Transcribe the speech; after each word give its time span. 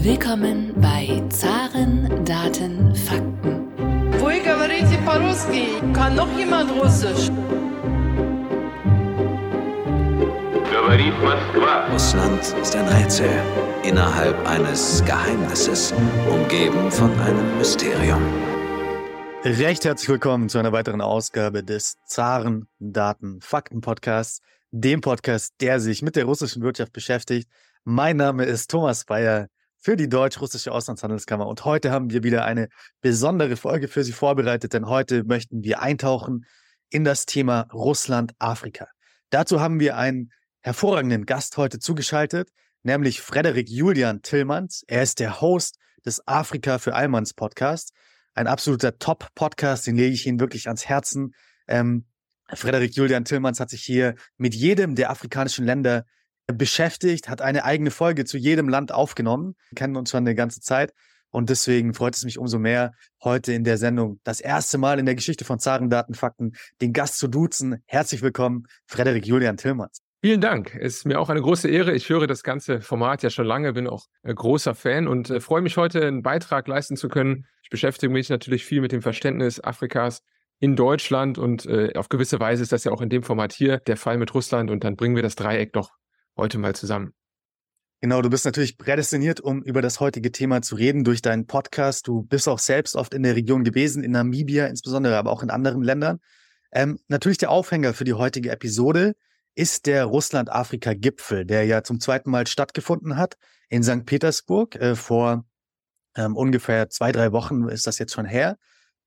Willkommen 0.00 0.72
bei 0.80 1.22
Zaren, 1.28 2.24
Daten, 2.24 2.94
Fakten. 2.94 3.68
Вы 4.18 4.40
говорите 4.40 4.96
по-русски? 5.04 5.66
Kann 5.92 6.16
noch 6.16 6.34
jemand 6.38 6.70
Russisch? 6.70 7.28
Говорит 10.72 11.12
Москва. 11.22 11.92
Russland 11.92 12.40
ist 12.62 12.74
ein 12.74 12.88
Rätsel 12.88 13.28
innerhalb 13.82 14.48
eines 14.48 15.04
Geheimnisses, 15.04 15.92
umgeben 16.30 16.90
von 16.90 17.10
einem 17.20 17.58
Mysterium. 17.58 18.22
Recht 19.44 19.84
herzlich 19.84 20.08
willkommen 20.08 20.48
zu 20.48 20.56
einer 20.56 20.72
weiteren 20.72 21.02
Ausgabe 21.02 21.62
des 21.62 21.98
Zaren 22.06 22.66
Daten 22.78 23.42
Fakten 23.42 23.82
Podcasts, 23.82 24.40
dem 24.70 25.02
Podcast, 25.02 25.52
der 25.60 25.80
sich 25.80 26.00
mit 26.00 26.16
der 26.16 26.24
russischen 26.24 26.62
Wirtschaft 26.62 26.94
beschäftigt. 26.94 27.50
Mein 27.84 28.16
Name 28.16 28.46
ist 28.46 28.70
Thomas 28.70 29.04
Bayer 29.04 29.48
für 29.81 29.97
die 29.97 30.07
Deutsch-Russische 30.07 30.71
Auslandshandelskammer 30.71 31.47
und 31.47 31.65
heute 31.65 31.91
haben 31.91 32.11
wir 32.11 32.23
wieder 32.23 32.45
eine 32.45 32.69
besondere 33.01 33.57
Folge 33.57 33.87
für 33.87 34.03
Sie 34.03 34.11
vorbereitet, 34.11 34.73
denn 34.73 34.85
heute 34.85 35.23
möchten 35.23 35.63
wir 35.63 35.81
eintauchen 35.81 36.45
in 36.89 37.03
das 37.03 37.25
Thema 37.25 37.61
Russland-Afrika. 37.73 38.87
Dazu 39.31 39.59
haben 39.59 39.79
wir 39.79 39.97
einen 39.97 40.31
hervorragenden 40.59 41.25
Gast 41.25 41.57
heute 41.57 41.79
zugeschaltet, 41.79 42.49
nämlich 42.83 43.21
Frederik 43.21 43.69
Julian 43.69 44.21
Tillmanns. 44.21 44.83
Er 44.87 45.01
ist 45.01 45.19
der 45.19 45.41
Host 45.41 45.77
des 46.05 46.27
Afrika 46.27 46.77
für 46.77 46.93
Allmanns 46.93 47.33
Podcast. 47.33 47.91
Ein 48.35 48.45
absoluter 48.45 48.99
Top-Podcast, 48.99 49.87
den 49.87 49.95
lege 49.95 50.13
ich 50.13 50.27
Ihnen 50.27 50.39
wirklich 50.39 50.67
ans 50.67 50.87
Herzen. 50.87 51.33
Ähm, 51.67 52.05
Frederik 52.53 52.95
Julian 52.95 53.25
Tillmanns 53.25 53.59
hat 53.59 53.71
sich 53.71 53.81
hier 53.81 54.13
mit 54.37 54.53
jedem 54.53 54.93
der 54.93 55.09
afrikanischen 55.09 55.65
Länder 55.65 56.05
beschäftigt, 56.53 57.29
hat 57.29 57.41
eine 57.41 57.65
eigene 57.65 57.91
Folge 57.91 58.25
zu 58.25 58.37
jedem 58.37 58.69
Land 58.69 58.91
aufgenommen. 58.91 59.55
Wir 59.69 59.75
kennen 59.75 59.95
uns 59.95 60.11
schon 60.11 60.23
eine 60.23 60.35
ganze 60.35 60.61
Zeit. 60.61 60.93
Und 61.31 61.49
deswegen 61.49 61.93
freut 61.93 62.15
es 62.15 62.25
mich 62.25 62.37
umso 62.37 62.59
mehr, 62.59 62.91
heute 63.23 63.53
in 63.53 63.63
der 63.63 63.77
Sendung 63.77 64.19
das 64.23 64.41
erste 64.41 64.77
Mal 64.77 64.99
in 64.99 65.05
der 65.05 65.15
Geschichte 65.15 65.45
von 65.45 65.59
Zaren 65.59 65.89
Datenfakten 65.89 66.55
den 66.81 66.91
Gast 66.91 67.17
zu 67.17 67.29
duzen. 67.29 67.81
Herzlich 67.85 68.21
willkommen, 68.21 68.67
Frederik 68.85 69.25
Julian 69.25 69.55
Tillmanns. 69.55 70.01
Vielen 70.23 70.41
Dank. 70.41 70.75
Es 70.75 70.97
ist 70.97 71.05
mir 71.05 71.19
auch 71.19 71.29
eine 71.29 71.41
große 71.41 71.67
Ehre. 71.67 71.93
Ich 71.93 72.09
höre 72.09 72.27
das 72.27 72.43
ganze 72.43 72.81
Format 72.81 73.23
ja 73.23 73.31
schon 73.31 73.47
lange, 73.47 73.73
bin 73.73 73.87
auch 73.87 74.05
äh, 74.21 74.33
großer 74.33 74.75
Fan 74.75 75.07
und 75.07 75.31
äh, 75.31 75.39
freue 75.39 75.61
mich 75.61 75.77
heute 75.77 76.05
einen 76.05 76.21
Beitrag 76.21 76.67
leisten 76.67 76.95
zu 76.95 77.09
können. 77.09 77.47
Ich 77.63 77.69
beschäftige 77.69 78.13
mich 78.13 78.29
natürlich 78.29 78.65
viel 78.65 78.81
mit 78.81 78.91
dem 78.91 79.01
Verständnis 79.01 79.63
Afrikas 79.63 80.21
in 80.59 80.75
Deutschland 80.75 81.39
und 81.39 81.65
äh, 81.65 81.93
auf 81.95 82.07
gewisse 82.07 82.39
Weise 82.39 82.61
ist 82.61 82.71
das 82.71 82.83
ja 82.83 82.91
auch 82.91 83.01
in 83.01 83.09
dem 83.09 83.23
Format 83.23 83.51
hier 83.51 83.79
der 83.79 83.97
Fall 83.97 84.19
mit 84.19 84.35
Russland 84.35 84.69
und 84.69 84.83
dann 84.83 84.95
bringen 84.95 85.15
wir 85.15 85.23
das 85.23 85.35
Dreieck 85.35 85.73
doch 85.73 85.89
heute 86.41 86.57
mal 86.57 86.75
zusammen. 86.75 87.13
Genau, 88.01 88.23
du 88.23 88.31
bist 88.31 88.45
natürlich 88.45 88.79
prädestiniert, 88.79 89.39
um 89.39 89.61
über 89.61 89.83
das 89.83 89.99
heutige 89.99 90.31
Thema 90.31 90.63
zu 90.63 90.75
reden 90.75 91.03
durch 91.03 91.21
deinen 91.21 91.45
Podcast. 91.45 92.07
Du 92.07 92.23
bist 92.23 92.49
auch 92.49 92.57
selbst 92.57 92.95
oft 92.95 93.13
in 93.13 93.21
der 93.21 93.35
Region 93.35 93.63
gewesen, 93.63 94.03
in 94.03 94.11
Namibia 94.11 94.65
insbesondere, 94.65 95.17
aber 95.17 95.31
auch 95.31 95.43
in 95.43 95.51
anderen 95.51 95.83
Ländern. 95.83 96.19
Ähm, 96.71 96.99
natürlich 97.09 97.37
der 97.37 97.51
Aufhänger 97.51 97.93
für 97.93 98.03
die 98.03 98.13
heutige 98.13 98.49
Episode 98.49 99.13
ist 99.53 99.85
der 99.85 100.05
Russland-Afrika-Gipfel, 100.05 101.45
der 101.45 101.65
ja 101.65 101.83
zum 101.83 101.99
zweiten 101.99 102.31
Mal 102.31 102.47
stattgefunden 102.47 103.17
hat 103.17 103.37
in 103.69 103.83
St. 103.83 104.05
Petersburg. 104.05 104.75
Äh, 104.77 104.95
vor 104.95 105.45
ähm, 106.15 106.35
ungefähr 106.35 106.89
zwei, 106.89 107.11
drei 107.11 107.31
Wochen 107.31 107.69
ist 107.69 107.85
das 107.85 107.99
jetzt 107.99 108.13
schon 108.13 108.25
her. 108.25 108.57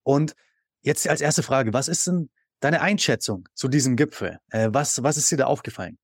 Und 0.05 0.37
jetzt 0.83 1.09
als 1.09 1.21
erste 1.21 1.43
Frage, 1.43 1.73
was 1.73 1.89
ist 1.89 2.07
denn 2.07 2.31
deine 2.61 2.81
Einschätzung 2.81 3.49
zu 3.55 3.67
diesem 3.67 3.97
Gipfel? 3.97 4.39
Äh, 4.51 4.69
was, 4.71 5.03
was 5.03 5.17
ist 5.17 5.33
dir 5.33 5.39
da 5.39 5.47
aufgefallen? 5.47 5.99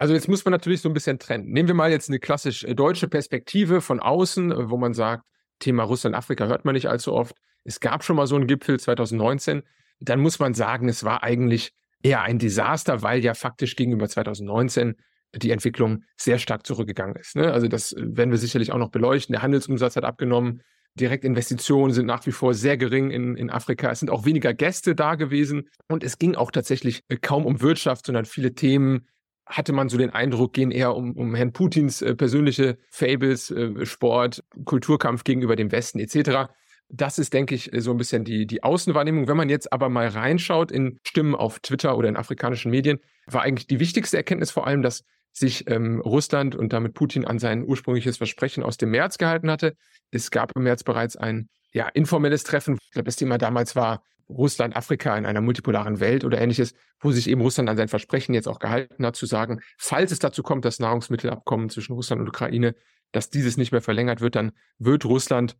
Also 0.00 0.14
jetzt 0.14 0.28
muss 0.28 0.46
man 0.46 0.52
natürlich 0.52 0.80
so 0.80 0.88
ein 0.88 0.94
bisschen 0.94 1.18
trennen. 1.18 1.50
Nehmen 1.50 1.68
wir 1.68 1.74
mal 1.74 1.90
jetzt 1.90 2.08
eine 2.08 2.18
klassisch 2.18 2.64
äh, 2.64 2.74
deutsche 2.74 3.06
Perspektive 3.06 3.82
von 3.82 4.00
außen, 4.00 4.50
äh, 4.50 4.70
wo 4.70 4.78
man 4.78 4.94
sagt, 4.94 5.24
Thema 5.58 5.82
Russland-Afrika 5.82 6.46
hört 6.46 6.64
man 6.64 6.74
nicht 6.74 6.88
allzu 6.88 7.12
oft. 7.12 7.36
Es 7.64 7.80
gab 7.80 8.02
schon 8.02 8.16
mal 8.16 8.26
so 8.26 8.34
einen 8.34 8.46
Gipfel 8.46 8.80
2019. 8.80 9.62
Dann 10.00 10.20
muss 10.20 10.38
man 10.38 10.54
sagen, 10.54 10.88
es 10.88 11.04
war 11.04 11.22
eigentlich 11.22 11.72
eher 12.02 12.22
ein 12.22 12.38
Desaster, 12.38 13.02
weil 13.02 13.22
ja 13.22 13.34
faktisch 13.34 13.76
gegenüber 13.76 14.08
2019 14.08 14.94
die 15.36 15.50
Entwicklung 15.50 16.04
sehr 16.16 16.38
stark 16.38 16.66
zurückgegangen 16.66 17.16
ist. 17.16 17.36
Ne? 17.36 17.52
Also 17.52 17.68
das 17.68 17.92
äh, 17.92 18.00
werden 18.02 18.30
wir 18.30 18.38
sicherlich 18.38 18.72
auch 18.72 18.78
noch 18.78 18.90
beleuchten. 18.90 19.34
Der 19.34 19.42
Handelsumsatz 19.42 19.96
hat 19.96 20.04
abgenommen. 20.04 20.62
Direktinvestitionen 20.94 21.92
sind 21.92 22.06
nach 22.06 22.24
wie 22.24 22.32
vor 22.32 22.54
sehr 22.54 22.78
gering 22.78 23.10
in, 23.10 23.36
in 23.36 23.50
Afrika. 23.50 23.90
Es 23.90 24.00
sind 24.00 24.08
auch 24.08 24.24
weniger 24.24 24.54
Gäste 24.54 24.94
da 24.94 25.16
gewesen. 25.16 25.68
Und 25.88 26.02
es 26.04 26.16
ging 26.16 26.36
auch 26.36 26.50
tatsächlich 26.50 27.02
kaum 27.20 27.44
um 27.44 27.60
Wirtschaft, 27.60 28.06
sondern 28.06 28.24
viele 28.24 28.54
Themen, 28.54 29.06
hatte 29.50 29.72
man 29.72 29.88
so 29.88 29.98
den 29.98 30.10
Eindruck, 30.10 30.52
gehen 30.52 30.70
eher 30.70 30.96
um, 30.96 31.12
um 31.12 31.34
Herrn 31.34 31.52
Putins 31.52 32.02
äh, 32.02 32.14
persönliche 32.14 32.78
Fables, 32.90 33.50
äh, 33.50 33.84
Sport, 33.84 34.44
Kulturkampf 34.64 35.24
gegenüber 35.24 35.56
dem 35.56 35.72
Westen 35.72 35.98
etc. 35.98 36.50
Das 36.88 37.18
ist, 37.18 37.34
denke 37.34 37.54
ich, 37.54 37.70
so 37.78 37.90
ein 37.90 37.98
bisschen 37.98 38.24
die, 38.24 38.46
die 38.46 38.62
Außenwahrnehmung. 38.62 39.28
Wenn 39.28 39.36
man 39.36 39.48
jetzt 39.48 39.72
aber 39.72 39.88
mal 39.88 40.08
reinschaut 40.08 40.72
in 40.72 40.98
Stimmen 41.04 41.34
auf 41.34 41.60
Twitter 41.60 41.96
oder 41.96 42.08
in 42.08 42.16
afrikanischen 42.16 42.70
Medien, 42.70 42.98
war 43.26 43.42
eigentlich 43.42 43.66
die 43.66 43.80
wichtigste 43.80 44.16
Erkenntnis 44.16 44.50
vor 44.50 44.66
allem, 44.66 44.82
dass 44.82 45.04
sich 45.32 45.68
ähm, 45.70 46.00
Russland 46.00 46.56
und 46.56 46.72
damit 46.72 46.94
Putin 46.94 47.24
an 47.24 47.38
sein 47.38 47.64
ursprüngliches 47.64 48.16
Versprechen 48.16 48.62
aus 48.62 48.76
dem 48.76 48.90
März 48.90 49.18
gehalten 49.18 49.50
hatte. 49.50 49.76
Es 50.10 50.30
gab 50.30 50.56
im 50.56 50.64
März 50.64 50.82
bereits 50.82 51.16
ein 51.16 51.48
ja, 51.72 51.88
informelles 51.88 52.44
Treffen. 52.44 52.78
Ich 52.82 52.90
glaube, 52.92 53.06
das 53.06 53.16
Thema 53.16 53.38
damals 53.38 53.76
war 53.76 54.02
Russland, 54.28 54.76
Afrika 54.76 55.16
in 55.16 55.26
einer 55.26 55.40
multipolaren 55.40 56.00
Welt 56.00 56.24
oder 56.24 56.40
ähnliches, 56.40 56.74
wo 57.00 57.10
sich 57.10 57.28
eben 57.28 57.40
Russland 57.40 57.68
an 57.68 57.76
sein 57.76 57.88
Versprechen 57.88 58.34
jetzt 58.34 58.48
auch 58.48 58.58
gehalten 58.60 59.04
hat, 59.04 59.16
zu 59.16 59.26
sagen, 59.26 59.60
falls 59.76 60.12
es 60.12 60.20
dazu 60.20 60.42
kommt, 60.42 60.64
das 60.64 60.78
Nahrungsmittelabkommen 60.78 61.68
zwischen 61.68 61.94
Russland 61.94 62.22
und 62.22 62.28
Ukraine, 62.28 62.74
dass 63.12 63.30
dieses 63.30 63.56
nicht 63.56 63.72
mehr 63.72 63.82
verlängert 63.82 64.20
wird, 64.20 64.36
dann 64.36 64.52
wird 64.78 65.04
Russland 65.04 65.56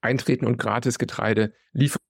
eintreten 0.00 0.46
und 0.46 0.56
gratis 0.56 0.98
Getreide 0.98 1.52
liefern, 1.72 2.00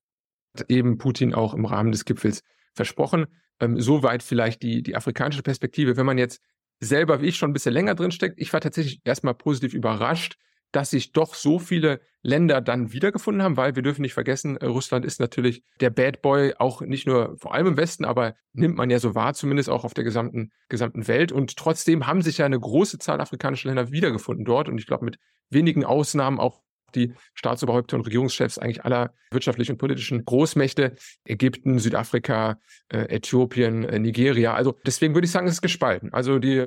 eben 0.68 0.98
Putin 0.98 1.34
auch 1.34 1.54
im 1.54 1.64
Rahmen 1.64 1.92
des 1.92 2.04
Gipfels 2.04 2.42
versprochen. 2.74 3.26
Ähm, 3.58 3.80
soweit 3.80 4.22
vielleicht 4.22 4.62
die, 4.62 4.82
die 4.82 4.96
afrikanische 4.96 5.42
Perspektive. 5.42 5.96
Wenn 5.96 6.06
man 6.06 6.18
jetzt 6.18 6.42
selber 6.78 7.22
wie 7.22 7.26
ich 7.26 7.36
schon 7.36 7.50
ein 7.50 7.54
bisschen 7.54 7.72
länger 7.72 7.94
drin 7.94 8.10
steckt, 8.10 8.38
ich 8.38 8.52
war 8.52 8.60
tatsächlich 8.60 9.00
erstmal 9.04 9.34
positiv 9.34 9.72
überrascht, 9.72 10.36
dass 10.76 10.90
sich 10.90 11.12
doch 11.12 11.34
so 11.34 11.58
viele 11.58 12.02
Länder 12.20 12.60
dann 12.60 12.92
wiedergefunden 12.92 13.42
haben, 13.42 13.56
weil 13.56 13.76
wir 13.76 13.82
dürfen 13.82 14.02
nicht 14.02 14.12
vergessen, 14.12 14.58
äh, 14.58 14.66
Russland 14.66 15.06
ist 15.06 15.20
natürlich 15.20 15.62
der 15.80 15.88
Bad 15.88 16.20
Boy 16.20 16.52
auch 16.58 16.82
nicht 16.82 17.06
nur 17.06 17.34
vor 17.38 17.54
allem 17.54 17.68
im 17.68 17.76
Westen, 17.78 18.04
aber 18.04 18.34
nimmt 18.52 18.76
man 18.76 18.90
ja 18.90 18.98
so 18.98 19.14
wahr, 19.14 19.32
zumindest 19.32 19.70
auch 19.70 19.84
auf 19.84 19.94
der 19.94 20.04
gesamten, 20.04 20.52
gesamten 20.68 21.08
Welt. 21.08 21.32
Und 21.32 21.56
trotzdem 21.56 22.06
haben 22.06 22.20
sich 22.20 22.36
ja 22.36 22.44
eine 22.44 22.60
große 22.60 22.98
Zahl 22.98 23.22
afrikanischer 23.22 23.68
Länder 23.68 23.90
wiedergefunden 23.90 24.44
dort. 24.44 24.68
Und 24.68 24.76
ich 24.76 24.86
glaube, 24.86 25.06
mit 25.06 25.18
wenigen 25.48 25.86
Ausnahmen 25.86 26.38
auch 26.38 26.60
die 26.94 27.14
Staatsoberhäupter 27.32 27.96
und 27.96 28.04
Regierungschefs 28.04 28.58
eigentlich 28.58 28.84
aller 28.84 29.14
wirtschaftlichen 29.30 29.72
und 29.72 29.78
politischen 29.78 30.26
Großmächte, 30.26 30.94
Ägypten, 31.24 31.78
Südafrika, 31.78 32.60
äh, 32.92 33.16
Äthiopien, 33.16 33.84
äh, 33.84 33.98
Nigeria. 33.98 34.52
Also 34.52 34.76
deswegen 34.84 35.14
würde 35.14 35.24
ich 35.24 35.32
sagen, 35.32 35.46
es 35.46 35.54
ist 35.54 35.62
gespalten. 35.62 36.12
Also 36.12 36.38
die 36.38 36.66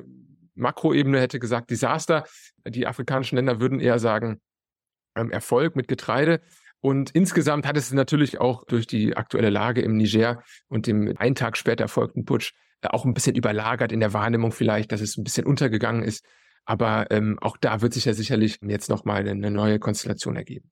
Makroebene 0.60 1.20
hätte 1.20 1.38
gesagt 1.38 1.70
Desaster. 1.70 2.24
Die 2.66 2.86
afrikanischen 2.86 3.36
Länder 3.36 3.60
würden 3.60 3.80
eher 3.80 3.98
sagen 3.98 4.40
ähm, 5.16 5.30
Erfolg 5.30 5.76
mit 5.76 5.88
Getreide. 5.88 6.40
Und 6.80 7.10
insgesamt 7.10 7.66
hat 7.66 7.76
es 7.76 7.92
natürlich 7.92 8.40
auch 8.40 8.64
durch 8.64 8.86
die 8.86 9.16
aktuelle 9.16 9.50
Lage 9.50 9.82
im 9.82 9.96
Niger 9.96 10.42
und 10.68 10.86
dem 10.86 11.14
einen 11.18 11.34
Tag 11.34 11.56
später 11.56 11.84
erfolgten 11.84 12.24
Putsch 12.24 12.52
äh, 12.80 12.88
auch 12.88 13.04
ein 13.04 13.14
bisschen 13.14 13.36
überlagert 13.36 13.92
in 13.92 14.00
der 14.00 14.12
Wahrnehmung 14.12 14.52
vielleicht, 14.52 14.92
dass 14.92 15.00
es 15.00 15.16
ein 15.16 15.24
bisschen 15.24 15.46
untergegangen 15.46 16.02
ist. 16.02 16.24
Aber 16.64 17.10
ähm, 17.10 17.38
auch 17.40 17.56
da 17.56 17.80
wird 17.82 17.94
sich 17.94 18.04
ja 18.04 18.14
sicherlich 18.14 18.58
jetzt 18.62 18.88
nochmal 18.88 19.28
eine 19.28 19.50
neue 19.50 19.78
Konstellation 19.78 20.36
ergeben. 20.36 20.70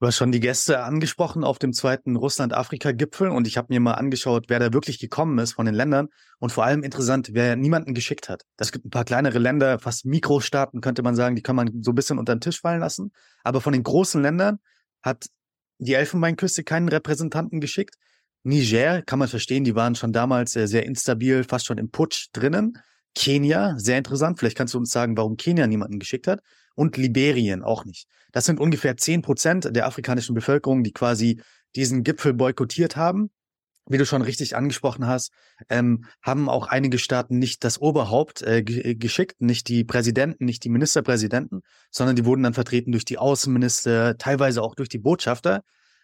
Du 0.00 0.08
hast 0.08 0.16
schon 0.16 0.32
die 0.32 0.40
Gäste 0.40 0.82
angesprochen 0.82 1.44
auf 1.44 1.60
dem 1.60 1.72
zweiten 1.72 2.16
Russland-Afrika-Gipfel 2.16 3.28
und 3.28 3.46
ich 3.46 3.56
habe 3.56 3.72
mir 3.72 3.78
mal 3.78 3.92
angeschaut, 3.92 4.46
wer 4.48 4.58
da 4.58 4.72
wirklich 4.72 4.98
gekommen 4.98 5.38
ist 5.38 5.52
von 5.52 5.66
den 5.66 5.74
Ländern 5.74 6.08
und 6.40 6.50
vor 6.50 6.64
allem 6.64 6.82
interessant, 6.82 7.30
wer 7.32 7.54
niemanden 7.54 7.94
geschickt 7.94 8.28
hat. 8.28 8.42
Es 8.56 8.72
gibt 8.72 8.84
ein 8.84 8.90
paar 8.90 9.04
kleinere 9.04 9.38
Länder, 9.38 9.78
fast 9.78 10.04
Mikrostaaten 10.04 10.80
könnte 10.80 11.02
man 11.02 11.14
sagen, 11.14 11.36
die 11.36 11.42
kann 11.42 11.54
man 11.54 11.70
so 11.82 11.92
ein 11.92 11.94
bisschen 11.94 12.18
unter 12.18 12.34
den 12.34 12.40
Tisch 12.40 12.60
fallen 12.60 12.80
lassen. 12.80 13.12
Aber 13.44 13.60
von 13.60 13.72
den 13.72 13.84
großen 13.84 14.20
Ländern 14.20 14.58
hat 15.00 15.26
die 15.78 15.94
Elfenbeinküste 15.94 16.64
keinen 16.64 16.88
Repräsentanten 16.88 17.60
geschickt. 17.60 17.94
Niger 18.42 19.00
kann 19.02 19.20
man 19.20 19.28
verstehen, 19.28 19.62
die 19.62 19.76
waren 19.76 19.94
schon 19.94 20.12
damals 20.12 20.52
sehr, 20.52 20.66
sehr 20.66 20.84
instabil, 20.86 21.44
fast 21.44 21.66
schon 21.66 21.78
im 21.78 21.90
Putsch 21.90 22.30
drinnen. 22.32 22.78
Kenia, 23.14 23.78
sehr 23.78 23.98
interessant. 23.98 24.40
Vielleicht 24.40 24.56
kannst 24.56 24.74
du 24.74 24.78
uns 24.78 24.90
sagen, 24.90 25.16
warum 25.16 25.36
Kenia 25.36 25.68
niemanden 25.68 26.00
geschickt 26.00 26.26
hat 26.26 26.40
und 26.74 26.96
Liberien 26.96 27.62
auch 27.62 27.84
nicht. 27.84 28.06
Das 28.32 28.44
sind 28.44 28.60
ungefähr 28.60 28.96
zehn 28.96 29.22
Prozent 29.22 29.68
der 29.74 29.86
afrikanischen 29.86 30.34
Bevölkerung, 30.34 30.82
die 30.82 30.92
quasi 30.92 31.40
diesen 31.76 32.02
Gipfel 32.02 32.34
boykottiert 32.34 32.96
haben. 32.96 33.30
Wie 33.86 33.98
du 33.98 34.06
schon 34.06 34.22
richtig 34.22 34.56
angesprochen 34.56 35.06
hast, 35.06 35.30
ähm, 35.68 36.06
haben 36.22 36.48
auch 36.48 36.68
einige 36.68 36.98
Staaten 36.98 37.38
nicht 37.38 37.64
das 37.64 37.78
Oberhaupt 37.78 38.40
äh, 38.40 38.60
äh, 38.60 38.94
geschickt, 38.94 39.42
nicht 39.42 39.68
die 39.68 39.84
Präsidenten, 39.84 40.46
nicht 40.46 40.64
die 40.64 40.70
Ministerpräsidenten, 40.70 41.60
sondern 41.90 42.16
die 42.16 42.24
wurden 42.24 42.42
dann 42.42 42.54
vertreten 42.54 42.92
durch 42.92 43.04
die 43.04 43.18
Außenminister, 43.18 44.16
teilweise 44.16 44.62
auch 44.62 44.74
durch 44.74 44.88
die 44.88 44.98
Botschafter. 44.98 45.62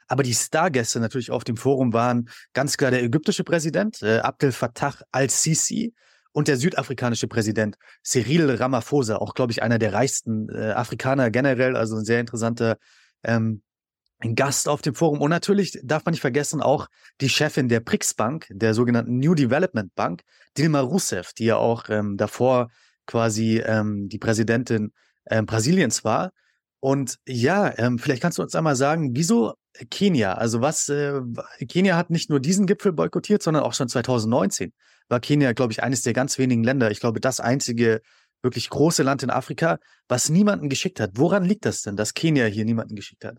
Aber 0.08 0.22
die 0.22 0.34
Stargäste 0.34 1.00
natürlich 1.00 1.30
auf 1.30 1.42
dem 1.42 1.56
Forum 1.56 1.94
waren 1.94 2.28
ganz 2.52 2.76
klar 2.76 2.90
der 2.90 3.02
ägyptische 3.02 3.44
Präsident, 3.44 4.02
äh, 4.02 4.18
Abdel 4.18 4.52
Fattah 4.52 4.94
al-Sisi, 5.10 5.94
und 6.32 6.48
der 6.48 6.56
südafrikanische 6.56 7.26
Präsident 7.26 7.76
Cyril 8.04 8.50
Ramaphosa, 8.50 9.16
auch, 9.16 9.34
glaube 9.34 9.52
ich, 9.52 9.62
einer 9.62 9.78
der 9.78 9.92
reichsten 9.92 10.48
äh, 10.48 10.72
Afrikaner 10.72 11.30
generell, 11.30 11.76
also 11.76 11.96
ein 11.96 12.04
sehr 12.04 12.20
interessanter 12.20 12.76
ähm, 13.22 13.62
Gast 14.34 14.68
auf 14.68 14.82
dem 14.82 14.94
Forum. 14.94 15.20
Und 15.20 15.30
natürlich 15.30 15.78
darf 15.82 16.04
man 16.04 16.12
nicht 16.12 16.20
vergessen 16.20 16.60
auch 16.60 16.88
die 17.20 17.28
Chefin 17.28 17.68
der 17.68 17.80
Prix 17.80 18.14
Bank, 18.14 18.46
der 18.50 18.74
sogenannten 18.74 19.18
New 19.18 19.34
Development 19.34 19.94
Bank, 19.94 20.22
Dilma 20.56 20.80
Rousseff, 20.80 21.32
die 21.32 21.46
ja 21.46 21.56
auch 21.56 21.88
ähm, 21.88 22.16
davor 22.16 22.70
quasi 23.06 23.58
ähm, 23.58 24.08
die 24.08 24.18
Präsidentin 24.18 24.92
ähm, 25.28 25.46
Brasiliens 25.46 26.04
war. 26.04 26.32
Und 26.80 27.18
ja, 27.26 27.76
ähm, 27.78 27.98
vielleicht 27.98 28.22
kannst 28.22 28.38
du 28.38 28.42
uns 28.42 28.54
einmal 28.54 28.76
sagen, 28.76 29.10
wieso 29.14 29.54
Kenia? 29.90 30.34
Also 30.34 30.60
was, 30.60 30.88
äh, 30.88 31.20
Kenia 31.68 31.96
hat 31.96 32.10
nicht 32.10 32.30
nur 32.30 32.40
diesen 32.40 32.66
Gipfel 32.66 32.92
boykottiert, 32.92 33.42
sondern 33.42 33.62
auch 33.62 33.74
schon 33.74 33.88
2019 33.88 34.72
war 35.10 35.20
Kenia, 35.20 35.52
glaube 35.52 35.72
ich, 35.72 35.82
eines 35.82 36.02
der 36.02 36.12
ganz 36.12 36.38
wenigen 36.38 36.64
Länder, 36.64 36.90
ich 36.90 37.00
glaube, 37.00 37.20
das 37.20 37.40
einzige 37.40 38.00
wirklich 38.42 38.70
große 38.70 39.02
Land 39.02 39.22
in 39.22 39.30
Afrika, 39.30 39.78
was 40.08 40.30
niemanden 40.30 40.68
geschickt 40.68 41.00
hat. 41.00 41.12
Woran 41.14 41.44
liegt 41.44 41.66
das 41.66 41.82
denn, 41.82 41.96
dass 41.96 42.14
Kenia 42.14 42.46
hier 42.46 42.64
niemanden 42.64 42.94
geschickt 42.94 43.24
hat? 43.24 43.38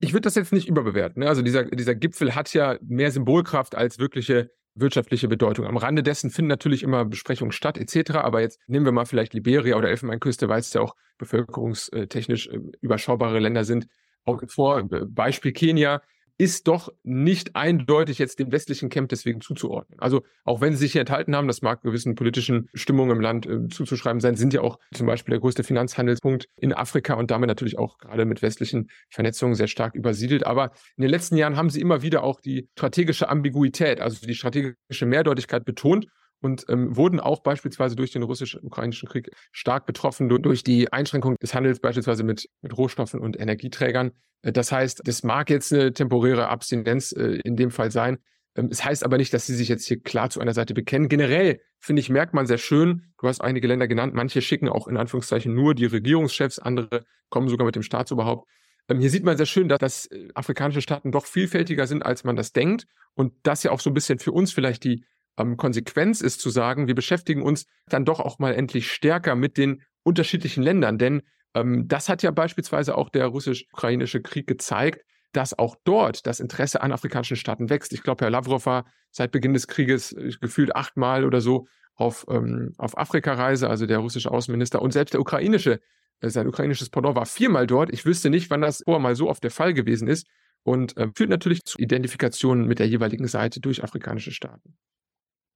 Ich 0.00 0.12
würde 0.12 0.22
das 0.22 0.36
jetzt 0.36 0.52
nicht 0.52 0.68
überbewerten. 0.68 1.22
Ne? 1.22 1.28
Also 1.28 1.42
dieser, 1.42 1.64
dieser 1.64 1.94
Gipfel 1.94 2.34
hat 2.34 2.54
ja 2.54 2.78
mehr 2.80 3.10
Symbolkraft 3.10 3.74
als 3.74 3.98
wirkliche 3.98 4.50
wirtschaftliche 4.74 5.26
Bedeutung. 5.26 5.66
Am 5.66 5.76
Rande 5.76 6.04
dessen 6.04 6.30
finden 6.30 6.48
natürlich 6.48 6.84
immer 6.84 7.04
Besprechungen 7.04 7.50
statt, 7.50 7.76
etc. 7.76 8.12
Aber 8.12 8.40
jetzt 8.40 8.60
nehmen 8.68 8.84
wir 8.84 8.92
mal 8.92 9.06
vielleicht 9.06 9.34
Liberia 9.34 9.76
oder 9.76 9.88
Elfenbeinküste, 9.88 10.48
weil 10.48 10.60
es 10.60 10.72
ja 10.72 10.80
auch 10.80 10.94
bevölkerungstechnisch 11.18 12.46
äh, 12.46 12.60
überschaubare 12.80 13.40
Länder 13.40 13.64
sind. 13.64 13.86
Auch 14.24 14.40
vor 14.48 14.88
Beispiel 14.88 15.52
Kenia 15.52 16.00
ist 16.38 16.68
doch 16.68 16.92
nicht 17.02 17.56
eindeutig 17.56 18.18
jetzt 18.18 18.38
dem 18.38 18.52
westlichen 18.52 18.88
Camp 18.88 19.08
deswegen 19.08 19.40
zuzuordnen. 19.40 19.98
Also 19.98 20.22
auch 20.44 20.60
wenn 20.60 20.72
sie 20.72 20.78
sich 20.78 20.92
hier 20.92 21.00
enthalten 21.00 21.34
haben, 21.34 21.48
das 21.48 21.62
mag 21.62 21.82
gewissen 21.82 22.14
politischen 22.14 22.68
Stimmungen 22.74 23.16
im 23.16 23.20
Land 23.20 23.46
äh, 23.46 23.68
zuzuschreiben 23.68 24.20
sein, 24.20 24.36
sind 24.36 24.54
ja 24.54 24.60
auch 24.60 24.78
zum 24.94 25.08
Beispiel 25.08 25.32
der 25.32 25.40
größte 25.40 25.64
Finanzhandelspunkt 25.64 26.48
in 26.56 26.72
Afrika 26.72 27.14
und 27.14 27.32
damit 27.32 27.48
natürlich 27.48 27.76
auch 27.76 27.98
gerade 27.98 28.24
mit 28.24 28.40
westlichen 28.40 28.88
Vernetzungen 29.10 29.56
sehr 29.56 29.66
stark 29.66 29.96
übersiedelt. 29.96 30.46
Aber 30.46 30.70
in 30.96 31.02
den 31.02 31.10
letzten 31.10 31.36
Jahren 31.36 31.56
haben 31.56 31.70
sie 31.70 31.80
immer 31.80 32.02
wieder 32.02 32.22
auch 32.22 32.40
die 32.40 32.68
strategische 32.76 33.28
Ambiguität, 33.28 34.00
also 34.00 34.24
die 34.24 34.34
strategische 34.34 35.06
Mehrdeutigkeit 35.06 35.64
betont 35.64 36.06
und 36.40 36.64
ähm, 36.68 36.96
wurden 36.96 37.20
auch 37.20 37.42
beispielsweise 37.42 37.96
durch 37.96 38.12
den 38.12 38.22
russisch-ukrainischen 38.22 39.08
Krieg 39.08 39.30
stark 39.52 39.86
betroffen 39.86 40.28
durch 40.28 40.62
die 40.62 40.92
Einschränkung 40.92 41.36
des 41.36 41.54
Handels 41.54 41.80
beispielsweise 41.80 42.22
mit, 42.22 42.48
mit 42.62 42.76
Rohstoffen 42.76 43.20
und 43.20 43.38
Energieträgern. 43.38 44.12
Äh, 44.42 44.52
das 44.52 44.72
heißt, 44.72 45.02
das 45.04 45.22
mag 45.22 45.50
jetzt 45.50 45.72
eine 45.72 45.92
temporäre 45.92 46.48
Abstinenz 46.48 47.12
äh, 47.12 47.40
in 47.44 47.56
dem 47.56 47.70
Fall 47.70 47.90
sein. 47.90 48.18
Ähm, 48.54 48.68
es 48.70 48.84
heißt 48.84 49.04
aber 49.04 49.18
nicht, 49.18 49.32
dass 49.32 49.46
sie 49.46 49.54
sich 49.54 49.68
jetzt 49.68 49.86
hier 49.86 50.00
klar 50.00 50.30
zu 50.30 50.40
einer 50.40 50.54
Seite 50.54 50.74
bekennen. 50.74 51.08
Generell, 51.08 51.60
finde 51.78 52.00
ich, 52.00 52.10
merkt 52.10 52.34
man 52.34 52.46
sehr 52.46 52.58
schön, 52.58 53.12
du 53.20 53.28
hast 53.28 53.40
einige 53.40 53.66
Länder 53.66 53.88
genannt, 53.88 54.14
manche 54.14 54.42
schicken 54.42 54.68
auch 54.68 54.88
in 54.88 54.96
Anführungszeichen 54.96 55.54
nur 55.54 55.74
die 55.74 55.86
Regierungschefs, 55.86 56.58
andere 56.58 57.04
kommen 57.30 57.48
sogar 57.48 57.66
mit 57.66 57.76
dem 57.76 57.82
Staatsoberhaupt. 57.82 58.48
Ähm, 58.88 59.00
hier 59.00 59.10
sieht 59.10 59.24
man 59.24 59.36
sehr 59.36 59.46
schön, 59.46 59.68
dass, 59.68 59.78
dass 59.78 60.06
äh, 60.06 60.28
afrikanische 60.34 60.82
Staaten 60.82 61.12
doch 61.12 61.26
vielfältiger 61.26 61.86
sind, 61.86 62.04
als 62.04 62.24
man 62.24 62.36
das 62.36 62.52
denkt. 62.52 62.86
Und 63.14 63.34
das 63.42 63.62
ja 63.62 63.70
auch 63.70 63.80
so 63.80 63.90
ein 63.90 63.94
bisschen 63.94 64.18
für 64.18 64.32
uns 64.32 64.52
vielleicht 64.52 64.84
die 64.84 65.04
ähm, 65.38 65.56
Konsequenz 65.56 66.20
ist 66.20 66.40
zu 66.40 66.50
sagen, 66.50 66.86
wir 66.86 66.94
beschäftigen 66.94 67.42
uns 67.42 67.66
dann 67.86 68.04
doch 68.04 68.20
auch 68.20 68.38
mal 68.38 68.54
endlich 68.54 68.90
stärker 68.90 69.34
mit 69.34 69.56
den 69.56 69.82
unterschiedlichen 70.02 70.62
Ländern. 70.62 70.98
Denn 70.98 71.22
ähm, 71.54 71.88
das 71.88 72.08
hat 72.08 72.22
ja 72.22 72.30
beispielsweise 72.30 72.96
auch 72.96 73.08
der 73.08 73.26
russisch-ukrainische 73.26 74.20
Krieg 74.20 74.46
gezeigt, 74.46 75.04
dass 75.32 75.58
auch 75.58 75.76
dort 75.84 76.26
das 76.26 76.40
Interesse 76.40 76.82
an 76.82 76.92
afrikanischen 76.92 77.36
Staaten 77.36 77.70
wächst. 77.70 77.92
Ich 77.92 78.02
glaube, 78.02 78.24
Herr 78.24 78.30
Lavrov 78.30 78.66
war 78.66 78.86
seit 79.10 79.30
Beginn 79.30 79.54
des 79.54 79.66
Krieges 79.66 80.12
äh, 80.12 80.30
gefühlt 80.40 80.74
achtmal 80.74 81.24
oder 81.24 81.40
so 81.40 81.66
auf, 81.94 82.26
ähm, 82.30 82.72
auf 82.78 82.96
Afrika-Reise, 82.96 83.68
also 83.68 83.86
der 83.86 83.98
russische 83.98 84.30
Außenminister 84.30 84.80
und 84.80 84.92
selbst 84.92 85.14
der 85.14 85.20
ukrainische, 85.20 85.80
äh, 86.20 86.30
sein 86.30 86.46
ukrainisches 86.46 86.90
Pendant 86.90 87.16
war 87.16 87.26
viermal 87.26 87.66
dort. 87.66 87.92
Ich 87.92 88.04
wüsste 88.04 88.30
nicht, 88.30 88.50
wann 88.50 88.60
das 88.60 88.82
vorher 88.84 89.00
mal 89.00 89.16
so 89.16 89.28
oft 89.28 89.42
der 89.42 89.50
Fall 89.50 89.74
gewesen 89.74 90.08
ist 90.08 90.26
und 90.62 90.96
äh, 90.96 91.08
führt 91.14 91.30
natürlich 91.30 91.64
zu 91.64 91.78
Identifikationen 91.78 92.66
mit 92.66 92.78
der 92.78 92.88
jeweiligen 92.88 93.26
Seite 93.26 93.60
durch 93.60 93.82
afrikanische 93.82 94.32
Staaten. 94.32 94.76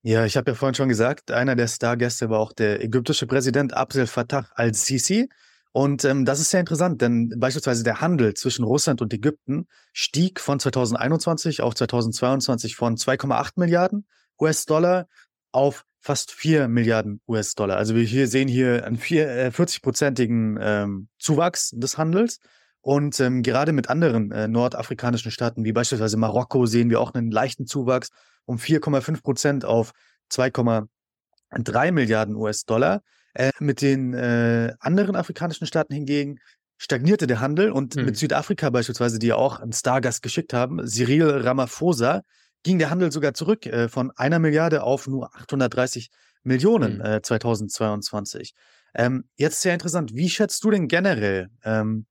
Ja, 0.05 0.25
ich 0.25 0.37
habe 0.37 0.51
ja 0.51 0.55
vorhin 0.57 0.75
schon 0.75 0.89
gesagt, 0.89 1.31
einer 1.31 1.55
der 1.55 1.69
Stargäste 1.69 2.29
war 2.29 2.41
auch 2.41 2.53
der 2.53 2.83
ägyptische 2.83 3.29
Präsident 3.29 3.73
Abdel 3.75 4.09
Fattah 4.09 4.49
al-Sisi. 4.57 5.29
Und 5.71 6.05
ähm, 6.05 6.25
das 6.25 6.41
ist 6.41 6.51
sehr 6.51 6.59
interessant, 6.59 7.01
denn 7.01 7.33
beispielsweise 7.39 7.85
der 7.85 8.01
Handel 8.01 8.35
zwischen 8.35 8.65
Russland 8.65 9.01
und 9.01 9.15
Ägypten 9.15 9.69
stieg 9.93 10.41
von 10.41 10.59
2021 10.59 11.63
auf 11.63 11.75
2022 11.75 12.75
von 12.75 12.97
2,8 12.97 13.53
Milliarden 13.57 14.07
US-Dollar 14.41 15.07
auf 15.53 15.85
fast 16.01 16.33
4 16.33 16.67
Milliarden 16.67 17.21
US-Dollar. 17.29 17.77
Also 17.77 17.95
wir 17.95 18.03
hier 18.03 18.27
sehen 18.27 18.49
hier 18.49 18.85
einen 18.85 18.97
äh, 18.97 19.51
40-prozentigen 19.55 20.59
ähm, 20.61 21.09
Zuwachs 21.19 21.71
des 21.71 21.97
Handels. 21.97 22.41
Und 22.81 23.21
ähm, 23.21 23.45
gerade 23.45 23.73
mit 23.73 23.89
anderen 23.89 24.33
äh, 24.33 24.49
nordafrikanischen 24.49 25.31
Staaten 25.31 25.65
wie 25.65 25.73
beispielsweise 25.73 26.17
Marokko 26.17 26.67
sehen 26.67 26.91
wir 26.91 27.01
auch 27.01 27.15
einen 27.15 27.31
leichten 27.31 27.67
Zuwachs 27.69 28.11
um 28.47 28.56
4,5 28.56 29.23
Prozent 29.23 29.65
auf 29.65 29.93
2,3 30.31 31.93
Milliarden 31.93 32.37
US-Dollar. 32.37 33.03
Äh, 33.35 33.50
mit 33.61 33.81
den 33.81 34.12
äh, 34.12 34.75
anderen 34.81 35.17
afrikanischen 35.17 35.67
Staaten 35.67 35.94
hingegen 35.94 36.39
stagnierte 36.77 37.27
der 37.27 37.41
Handel 37.41 37.71
und 37.71 37.97
mhm. 37.97 38.06
mit 38.06 38.17
Südafrika 38.17 38.69
beispielsweise, 38.71 39.19
die 39.19 39.29
ja 39.29 39.37
auch 39.37 39.61
einen 39.61 39.73
Stargast 39.73 40.23
geschickt 40.23 40.53
haben, 40.53 40.87
Cyril 40.87 41.31
Ramaphosa, 41.31 42.23
ging 42.62 42.79
der 42.79 42.91
Handel 42.91 43.11
sogar 43.12 43.35
zurück 43.35 43.67
äh, 43.67 43.89
von 43.89 44.11
einer 44.17 44.39
Milliarde 44.39 44.83
auf 44.83 45.06
nur 45.06 45.35
830 45.35 46.11
Millionen 46.43 46.99
mhm. 46.99 47.23
2022. 47.23 48.55
Äh, 48.93 49.05
ähm, 49.05 49.25
jetzt 49.37 49.61
sehr 49.61 49.73
interessant. 49.73 50.15
Wie 50.15 50.29
schätzt 50.29 50.62
du 50.65 50.71
denn 50.71 50.89
generell 50.89 51.49
ähm, 51.65 52.06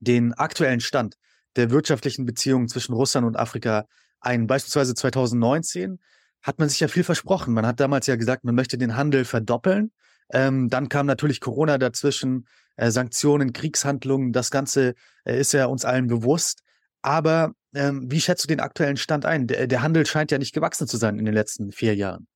den 0.00 0.32
aktuellen 0.32 0.80
Stand 0.80 1.16
der 1.56 1.70
wirtschaftlichen 1.70 2.24
Beziehungen 2.24 2.68
zwischen 2.68 2.94
Russland 2.94 3.26
und 3.26 3.36
Afrika 3.36 3.86
ein. 4.24 4.46
Beispielsweise 4.46 4.94
2019 4.94 5.98
hat 6.42 6.58
man 6.58 6.68
sich 6.68 6.80
ja 6.80 6.88
viel 6.88 7.04
versprochen. 7.04 7.54
Man 7.54 7.66
hat 7.66 7.80
damals 7.80 8.06
ja 8.06 8.16
gesagt, 8.16 8.44
man 8.44 8.54
möchte 8.54 8.78
den 8.78 8.96
Handel 8.96 9.24
verdoppeln. 9.24 9.92
Ähm, 10.32 10.68
dann 10.68 10.88
kam 10.88 11.06
natürlich 11.06 11.40
Corona 11.40 11.78
dazwischen, 11.78 12.46
äh, 12.76 12.90
Sanktionen, 12.90 13.52
Kriegshandlungen. 13.52 14.32
Das 14.32 14.50
Ganze 14.50 14.94
äh, 15.24 15.38
ist 15.38 15.52
ja 15.52 15.66
uns 15.66 15.84
allen 15.84 16.06
bewusst. 16.06 16.62
Aber 17.02 17.52
ähm, 17.74 18.10
wie 18.10 18.20
schätzt 18.20 18.44
du 18.44 18.48
den 18.48 18.60
aktuellen 18.60 18.96
Stand 18.96 19.26
ein? 19.26 19.46
Der, 19.46 19.66
der 19.66 19.82
Handel 19.82 20.06
scheint 20.06 20.30
ja 20.30 20.38
nicht 20.38 20.54
gewachsen 20.54 20.86
zu 20.86 20.96
sein 20.96 21.18
in 21.18 21.24
den 21.24 21.34
letzten 21.34 21.72
vier 21.72 21.94
Jahren. 21.94 22.26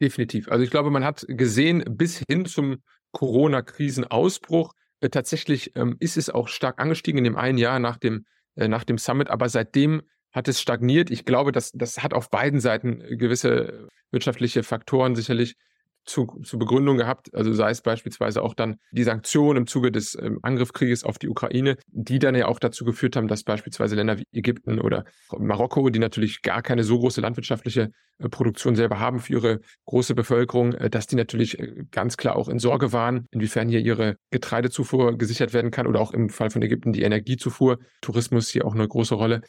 Definitiv. 0.00 0.48
Also 0.48 0.64
ich 0.64 0.70
glaube, 0.70 0.90
man 0.90 1.04
hat 1.04 1.24
gesehen, 1.28 1.84
bis 1.88 2.22
hin 2.28 2.44
zum 2.44 2.82
Corona-Krisenausbruch, 3.12 4.74
äh, 5.00 5.08
tatsächlich 5.10 5.76
ähm, 5.76 5.96
ist 6.00 6.16
es 6.16 6.30
auch 6.30 6.48
stark 6.48 6.80
angestiegen 6.80 7.18
in 7.18 7.24
dem 7.24 7.36
einen 7.36 7.58
Jahr 7.58 7.78
nach 7.78 7.98
dem, 7.98 8.24
äh, 8.56 8.68
nach 8.68 8.84
dem 8.84 8.98
Summit, 8.98 9.30
aber 9.30 9.48
seitdem 9.48 10.02
hat 10.32 10.48
es 10.48 10.60
stagniert. 10.60 11.10
Ich 11.10 11.24
glaube, 11.24 11.52
das, 11.52 11.72
das 11.72 12.02
hat 12.02 12.14
auf 12.14 12.30
beiden 12.30 12.60
Seiten 12.60 13.00
äh, 13.00 13.16
gewisse 13.16 13.88
wirtschaftliche 14.10 14.62
Faktoren 14.62 15.14
sicherlich 15.14 15.56
zu, 16.04 16.26
zu 16.42 16.58
Begründung 16.58 16.96
gehabt. 16.96 17.34
Also 17.34 17.52
sei 17.52 17.70
es 17.70 17.80
beispielsweise 17.80 18.42
auch 18.42 18.54
dann 18.54 18.76
die 18.90 19.04
Sanktionen 19.04 19.58
im 19.58 19.66
Zuge 19.66 19.92
des 19.92 20.16
ähm, 20.20 20.38
Angriffskrieges 20.42 21.04
auf 21.04 21.18
die 21.18 21.28
Ukraine, 21.28 21.76
die 21.86 22.18
dann 22.18 22.34
ja 22.34 22.46
auch 22.46 22.58
dazu 22.58 22.84
geführt 22.84 23.16
haben, 23.16 23.28
dass 23.28 23.44
beispielsweise 23.44 23.94
Länder 23.94 24.18
wie 24.18 24.24
Ägypten 24.32 24.80
oder 24.80 25.04
Marokko, 25.36 25.90
die 25.90 25.98
natürlich 25.98 26.42
gar 26.42 26.62
keine 26.62 26.84
so 26.84 26.98
große 26.98 27.20
landwirtschaftliche 27.20 27.90
äh, 28.18 28.28
Produktion 28.28 28.74
selber 28.74 28.98
haben 28.98 29.20
für 29.20 29.34
ihre 29.34 29.60
große 29.86 30.14
Bevölkerung, 30.14 30.74
äh, 30.74 30.90
dass 30.90 31.06
die 31.06 31.16
natürlich 31.16 31.58
äh, 31.58 31.84
ganz 31.90 32.16
klar 32.16 32.36
auch 32.36 32.48
in 32.48 32.58
Sorge 32.58 32.92
waren, 32.92 33.26
inwiefern 33.30 33.68
hier 33.68 33.80
ihre 33.80 34.16
Getreidezufuhr 34.30 35.16
gesichert 35.16 35.52
werden 35.52 35.70
kann 35.70 35.86
oder 35.86 36.00
auch 36.00 36.12
im 36.12 36.28
Fall 36.28 36.50
von 36.50 36.62
Ägypten 36.62 36.92
die 36.92 37.02
Energiezufuhr, 37.02 37.78
Tourismus 38.00 38.48
hier 38.48 38.66
auch 38.66 38.74
eine 38.74 38.88
große 38.88 39.14
Rolle. 39.14 39.42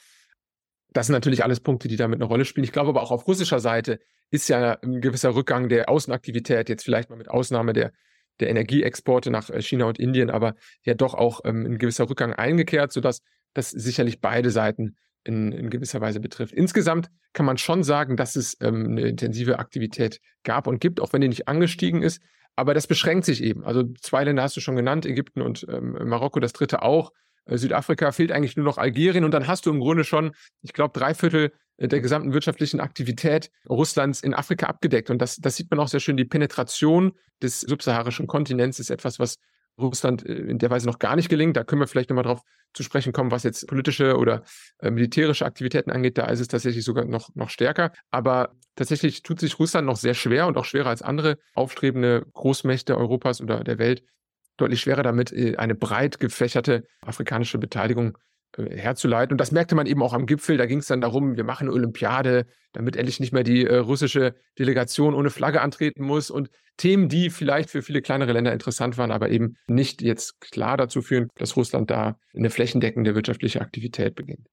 Das 0.93 1.07
sind 1.07 1.13
natürlich 1.13 1.43
alles 1.43 1.59
Punkte, 1.59 1.87
die 1.87 1.95
damit 1.95 2.17
eine 2.17 2.25
Rolle 2.25 2.45
spielen. 2.45 2.63
Ich 2.63 2.71
glaube 2.71 2.89
aber 2.89 3.01
auch 3.01 3.11
auf 3.11 3.27
russischer 3.27 3.59
Seite 3.59 3.99
ist 4.31 4.47
ja 4.47 4.77
ein 4.81 5.01
gewisser 5.01 5.35
Rückgang 5.35 5.69
der 5.69 5.89
Außenaktivität, 5.89 6.69
jetzt 6.69 6.83
vielleicht 6.83 7.09
mal 7.09 7.15
mit 7.15 7.29
Ausnahme 7.29 7.73
der, 7.73 7.91
der 8.39 8.49
Energieexporte 8.49 9.31
nach 9.31 9.49
äh, 9.49 9.61
China 9.61 9.85
und 9.85 9.99
Indien, 9.99 10.29
aber 10.29 10.55
ja 10.83 10.93
doch 10.93 11.13
auch 11.13 11.41
ähm, 11.45 11.65
ein 11.65 11.77
gewisser 11.77 12.09
Rückgang 12.09 12.33
eingekehrt, 12.33 12.91
sodass 12.91 13.21
das 13.53 13.69
sicherlich 13.69 14.21
beide 14.21 14.49
Seiten 14.49 14.95
in, 15.23 15.51
in 15.51 15.69
gewisser 15.69 16.01
Weise 16.01 16.19
betrifft. 16.19 16.53
Insgesamt 16.53 17.09
kann 17.33 17.45
man 17.45 17.57
schon 17.57 17.83
sagen, 17.83 18.17
dass 18.17 18.35
es 18.35 18.57
ähm, 18.61 18.87
eine 18.91 19.07
intensive 19.07 19.59
Aktivität 19.59 20.19
gab 20.43 20.67
und 20.67 20.79
gibt, 20.79 20.99
auch 20.99 21.13
wenn 21.13 21.21
die 21.21 21.27
nicht 21.27 21.47
angestiegen 21.47 22.01
ist. 22.01 22.21
Aber 22.55 22.73
das 22.73 22.87
beschränkt 22.87 23.25
sich 23.25 23.41
eben. 23.41 23.63
Also 23.63 23.83
zwei 23.99 24.23
Länder 24.23 24.43
hast 24.43 24.55
du 24.57 24.61
schon 24.61 24.75
genannt, 24.75 25.05
Ägypten 25.05 25.41
und 25.41 25.65
ähm, 25.69 25.97
Marokko, 26.07 26.39
das 26.39 26.53
dritte 26.53 26.83
auch. 26.83 27.11
Äh, 27.45 27.57
Südafrika 27.57 28.11
fehlt 28.11 28.31
eigentlich 28.31 28.55
nur 28.55 28.65
noch 28.65 28.77
Algerien 28.77 29.23
und 29.23 29.31
dann 29.31 29.47
hast 29.47 29.65
du 29.65 29.71
im 29.71 29.79
Grunde 29.79 30.03
schon, 30.03 30.31
ich 30.61 30.73
glaube, 30.73 30.97
drei 30.97 31.13
Viertel 31.13 31.51
äh, 31.77 31.87
der 31.87 32.01
gesamten 32.01 32.33
wirtschaftlichen 32.33 32.79
Aktivität 32.79 33.51
Russlands 33.69 34.21
in 34.21 34.33
Afrika 34.33 34.67
abgedeckt. 34.67 35.09
Und 35.09 35.19
das, 35.19 35.37
das 35.37 35.55
sieht 35.55 35.69
man 35.71 35.79
auch 35.79 35.87
sehr 35.87 35.99
schön. 35.99 36.17
Die 36.17 36.25
Penetration 36.25 37.13
des 37.41 37.61
subsaharischen 37.61 38.27
Kontinents 38.27 38.79
ist 38.79 38.89
etwas, 38.89 39.19
was 39.19 39.37
Russland 39.79 40.25
äh, 40.25 40.33
in 40.33 40.59
der 40.59 40.69
Weise 40.69 40.87
noch 40.87 40.99
gar 40.99 41.15
nicht 41.15 41.29
gelingt. 41.29 41.57
Da 41.57 41.63
können 41.63 41.81
wir 41.81 41.87
vielleicht 41.87 42.09
nochmal 42.09 42.25
drauf 42.25 42.41
zu 42.73 42.81
sprechen 42.81 43.13
kommen, 43.13 43.29
was 43.29 43.43
jetzt 43.43 43.67
politische 43.67 44.17
oder 44.17 44.41
militärische 44.81 45.45
Aktivitäten 45.45 45.91
angeht. 45.91 46.17
Da 46.17 46.25
ist 46.25 46.39
es 46.39 46.47
tatsächlich 46.47 46.83
sogar 46.83 47.05
noch, 47.05 47.29
noch 47.35 47.51
stärker. 47.51 47.91
Aber 48.09 48.55
tatsächlich 48.75 49.21
tut 49.21 49.39
sich 49.39 49.59
Russland 49.59 49.85
noch 49.85 49.95
sehr 49.95 50.15
schwer 50.15 50.47
und 50.47 50.57
auch 50.57 50.65
schwerer 50.65 50.89
als 50.89 51.03
andere 51.03 51.37
aufstrebende 51.53 52.25
Großmächte 52.33 52.97
Europas 52.97 53.41
oder 53.41 53.63
der 53.63 53.77
Welt 53.77 54.03
deutlich 54.57 54.81
schwerer 54.81 55.03
damit, 55.03 55.31
äh, 55.31 55.57
eine 55.57 55.75
breit 55.75 56.19
gefächerte 56.19 56.83
afrikanische 57.01 57.57
Beteiligung 57.57 58.17
äh, 58.57 58.77
herzuleiten. 58.77 59.33
Und 59.33 59.37
das 59.39 59.51
merkte 59.51 59.75
man 59.75 59.87
eben 59.87 60.03
auch 60.03 60.13
am 60.13 60.25
Gipfel. 60.25 60.57
Da 60.57 60.65
ging 60.65 60.79
es 60.79 60.87
dann 60.87 61.01
darum, 61.01 61.35
wir 61.35 61.43
machen 61.43 61.67
eine 61.67 61.73
Olympiade, 61.73 62.45
damit 62.71 62.95
endlich 62.95 63.19
nicht 63.19 63.33
mehr 63.33 63.43
die 63.43 63.65
äh, 63.65 63.77
russische 63.77 64.35
Delegation 64.59 65.15
ohne 65.15 65.29
Flagge 65.29 65.61
antreten 65.61 66.03
muss. 66.03 66.29
Und 66.29 66.49
Themen, 66.77 67.09
die 67.09 67.29
vielleicht 67.29 67.69
für 67.69 67.81
viele 67.81 68.01
kleinere 68.01 68.33
Länder 68.33 68.53
interessant 68.53 68.97
waren, 68.97 69.11
aber 69.11 69.29
eben 69.29 69.55
nicht 69.67 70.01
jetzt 70.01 70.39
klar 70.41 70.77
dazu 70.77 71.01
führen, 71.01 71.29
dass 71.35 71.55
Russland 71.55 71.89
da 71.91 72.17
eine 72.35 72.49
flächendeckende 72.49 73.15
wirtschaftliche 73.15 73.61
Aktivität 73.61 74.15
beginnt. 74.15 74.47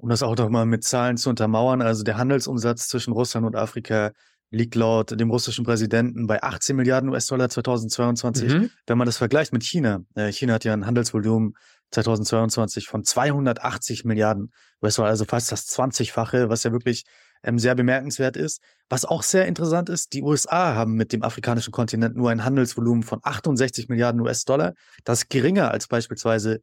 Um 0.00 0.08
das 0.08 0.22
auch 0.22 0.36
doch 0.36 0.48
mal 0.48 0.64
mit 0.64 0.84
Zahlen 0.84 1.16
zu 1.16 1.28
untermauern, 1.28 1.82
also 1.82 2.04
der 2.04 2.18
Handelsumsatz 2.18 2.88
zwischen 2.88 3.12
Russland 3.12 3.46
und 3.46 3.56
Afrika 3.56 4.12
liegt 4.50 4.74
laut 4.74 5.18
dem 5.18 5.30
russischen 5.30 5.64
Präsidenten 5.64 6.26
bei 6.26 6.42
18 6.42 6.74
Milliarden 6.74 7.10
US-Dollar 7.10 7.48
2022. 7.48 8.52
Mhm. 8.52 8.70
Wenn 8.86 8.98
man 8.98 9.06
das 9.06 9.18
vergleicht 9.18 9.52
mit 9.52 9.62
China, 9.62 10.04
äh, 10.14 10.32
China 10.32 10.54
hat 10.54 10.64
ja 10.64 10.72
ein 10.72 10.86
Handelsvolumen 10.86 11.54
2022 11.90 12.86
von 12.86 13.04
280 13.04 14.04
Milliarden 14.04 14.50
US-Dollar, 14.82 15.10
also 15.10 15.24
fast 15.24 15.52
das 15.52 15.66
20-fache, 15.68 16.48
was 16.48 16.62
ja 16.62 16.72
wirklich 16.72 17.04
ähm, 17.42 17.58
sehr 17.58 17.74
bemerkenswert 17.74 18.36
ist. 18.36 18.62
Was 18.88 19.04
auch 19.04 19.22
sehr 19.22 19.46
interessant 19.46 19.88
ist, 19.88 20.12
die 20.12 20.22
USA 20.22 20.74
haben 20.74 20.94
mit 20.94 21.12
dem 21.12 21.22
afrikanischen 21.22 21.72
Kontinent 21.72 22.16
nur 22.16 22.30
ein 22.30 22.44
Handelsvolumen 22.44 23.02
von 23.02 23.20
68 23.22 23.88
Milliarden 23.88 24.20
US-Dollar. 24.20 24.74
Das 25.04 25.20
ist 25.20 25.30
geringer 25.30 25.70
als 25.70 25.88
beispielsweise 25.88 26.60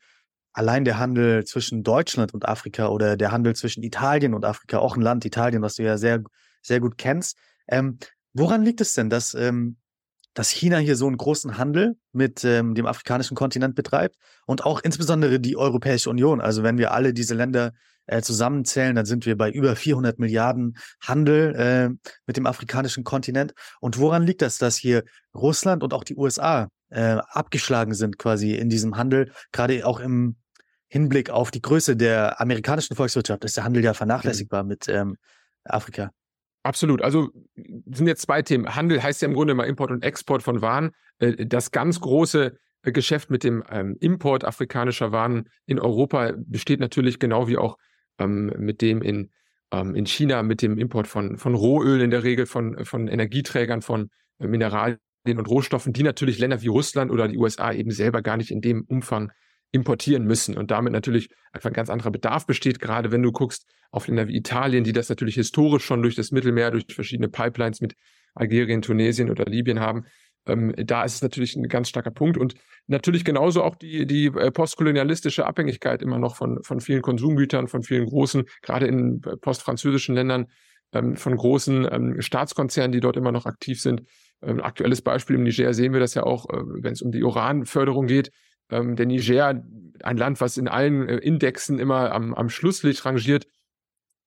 allein 0.53 0.85
der 0.85 0.97
Handel 0.97 1.43
zwischen 1.45 1.83
Deutschland 1.83 2.33
und 2.33 2.47
Afrika 2.47 2.87
oder 2.87 3.17
der 3.17 3.31
Handel 3.31 3.55
zwischen 3.55 3.83
Italien 3.83 4.33
und 4.33 4.45
Afrika, 4.45 4.79
auch 4.79 4.95
ein 4.95 5.01
Land 5.01 5.25
Italien, 5.25 5.61
was 5.61 5.75
du 5.75 5.83
ja 5.83 5.97
sehr, 5.97 6.23
sehr 6.61 6.79
gut 6.79 6.97
kennst. 6.97 7.37
Ähm, 7.67 7.97
woran 8.33 8.63
liegt 8.63 8.81
es 8.81 8.93
denn, 8.93 9.09
dass, 9.09 9.33
ähm, 9.33 9.77
dass 10.33 10.49
China 10.49 10.77
hier 10.77 10.95
so 10.95 11.07
einen 11.07 11.17
großen 11.17 11.57
Handel 11.57 11.97
mit 12.11 12.43
ähm, 12.43 12.75
dem 12.75 12.85
afrikanischen 12.85 13.35
Kontinent 13.35 13.75
betreibt 13.75 14.15
und 14.45 14.65
auch 14.65 14.81
insbesondere 14.81 15.39
die 15.39 15.57
Europäische 15.57 16.09
Union? 16.09 16.41
Also 16.41 16.63
wenn 16.63 16.77
wir 16.77 16.91
alle 16.91 17.13
diese 17.13 17.35
Länder 17.35 17.73
äh, 18.07 18.21
zusammenzählen, 18.21 18.95
dann 18.95 19.05
sind 19.05 19.25
wir 19.25 19.37
bei 19.37 19.49
über 19.49 19.75
400 19.75 20.19
Milliarden 20.19 20.77
Handel 21.01 21.55
äh, 21.55 22.09
mit 22.27 22.37
dem 22.37 22.45
afrikanischen 22.45 23.03
Kontinent. 23.03 23.53
Und 23.79 23.97
woran 23.97 24.23
liegt 24.23 24.41
das, 24.41 24.57
dass 24.57 24.77
hier 24.77 25.03
Russland 25.33 25.83
und 25.83 25.93
auch 25.93 26.03
die 26.03 26.15
USA 26.15 26.69
äh, 26.89 27.17
abgeschlagen 27.29 27.93
sind 27.93 28.17
quasi 28.17 28.53
in 28.55 28.69
diesem 28.69 28.97
Handel, 28.97 29.31
gerade 29.51 29.85
auch 29.85 29.99
im 29.99 30.35
Hinblick 30.87 31.29
auf 31.29 31.51
die 31.51 31.61
Größe 31.61 31.95
der 31.95 32.39
amerikanischen 32.39 32.95
Volkswirtschaft 32.95 33.43
ist 33.43 33.57
der 33.57 33.63
Handel 33.63 33.83
ja 33.83 33.93
vernachlässigbar 33.93 34.63
mhm. 34.63 34.69
mit 34.69 34.87
ähm, 34.87 35.17
Afrika. 35.63 36.11
Absolut. 36.65 37.03
Also 37.03 37.29
sind 37.55 38.07
jetzt 38.07 38.23
zwei 38.23 38.41
Themen. 38.41 38.75
Handel 38.75 39.03
heißt 39.03 39.21
ja 39.21 39.27
im 39.27 39.35
Grunde 39.35 39.53
mal 39.53 39.65
Import 39.65 39.91
und 39.91 40.03
Export 40.03 40.41
von 40.41 40.63
Waren. 40.63 40.93
Äh, 41.19 41.45
das 41.45 41.69
ganz 41.69 42.01
große 42.01 42.57
äh, 42.81 42.91
Geschäft 42.91 43.29
mit 43.29 43.43
dem 43.43 43.63
ähm, 43.69 43.95
Import 43.99 44.43
afrikanischer 44.43 45.11
Waren 45.11 45.47
in 45.67 45.79
Europa 45.79 46.33
besteht 46.35 46.79
natürlich 46.79 47.19
genau 47.19 47.47
wie 47.47 47.57
auch 47.57 47.77
ähm, 48.17 48.51
mit 48.57 48.81
dem 48.81 49.03
in, 49.03 49.29
ähm, 49.71 49.93
in 49.93 50.07
China, 50.07 50.41
mit 50.41 50.63
dem 50.63 50.79
Import 50.79 51.05
von, 51.05 51.37
von 51.37 51.53
Rohöl 51.53 52.01
in 52.01 52.09
der 52.09 52.23
Regel, 52.23 52.47
von, 52.47 52.83
von 52.83 53.07
Energieträgern, 53.07 53.83
von 53.83 54.09
äh, 54.39 54.47
Mineralien 54.47 54.97
und 55.27 55.47
Rohstoffen, 55.47 55.93
die 55.93 56.01
natürlich 56.01 56.39
Länder 56.39 56.63
wie 56.63 56.67
Russland 56.67 57.11
oder 57.11 57.27
die 57.27 57.37
USA 57.37 57.73
eben 57.73 57.91
selber 57.91 58.23
gar 58.23 58.37
nicht 58.37 58.49
in 58.49 58.61
dem 58.61 58.85
Umfang 58.87 59.31
importieren 59.71 60.23
müssen 60.23 60.57
und 60.57 60.71
damit 60.71 60.93
natürlich 60.93 61.29
einfach 61.51 61.69
ein 61.69 61.73
ganz 61.73 61.91
anderer 61.91 62.09
Bedarf 62.09 62.47
besteht, 62.47 62.79
gerade 62.79 63.11
wenn 63.11 63.21
du 63.21 63.31
guckst 63.31 63.67
auf 63.95 64.07
Länder 64.07 64.27
wie 64.27 64.35
Italien, 64.35 64.83
die 64.83 64.93
das 64.93 65.09
natürlich 65.09 65.35
historisch 65.35 65.85
schon 65.85 66.01
durch 66.01 66.15
das 66.15 66.31
Mittelmeer, 66.31 66.71
durch 66.71 66.85
verschiedene 66.89 67.29
Pipelines 67.29 67.81
mit 67.81 67.95
Algerien, 68.33 68.81
Tunesien 68.81 69.29
oder 69.29 69.45
Libyen 69.45 69.79
haben. 69.79 70.05
Ähm, 70.45 70.73
da 70.77 71.03
ist 71.03 71.15
es 71.15 71.21
natürlich 71.21 71.55
ein 71.55 71.67
ganz 71.67 71.89
starker 71.89 72.11
Punkt 72.11 72.37
und 72.37 72.55
natürlich 72.87 73.23
genauso 73.23 73.63
auch 73.63 73.75
die, 73.75 74.05
die 74.05 74.25
äh, 74.25 74.51
postkolonialistische 74.51 75.45
Abhängigkeit 75.45 76.01
immer 76.01 76.19
noch 76.19 76.35
von, 76.35 76.61
von 76.61 76.81
vielen 76.81 77.01
Konsumgütern, 77.01 77.67
von 77.67 77.83
vielen 77.83 78.05
großen, 78.05 78.43
gerade 78.61 78.85
in 78.85 79.21
äh, 79.25 79.37
postfranzösischen 79.37 80.13
Ländern, 80.13 80.47
ähm, 80.91 81.15
von 81.15 81.35
großen 81.35 81.87
ähm, 81.89 82.21
Staatskonzernen, 82.21 82.91
die 82.91 82.99
dort 82.99 83.17
immer 83.17 83.31
noch 83.31 83.45
aktiv 83.45 83.81
sind. 83.81 84.03
Ähm, 84.41 84.61
aktuelles 84.61 85.01
Beispiel 85.01 85.37
im 85.37 85.43
Niger 85.43 85.73
sehen 85.73 85.93
wir 85.93 85.99
das 85.99 86.13
ja 86.13 86.23
auch, 86.23 86.49
äh, 86.49 86.61
wenn 86.81 86.93
es 86.93 87.01
um 87.01 87.11
die 87.11 87.23
Uranförderung 87.23 88.07
geht 88.07 88.31
ähm, 88.69 88.95
der 88.95 89.05
Niger, 89.05 89.63
ein 90.03 90.17
Land, 90.17 90.41
was 90.41 90.57
in 90.57 90.67
allen 90.67 91.07
äh, 91.07 91.17
Indexen 91.17 91.79
immer 91.79 92.11
am, 92.11 92.33
am 92.33 92.49
Schlusslicht 92.49 93.05
rangiert, 93.05 93.47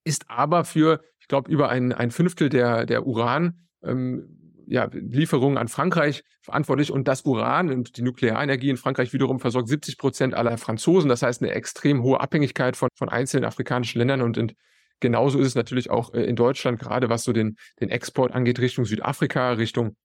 ist 0.09 0.29
aber 0.29 0.65
für, 0.65 1.01
ich 1.19 1.27
glaube, 1.27 1.51
über 1.51 1.69
ein, 1.69 1.93
ein 1.93 2.09
Fünftel 2.09 2.49
der, 2.49 2.87
der 2.87 3.05
Uran 3.05 3.67
ähm, 3.83 4.63
ja, 4.65 4.89
Lieferungen 4.91 5.57
an 5.57 5.67
Frankreich 5.67 6.23
verantwortlich 6.41 6.91
und 6.91 7.07
das 7.07 7.21
Uran 7.21 7.69
und 7.69 7.95
die 7.95 8.01
Nuklearenergie 8.01 8.69
in 8.69 8.77
Frankreich 8.77 9.13
wiederum 9.13 9.39
versorgt 9.39 9.67
70 9.67 9.99
Prozent 9.99 10.33
aller 10.33 10.57
Franzosen. 10.57 11.09
Das 11.09 11.21
heißt 11.21 11.43
eine 11.43 11.51
extrem 11.51 12.01
hohe 12.01 12.19
Abhängigkeit 12.19 12.75
von, 12.75 12.89
von 12.95 13.09
einzelnen 13.09 13.45
afrikanischen 13.45 13.99
Ländern 13.99 14.23
und, 14.23 14.37
und 14.39 14.55
genauso 14.99 15.39
ist 15.39 15.47
es 15.47 15.55
natürlich 15.55 15.91
auch 15.91 16.13
äh, 16.13 16.23
in 16.23 16.35
Deutschland, 16.35 16.79
gerade 16.79 17.09
was 17.09 17.23
so 17.23 17.33
den, 17.33 17.55
den 17.79 17.89
Export 17.89 18.33
angeht, 18.33 18.59
Richtung 18.59 18.85
Südafrika, 18.85 19.51
Richtung 19.53 19.95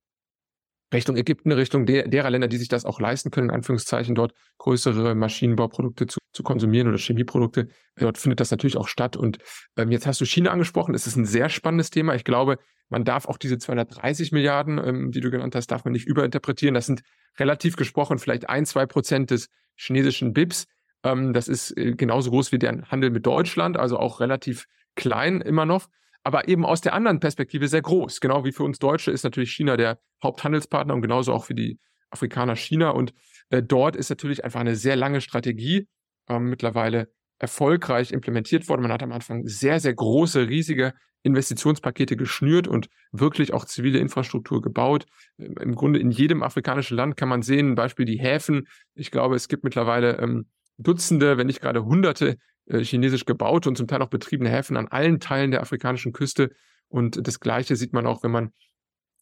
Richtung 0.94 1.16
Ägypten, 1.16 1.52
Richtung 1.52 1.86
der, 1.86 2.08
derer 2.08 2.30
Länder, 2.30 2.48
die 2.48 2.56
sich 2.56 2.68
das 2.68 2.84
auch 2.84 3.00
leisten 3.00 3.30
können, 3.30 3.50
in 3.50 3.54
Anführungszeichen, 3.54 4.14
dort 4.14 4.32
größere 4.58 5.14
Maschinenbauprodukte 5.14 6.06
zu, 6.06 6.18
zu 6.32 6.42
konsumieren 6.42 6.88
oder 6.88 6.98
Chemieprodukte. 6.98 7.68
Dort 7.96 8.16
findet 8.16 8.40
das 8.40 8.50
natürlich 8.50 8.76
auch 8.76 8.88
statt. 8.88 9.16
Und 9.16 9.38
ähm, 9.76 9.90
jetzt 9.90 10.06
hast 10.06 10.20
du 10.20 10.24
China 10.24 10.50
angesprochen. 10.50 10.94
Es 10.94 11.06
ist 11.06 11.16
ein 11.16 11.26
sehr 11.26 11.48
spannendes 11.48 11.90
Thema. 11.90 12.14
Ich 12.14 12.24
glaube, 12.24 12.58
man 12.88 13.04
darf 13.04 13.26
auch 13.26 13.38
diese 13.38 13.58
230 13.58 14.32
Milliarden, 14.32 14.78
ähm, 14.78 15.10
die 15.10 15.20
du 15.20 15.30
genannt 15.30 15.54
hast, 15.54 15.66
darf 15.66 15.84
man 15.84 15.92
nicht 15.92 16.06
überinterpretieren. 16.06 16.74
Das 16.74 16.86
sind 16.86 17.02
relativ 17.38 17.76
gesprochen 17.76 18.18
vielleicht 18.18 18.48
ein, 18.48 18.64
zwei 18.64 18.86
Prozent 18.86 19.30
des 19.30 19.48
chinesischen 19.76 20.32
BIPs. 20.32 20.66
Ähm, 21.02 21.32
das 21.32 21.48
ist 21.48 21.76
äh, 21.76 21.92
genauso 21.92 22.30
groß 22.30 22.52
wie 22.52 22.58
der 22.58 22.82
Handel 22.90 23.10
mit 23.10 23.26
Deutschland, 23.26 23.76
also 23.76 23.98
auch 23.98 24.20
relativ 24.20 24.66
klein 24.94 25.40
immer 25.40 25.66
noch 25.66 25.88
aber 26.24 26.48
eben 26.48 26.64
aus 26.64 26.80
der 26.80 26.94
anderen 26.94 27.20
Perspektive 27.20 27.68
sehr 27.68 27.82
groß. 27.82 28.20
Genau 28.20 28.44
wie 28.44 28.52
für 28.52 28.64
uns 28.64 28.78
Deutsche 28.78 29.10
ist 29.10 29.22
natürlich 29.22 29.52
China 29.52 29.76
der 29.76 29.98
Haupthandelspartner 30.22 30.94
und 30.94 31.02
genauso 31.02 31.32
auch 31.32 31.44
für 31.44 31.54
die 31.54 31.78
Afrikaner 32.10 32.56
China. 32.56 32.90
Und 32.90 33.12
äh, 33.50 33.62
dort 33.62 33.94
ist 33.94 34.08
natürlich 34.08 34.44
einfach 34.44 34.60
eine 34.60 34.74
sehr 34.74 34.96
lange 34.96 35.20
Strategie 35.20 35.86
ähm, 36.28 36.48
mittlerweile 36.48 37.08
erfolgreich 37.38 38.10
implementiert 38.10 38.68
worden. 38.68 38.82
Man 38.82 38.92
hat 38.92 39.02
am 39.02 39.12
Anfang 39.12 39.46
sehr, 39.46 39.80
sehr 39.80 39.94
große, 39.94 40.48
riesige 40.48 40.94
Investitionspakete 41.24 42.16
geschnürt 42.16 42.68
und 42.68 42.88
wirklich 43.12 43.52
auch 43.52 43.66
zivile 43.66 43.98
Infrastruktur 43.98 44.62
gebaut. 44.62 45.04
Ähm, 45.38 45.56
Im 45.60 45.74
Grunde 45.74 45.98
in 45.98 46.10
jedem 46.10 46.42
afrikanischen 46.42 46.96
Land 46.96 47.16
kann 47.16 47.28
man 47.28 47.42
sehen, 47.42 47.74
Beispiel 47.74 48.06
die 48.06 48.18
Häfen. 48.18 48.66
Ich 48.94 49.10
glaube, 49.10 49.36
es 49.36 49.48
gibt 49.48 49.62
mittlerweile 49.62 50.18
ähm, 50.18 50.46
Dutzende, 50.78 51.36
wenn 51.36 51.46
nicht 51.46 51.60
gerade 51.60 51.84
Hunderte 51.84 52.30
äh, 52.30 52.36
chinesisch 52.70 53.24
gebaute 53.24 53.68
und 53.68 53.76
zum 53.76 53.86
Teil 53.86 54.02
auch 54.02 54.08
betriebene 54.08 54.50
Häfen 54.50 54.76
an 54.76 54.88
allen 54.88 55.20
Teilen 55.20 55.50
der 55.50 55.60
afrikanischen 55.60 56.12
Küste. 56.12 56.50
Und 56.88 57.26
das 57.26 57.40
Gleiche 57.40 57.76
sieht 57.76 57.92
man 57.92 58.06
auch, 58.06 58.22
wenn 58.22 58.30
man 58.30 58.52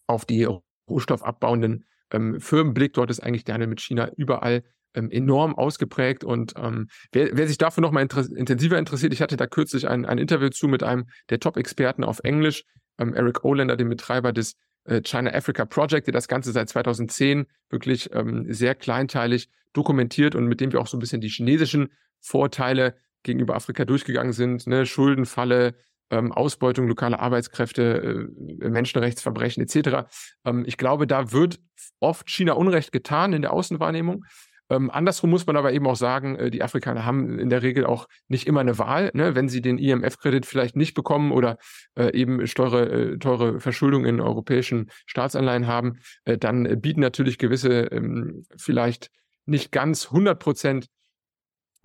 auf 0.06 0.25
die 0.25 0.46
rohstoffabbauenden 0.88 1.84
ähm, 2.12 2.40
Firmen 2.40 2.75
blickt. 2.75 2.96
Dort 2.96 3.11
ist 3.11 3.20
eigentlich 3.20 3.44
der 3.44 3.54
Handel 3.54 3.68
mit 3.68 3.80
China 3.80 4.11
überall 4.16 4.62
ähm, 4.94 5.11
enorm 5.11 5.54
ausgeprägt. 5.54 6.25
Und 6.25 6.54
ähm, 6.56 6.88
wer, 7.12 7.37
wer, 7.37 7.49
sich 7.49 7.58
dafür 7.58 7.82
nochmal 7.82 8.02
inter 8.02 8.25
intensiver 8.37 8.78
interessiert, 8.78 9.12
ich 9.12 9.22
hatte 9.22 9.37
da 9.37 9.46
kürzlich 9.46 9.88
ein, 9.88 10.04
ein 10.04 10.18
Interview 10.18 10.50
zu 10.50 10.68
mit 10.68 10.82
einem 10.82 11.06
der 11.30 11.40
Top-Experten 11.40 12.04
auf 12.04 12.20
Englisch, 12.22 12.64
ähm, 12.99 13.14
Eric 13.14 13.44
Olander, 13.44 13.76
dem 13.76 13.88
Betreiber 13.88 14.32
des 14.32 14.54
äh, 14.84 15.00
China 15.02 15.32
Africa 15.32 15.64
Project, 15.64 16.06
der 16.06 16.12
das 16.12 16.28
Ganze 16.28 16.52
seit 16.52 16.68
2010 16.68 17.46
wirklich 17.70 18.11
ähm, 18.12 18.46
sehr 18.52 18.75
kleinteilig 18.75 19.49
dokumentiert 19.72 20.34
und 20.34 20.46
mit 20.46 20.61
dem 20.61 20.72
wir 20.72 20.80
auch 20.80 20.87
so 20.87 20.96
ein 20.96 21.00
bisschen 21.00 21.20
die 21.20 21.28
chinesischen 21.28 21.88
Vorteile 22.20 22.96
gegenüber 23.23 23.55
Afrika 23.55 23.85
durchgegangen 23.85 24.33
sind, 24.33 24.67
ne, 24.67 24.87
Schuldenfalle, 24.87 25.75
ähm, 26.11 26.31
Ausbeutung 26.31 26.87
lokaler 26.88 27.21
Arbeitskräfte, 27.21 28.29
äh, 28.62 28.69
Menschenrechtsverbrechen 28.69 29.62
etc. 29.62 30.07
Ähm, 30.45 30.64
ich 30.67 30.76
glaube, 30.76 31.07
da 31.07 31.33
wird 31.33 31.59
oft 32.00 32.31
China 32.31 32.52
Unrecht 32.52 32.93
getan 32.93 33.33
in 33.33 33.43
der 33.43 33.52
Außenwahrnehmung. 33.52 34.25
Ähm, 34.73 34.91
andersrum 34.91 35.31
muss 35.31 35.47
man 35.47 35.57
aber 35.57 35.73
eben 35.73 35.87
auch 35.87 35.97
sagen, 35.97 36.37
äh, 36.37 36.50
die 36.50 36.62
Afrikaner 36.62 37.05
haben 37.05 37.38
in 37.38 37.50
der 37.50 37.62
Regel 37.62 37.85
auch 37.85 38.09
nicht 38.29 38.47
immer 38.47 38.61
eine 38.61 38.79
Wahl. 38.79 39.11
Ne? 39.12 39.35
Wenn 39.35 39.49
sie 39.49 39.61
den 39.61 39.79
IMF-Kredit 39.79 40.47
vielleicht 40.47 40.76
nicht 40.76 40.95
bekommen 40.95 41.33
oder 41.33 41.59
äh, 41.95 42.14
eben 42.14 42.45
teure, 42.47 42.88
äh, 42.88 43.19
teure 43.19 43.61
Verschuldung 43.61 44.05
in 44.05 44.21
europäischen 44.21 44.91
Staatsanleihen 45.07 45.67
haben, 45.67 45.99
äh, 46.25 46.38
dann 46.38 46.81
bieten 46.81 47.00
natürlich 47.00 47.38
gewisse 47.38 47.83
ähm, 47.87 48.45
vielleicht 48.57 49.11
nicht 49.45 49.73
ganz 49.73 50.07
100 50.07 50.38
Prozent 50.38 50.87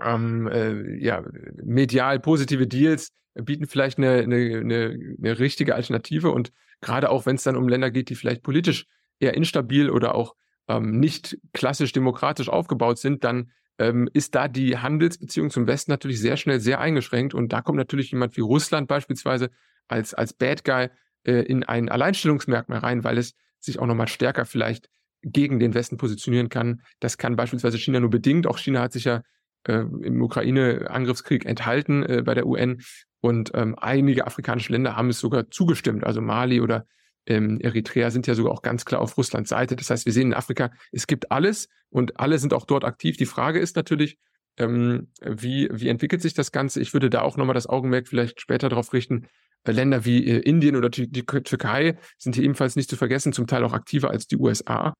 ähm, 0.03 0.47
äh, 0.47 0.95
ja, 0.97 1.23
medial 1.63 2.19
positive 2.19 2.67
Deals 2.67 3.11
bieten 3.33 3.67
vielleicht 3.67 3.97
eine, 3.97 4.19
eine, 4.19 4.59
eine, 4.59 5.15
eine 5.17 5.39
richtige 5.39 5.75
Alternative. 5.75 6.31
Und 6.31 6.51
gerade 6.81 7.09
auch 7.09 7.25
wenn 7.25 7.35
es 7.35 7.43
dann 7.43 7.55
um 7.55 7.67
Länder 7.67 7.91
geht, 7.91 8.09
die 8.09 8.15
vielleicht 8.15 8.43
politisch 8.43 8.85
eher 9.19 9.35
instabil 9.35 9.89
oder 9.89 10.15
auch 10.15 10.35
ähm, 10.67 10.99
nicht 10.99 11.37
klassisch 11.53 11.91
demokratisch 11.91 12.49
aufgebaut 12.49 12.99
sind, 12.99 13.23
dann 13.23 13.51
ähm, 13.79 14.09
ist 14.13 14.35
da 14.35 14.47
die 14.47 14.77
Handelsbeziehung 14.77 15.49
zum 15.49 15.67
Westen 15.67 15.91
natürlich 15.91 16.19
sehr 16.19 16.37
schnell 16.37 16.59
sehr 16.59 16.79
eingeschränkt. 16.79 17.33
Und 17.33 17.53
da 17.53 17.61
kommt 17.61 17.77
natürlich 17.77 18.11
jemand 18.11 18.35
wie 18.37 18.41
Russland 18.41 18.87
beispielsweise 18.87 19.49
als, 19.87 20.13
als 20.13 20.33
Bad 20.33 20.63
Guy 20.63 20.89
äh, 21.23 21.43
in 21.43 21.63
ein 21.63 21.89
Alleinstellungsmerkmal 21.89 22.79
rein, 22.79 23.03
weil 23.03 23.17
es 23.17 23.33
sich 23.59 23.79
auch 23.79 23.85
nochmal 23.85 24.07
stärker 24.07 24.45
vielleicht 24.45 24.89
gegen 25.23 25.59
den 25.59 25.73
Westen 25.73 25.97
positionieren 25.97 26.49
kann. 26.49 26.81
Das 26.99 27.17
kann 27.17 27.35
beispielsweise 27.35 27.77
China 27.77 27.99
nur 27.99 28.09
bedingt. 28.09 28.47
Auch 28.47 28.57
China 28.57 28.81
hat 28.81 28.93
sich 28.93 29.05
ja 29.05 29.21
äh, 29.67 29.79
im 30.01 30.21
Ukraine-Angriffskrieg 30.21 31.45
enthalten 31.45 32.03
äh, 32.03 32.23
bei 32.23 32.33
der 32.33 32.47
UN. 32.47 32.81
Und 33.19 33.51
ähm, 33.53 33.75
einige 33.77 34.27
afrikanische 34.27 34.71
Länder 34.71 34.95
haben 34.95 35.09
es 35.09 35.19
sogar 35.19 35.49
zugestimmt. 35.49 36.03
Also 36.03 36.21
Mali 36.21 36.61
oder 36.61 36.85
ähm, 37.25 37.59
Eritrea 37.59 38.09
sind 38.09 38.27
ja 38.27 38.35
sogar 38.35 38.53
auch 38.53 38.61
ganz 38.61 38.85
klar 38.85 39.01
auf 39.01 39.17
Russlands 39.17 39.49
Seite. 39.49 39.75
Das 39.75 39.89
heißt, 39.89 40.05
wir 40.05 40.13
sehen 40.13 40.27
in 40.27 40.33
Afrika, 40.33 40.71
es 40.91 41.07
gibt 41.07 41.31
alles 41.31 41.67
und 41.89 42.19
alle 42.19 42.39
sind 42.39 42.53
auch 42.53 42.65
dort 42.65 42.85
aktiv. 42.85 43.17
Die 43.17 43.25
Frage 43.25 43.59
ist 43.59 43.75
natürlich, 43.75 44.17
ähm, 44.57 45.09
wie, 45.21 45.69
wie 45.71 45.89
entwickelt 45.89 46.21
sich 46.21 46.33
das 46.33 46.51
Ganze? 46.51 46.79
Ich 46.79 46.93
würde 46.93 47.09
da 47.09 47.21
auch 47.21 47.37
nochmal 47.37 47.53
das 47.53 47.67
Augenmerk 47.67 48.07
vielleicht 48.07 48.41
später 48.41 48.69
darauf 48.69 48.93
richten. 48.93 49.27
Äh, 49.63 49.71
Länder 49.71 50.05
wie 50.05 50.25
äh, 50.25 50.39
Indien 50.39 50.75
oder 50.75 50.89
die, 50.89 51.09
die 51.09 51.25
Türkei 51.25 51.97
sind 52.17 52.35
hier 52.35 52.43
ebenfalls 52.43 52.75
nicht 52.75 52.89
zu 52.89 52.95
vergessen, 52.95 53.33
zum 53.33 53.47
Teil 53.47 53.63
auch 53.63 53.73
aktiver 53.73 54.09
als 54.09 54.27
die 54.27 54.37
USA 54.37 54.93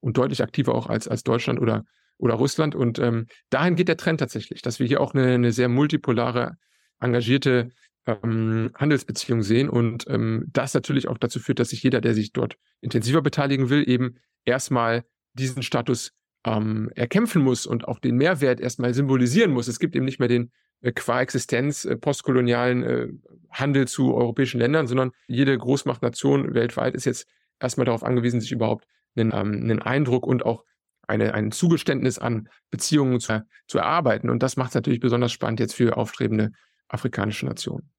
und 0.00 0.16
deutlich 0.16 0.42
aktiver 0.42 0.74
auch 0.74 0.88
als, 0.88 1.08
als 1.08 1.24
Deutschland 1.24 1.60
oder, 1.60 1.84
oder 2.18 2.34
Russland. 2.34 2.74
Und 2.74 2.98
ähm, 2.98 3.26
dahin 3.50 3.76
geht 3.76 3.88
der 3.88 3.96
Trend 3.96 4.20
tatsächlich, 4.20 4.62
dass 4.62 4.78
wir 4.78 4.86
hier 4.86 5.00
auch 5.00 5.14
eine, 5.14 5.34
eine 5.34 5.52
sehr 5.52 5.68
multipolare, 5.68 6.56
engagierte 7.00 7.70
ähm, 8.06 8.70
Handelsbeziehung 8.74 9.42
sehen 9.42 9.68
und 9.68 10.06
ähm, 10.08 10.46
das 10.52 10.74
natürlich 10.74 11.08
auch 11.08 11.18
dazu 11.18 11.40
führt, 11.40 11.58
dass 11.58 11.70
sich 11.70 11.82
jeder, 11.82 12.00
der 12.00 12.14
sich 12.14 12.32
dort 12.32 12.56
intensiver 12.80 13.20
beteiligen 13.20 13.68
will, 13.68 13.88
eben 13.88 14.16
erstmal 14.44 15.04
diesen 15.34 15.62
Status 15.62 16.12
ähm, 16.44 16.90
erkämpfen 16.94 17.42
muss 17.42 17.66
und 17.66 17.86
auch 17.88 17.98
den 17.98 18.16
Mehrwert 18.16 18.60
erstmal 18.60 18.94
symbolisieren 18.94 19.50
muss. 19.50 19.68
Es 19.68 19.78
gibt 19.78 19.96
eben 19.96 20.04
nicht 20.04 20.20
mehr 20.20 20.28
den 20.28 20.52
äh, 20.80 20.92
qua 20.92 21.20
Existenz 21.20 21.84
äh, 21.84 21.96
postkolonialen 21.96 22.82
äh, 22.82 23.08
Handel 23.50 23.88
zu 23.88 24.14
europäischen 24.14 24.60
Ländern, 24.60 24.86
sondern 24.86 25.10
jede 25.26 25.56
Großmachtnation 25.58 26.54
weltweit 26.54 26.94
ist 26.94 27.04
jetzt 27.04 27.26
erstmal 27.60 27.86
darauf 27.86 28.04
angewiesen, 28.04 28.40
sich 28.40 28.52
überhaupt 28.52 28.86
einen, 29.16 29.32
ähm, 29.32 29.62
einen 29.62 29.82
Eindruck 29.82 30.26
und 30.26 30.46
auch 30.46 30.64
eine, 31.06 31.34
ein 31.34 31.52
Zugeständnis 31.52 32.18
an 32.18 32.48
Beziehungen 32.70 33.20
zu, 33.20 33.44
zu 33.66 33.78
erarbeiten. 33.78 34.30
Und 34.30 34.42
das 34.42 34.56
macht 34.56 34.70
es 34.70 34.74
natürlich 34.74 35.00
besonders 35.00 35.32
spannend 35.32 35.60
jetzt 35.60 35.74
für 35.74 35.96
aufstrebende 35.96 36.50
afrikanische 36.88 37.46
Nationen. 37.46 37.90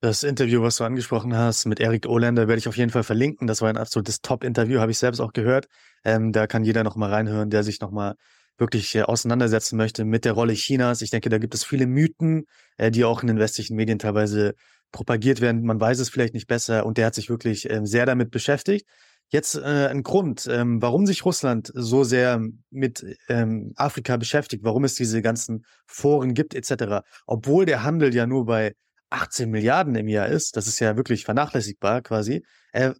Das 0.00 0.24
Interview, 0.24 0.62
was 0.62 0.76
du 0.76 0.84
angesprochen 0.84 1.36
hast 1.36 1.64
mit 1.66 1.78
Erik 1.78 2.08
Oländer, 2.08 2.48
werde 2.48 2.58
ich 2.58 2.66
auf 2.66 2.76
jeden 2.76 2.90
Fall 2.90 3.04
verlinken. 3.04 3.46
Das 3.46 3.62
war 3.62 3.68
ein 3.68 3.76
absolutes 3.76 4.20
Top-Interview, 4.20 4.80
habe 4.80 4.90
ich 4.90 4.98
selbst 4.98 5.20
auch 5.20 5.32
gehört. 5.32 5.68
Ähm, 6.04 6.32
da 6.32 6.48
kann 6.48 6.64
jeder 6.64 6.82
noch 6.82 6.96
mal 6.96 7.08
reinhören, 7.08 7.50
der 7.50 7.62
sich 7.62 7.80
noch 7.80 7.92
mal 7.92 8.16
wirklich 8.58 8.94
äh, 8.96 9.02
auseinandersetzen 9.02 9.76
möchte 9.76 10.04
mit 10.04 10.24
der 10.24 10.32
Rolle 10.32 10.54
Chinas. 10.54 11.02
Ich 11.02 11.10
denke, 11.10 11.28
da 11.28 11.38
gibt 11.38 11.54
es 11.54 11.64
viele 11.64 11.86
Mythen, 11.86 12.46
äh, 12.78 12.90
die 12.90 13.04
auch 13.04 13.22
in 13.22 13.28
den 13.28 13.38
westlichen 13.38 13.76
Medien 13.76 14.00
teilweise 14.00 14.54
propagiert 14.90 15.40
werden. 15.40 15.62
Man 15.62 15.80
weiß 15.80 16.00
es 16.00 16.10
vielleicht 16.10 16.34
nicht 16.34 16.48
besser 16.48 16.84
und 16.84 16.98
der 16.98 17.06
hat 17.06 17.14
sich 17.14 17.30
wirklich 17.30 17.70
äh, 17.70 17.80
sehr 17.84 18.04
damit 18.04 18.32
beschäftigt. 18.32 18.86
Jetzt 19.32 19.54
äh, 19.54 19.88
ein 19.88 20.02
Grund, 20.02 20.46
ähm, 20.46 20.82
warum 20.82 21.06
sich 21.06 21.24
Russland 21.24 21.72
so 21.74 22.04
sehr 22.04 22.38
mit 22.68 23.02
ähm, 23.30 23.72
Afrika 23.76 24.18
beschäftigt, 24.18 24.62
warum 24.62 24.84
es 24.84 24.94
diese 24.94 25.22
ganzen 25.22 25.64
Foren 25.86 26.34
gibt 26.34 26.54
etc., 26.54 27.02
obwohl 27.26 27.64
der 27.64 27.82
Handel 27.82 28.14
ja 28.14 28.26
nur 28.26 28.44
bei 28.44 28.74
18 29.08 29.48
Milliarden 29.48 29.94
im 29.94 30.08
Jahr 30.08 30.28
ist, 30.28 30.58
das 30.58 30.66
ist 30.66 30.80
ja 30.80 30.98
wirklich 30.98 31.24
vernachlässigbar 31.24 32.02
quasi. 32.02 32.44
Äh, 32.72 32.92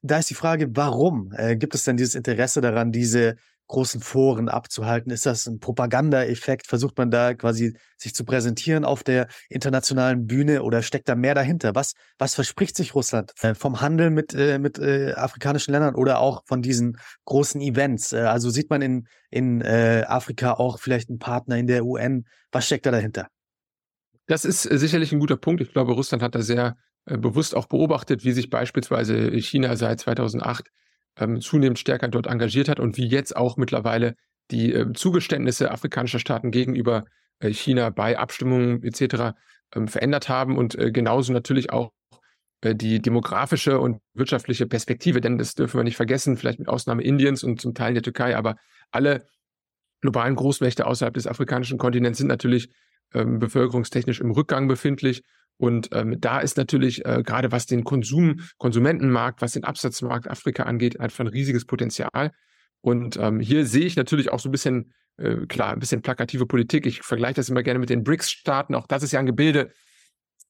da 0.00 0.18
ist 0.20 0.30
die 0.30 0.34
Frage, 0.34 0.74
warum 0.74 1.32
äh, 1.36 1.54
gibt 1.54 1.74
es 1.74 1.84
denn 1.84 1.98
dieses 1.98 2.14
Interesse 2.14 2.62
daran, 2.62 2.90
diese 2.90 3.36
großen 3.70 4.00
Foren 4.00 4.48
abzuhalten? 4.48 5.10
Ist 5.10 5.26
das 5.26 5.46
ein 5.46 5.60
Propagandaeffekt? 5.60 6.66
Versucht 6.66 6.98
man 6.98 7.10
da 7.10 7.34
quasi 7.34 7.76
sich 7.96 8.14
zu 8.14 8.24
präsentieren 8.24 8.84
auf 8.84 9.02
der 9.02 9.28
internationalen 9.48 10.26
Bühne 10.26 10.62
oder 10.62 10.82
steckt 10.82 11.08
da 11.08 11.14
mehr 11.14 11.34
dahinter? 11.34 11.74
Was, 11.74 11.94
was 12.18 12.34
verspricht 12.34 12.76
sich 12.76 12.94
Russland 12.94 13.32
äh, 13.42 13.54
vom 13.54 13.80
Handel 13.80 14.10
mit, 14.10 14.34
äh, 14.34 14.58
mit 14.58 14.78
äh, 14.78 15.12
afrikanischen 15.12 15.72
Ländern 15.72 15.94
oder 15.94 16.18
auch 16.18 16.42
von 16.46 16.62
diesen 16.62 16.98
großen 17.24 17.60
Events? 17.60 18.12
Äh, 18.12 18.18
also 18.18 18.50
sieht 18.50 18.70
man 18.70 18.82
in, 18.82 19.06
in 19.30 19.60
äh, 19.60 20.04
Afrika 20.06 20.54
auch 20.54 20.78
vielleicht 20.80 21.08
einen 21.08 21.18
Partner 21.18 21.56
in 21.56 21.66
der 21.66 21.84
UN? 21.84 22.26
Was 22.52 22.66
steckt 22.66 22.86
da 22.86 22.90
dahinter? 22.90 23.28
Das 24.26 24.44
ist 24.44 24.70
äh, 24.70 24.78
sicherlich 24.78 25.12
ein 25.12 25.20
guter 25.20 25.36
Punkt. 25.36 25.62
Ich 25.62 25.72
glaube, 25.72 25.92
Russland 25.92 26.22
hat 26.22 26.34
da 26.34 26.42
sehr 26.42 26.76
bewusst 27.06 27.56
auch 27.56 27.66
beobachtet, 27.66 28.24
wie 28.24 28.32
sich 28.32 28.50
beispielsweise 28.50 29.30
China 29.38 29.74
seit 29.76 30.00
2008 30.00 30.68
ähm, 31.18 31.40
zunehmend 31.40 31.78
stärker 31.78 32.08
dort 32.08 32.26
engagiert 32.26 32.68
hat 32.68 32.80
und 32.80 32.96
wie 32.96 33.06
jetzt 33.06 33.36
auch 33.36 33.56
mittlerweile 33.56 34.14
die 34.50 34.72
äh, 34.72 34.92
Zugeständnisse 34.92 35.70
afrikanischer 35.70 36.18
Staaten 36.18 36.50
gegenüber 36.50 37.04
äh, 37.40 37.52
China 37.52 37.90
bei 37.90 38.18
Abstimmungen 38.18 38.82
etc. 38.82 39.36
Ähm, 39.74 39.88
verändert 39.88 40.28
haben 40.28 40.56
und 40.56 40.76
äh, 40.76 40.90
genauso 40.90 41.32
natürlich 41.32 41.72
auch 41.72 41.92
äh, 42.62 42.74
die 42.74 43.00
demografische 43.00 43.80
und 43.80 44.00
wirtschaftliche 44.14 44.66
Perspektive, 44.66 45.20
denn 45.20 45.38
das 45.38 45.54
dürfen 45.54 45.78
wir 45.78 45.84
nicht 45.84 45.96
vergessen, 45.96 46.36
vielleicht 46.36 46.58
mit 46.58 46.68
Ausnahme 46.68 47.02
Indiens 47.02 47.44
und 47.44 47.60
zum 47.60 47.74
Teil 47.74 47.94
der 47.94 48.02
Türkei, 48.02 48.36
aber 48.36 48.56
alle 48.90 49.26
globalen 50.00 50.34
Großmächte 50.34 50.86
außerhalb 50.86 51.14
des 51.14 51.26
afrikanischen 51.26 51.78
Kontinents 51.78 52.18
sind 52.18 52.28
natürlich 52.28 52.70
ähm, 53.14 53.38
bevölkerungstechnisch 53.38 54.20
im 54.20 54.30
Rückgang 54.30 54.68
befindlich. 54.68 55.22
Und 55.60 55.90
ähm, 55.92 56.18
da 56.18 56.40
ist 56.40 56.56
natürlich 56.56 57.04
äh, 57.04 57.22
gerade 57.22 57.52
was 57.52 57.66
den 57.66 57.84
Konsum, 57.84 58.40
Konsumentenmarkt, 58.56 59.42
was 59.42 59.52
den 59.52 59.64
Absatzmarkt 59.64 60.26
Afrika 60.26 60.62
angeht, 60.62 60.98
einfach 60.98 61.20
ein 61.20 61.26
riesiges 61.26 61.66
Potenzial. 61.66 62.32
Und 62.80 63.18
ähm, 63.18 63.40
hier 63.40 63.66
sehe 63.66 63.84
ich 63.84 63.94
natürlich 63.94 64.32
auch 64.32 64.40
so 64.40 64.48
ein 64.48 64.52
bisschen, 64.52 64.94
äh, 65.18 65.44
klar, 65.48 65.74
ein 65.74 65.78
bisschen 65.78 66.00
plakative 66.00 66.46
Politik. 66.46 66.86
Ich 66.86 67.02
vergleiche 67.02 67.34
das 67.34 67.50
immer 67.50 67.62
gerne 67.62 67.78
mit 67.78 67.90
den 67.90 68.04
BRICS-Staaten. 68.04 68.74
Auch 68.74 68.86
das 68.86 69.02
ist 69.02 69.12
ja 69.12 69.20
ein 69.20 69.26
Gebilde. 69.26 69.70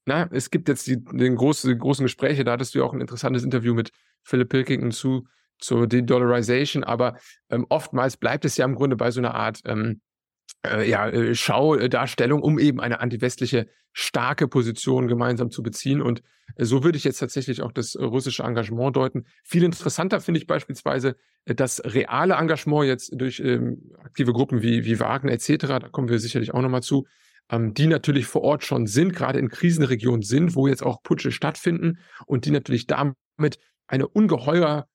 Na, 0.07 0.29
es 0.31 0.49
gibt 0.49 0.69
jetzt 0.69 0.87
die, 0.87 1.03
den 1.03 1.35
großen, 1.35 1.77
großen 1.77 2.05
Gespräche, 2.05 2.45
da 2.45 2.53
hattest 2.53 2.77
du 2.77 2.79
ja 2.79 2.85
auch 2.85 2.95
ein 2.95 3.01
interessantes 3.01 3.43
Interview 3.43 3.75
mit 3.75 3.91
Philipp 4.23 4.51
Pilkington 4.51 4.93
zu, 4.93 5.27
zur 5.59 5.89
De-Dollarization, 5.89 6.85
aber 6.85 7.19
ähm, 7.51 7.67
oftmals 7.69 8.17
bleibt 8.17 8.45
es 8.45 8.57
ja 8.57 8.65
im 8.65 8.77
Grunde 8.77 8.95
bei 8.95 9.11
so 9.11 9.19
einer 9.21 9.35
Art 9.35 9.61
ähm, 9.65 10.03
äh, 10.67 10.89
ja, 10.89 11.09
äh, 11.09 11.35
Schaudarstellung, 11.35 12.43
um 12.43 12.59
eben 12.59 12.81
eine 12.81 13.01
antiwestliche 13.01 13.67
starke 13.93 14.49
Position 14.49 15.09
gemeinsam 15.09 15.51
zu 15.51 15.63
beziehen. 15.63 16.01
Und 16.01 16.23
äh, 16.57 16.65
so 16.65 16.85
würde 16.85 16.99
ich 16.99 17.05
jetzt 17.05 17.19
tatsächlich 17.19 17.63
auch 17.63 17.73
das 17.73 17.97
russische 17.97 18.43
Engagement 18.43 18.97
deuten. 18.97 19.25
Viel 19.45 19.65
interessanter 19.65 20.21
finde 20.21 20.39
ich 20.39 20.47
beispielsweise 20.47 21.17
äh, 21.45 21.55
das 21.55 21.83
reale 21.85 22.35
Engagement 22.35 22.87
jetzt 22.87 23.13
durch 23.15 23.41
ähm, 23.41 23.93
aktive 24.03 24.33
Gruppen 24.33 24.63
wie, 24.63 24.85
wie 24.85 25.01
Wagner 25.01 25.33
etc., 25.33 25.57
da 25.59 25.89
kommen 25.89 26.09
wir 26.09 26.19
sicherlich 26.19 26.55
auch 26.55 26.63
nochmal 26.63 26.83
zu, 26.83 27.07
ähm, 27.51 27.75
die 27.75 27.87
natürlich 27.87 28.27
vor 28.27 28.43
Ort 28.43 28.65
schon 28.65 28.87
sind, 28.87 29.15
gerade 29.15 29.39
in 29.39 29.49
Krisenregionen 29.49 30.23
sind, 30.23 30.55
wo 30.55 30.69
jetzt 30.69 30.83
auch 30.83 31.03
Putsche 31.03 31.33
stattfinden 31.33 31.99
und 32.27 32.45
die 32.45 32.51
natürlich 32.51 32.87
damit 32.87 33.17
eine 33.87 34.07
ungeheuer 34.07 34.87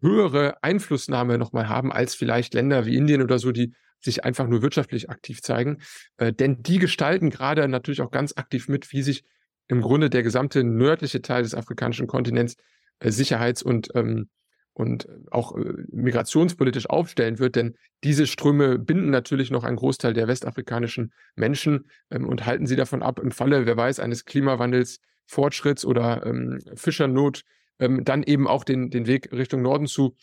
höhere 0.00 0.62
Einflussnahme 0.62 1.36
nochmal 1.36 1.68
haben 1.68 1.92
als 1.92 2.14
vielleicht 2.14 2.54
Länder 2.54 2.86
wie 2.86 2.96
Indien 2.96 3.22
oder 3.22 3.38
so, 3.38 3.52
die 3.52 3.74
sich 4.00 4.24
einfach 4.24 4.46
nur 4.46 4.62
wirtschaftlich 4.62 5.10
aktiv 5.10 5.42
zeigen. 5.42 5.78
Äh, 6.16 6.32
denn 6.32 6.62
die 6.62 6.78
gestalten 6.78 7.30
gerade 7.30 7.66
natürlich 7.68 8.00
auch 8.00 8.10
ganz 8.10 8.36
aktiv 8.36 8.68
mit, 8.68 8.92
wie 8.92 9.02
sich 9.02 9.24
im 9.68 9.80
Grunde 9.80 10.10
der 10.10 10.22
gesamte 10.22 10.64
nördliche 10.64 11.22
Teil 11.22 11.42
des 11.42 11.54
afrikanischen 11.54 12.06
Kontinents 12.06 12.56
äh, 12.98 13.10
sicherheits- 13.10 13.62
und, 13.62 13.88
ähm, 13.94 14.28
und 14.72 15.08
auch 15.30 15.56
äh, 15.56 15.74
migrationspolitisch 15.92 16.88
aufstellen 16.88 17.38
wird. 17.38 17.56
Denn 17.56 17.76
diese 18.02 18.26
Ströme 18.26 18.78
binden 18.78 19.10
natürlich 19.10 19.50
noch 19.50 19.64
einen 19.64 19.76
Großteil 19.76 20.12
der 20.12 20.28
westafrikanischen 20.28 21.12
Menschen 21.36 21.88
ähm, 22.10 22.26
und 22.26 22.46
halten 22.46 22.66
sie 22.66 22.76
davon 22.76 23.02
ab, 23.02 23.20
im 23.20 23.30
Falle, 23.30 23.66
wer 23.66 23.76
weiß, 23.76 24.00
eines 24.00 24.24
Klimawandels, 24.24 25.00
Fortschritts 25.26 25.84
oder 25.84 26.26
ähm, 26.26 26.60
Fischernot, 26.74 27.42
ähm, 27.78 28.04
dann 28.04 28.24
eben 28.24 28.48
auch 28.48 28.64
den, 28.64 28.90
den 28.90 29.06
Weg 29.06 29.30
Richtung 29.32 29.62
Norden 29.62 29.86
zu, 29.86 30.16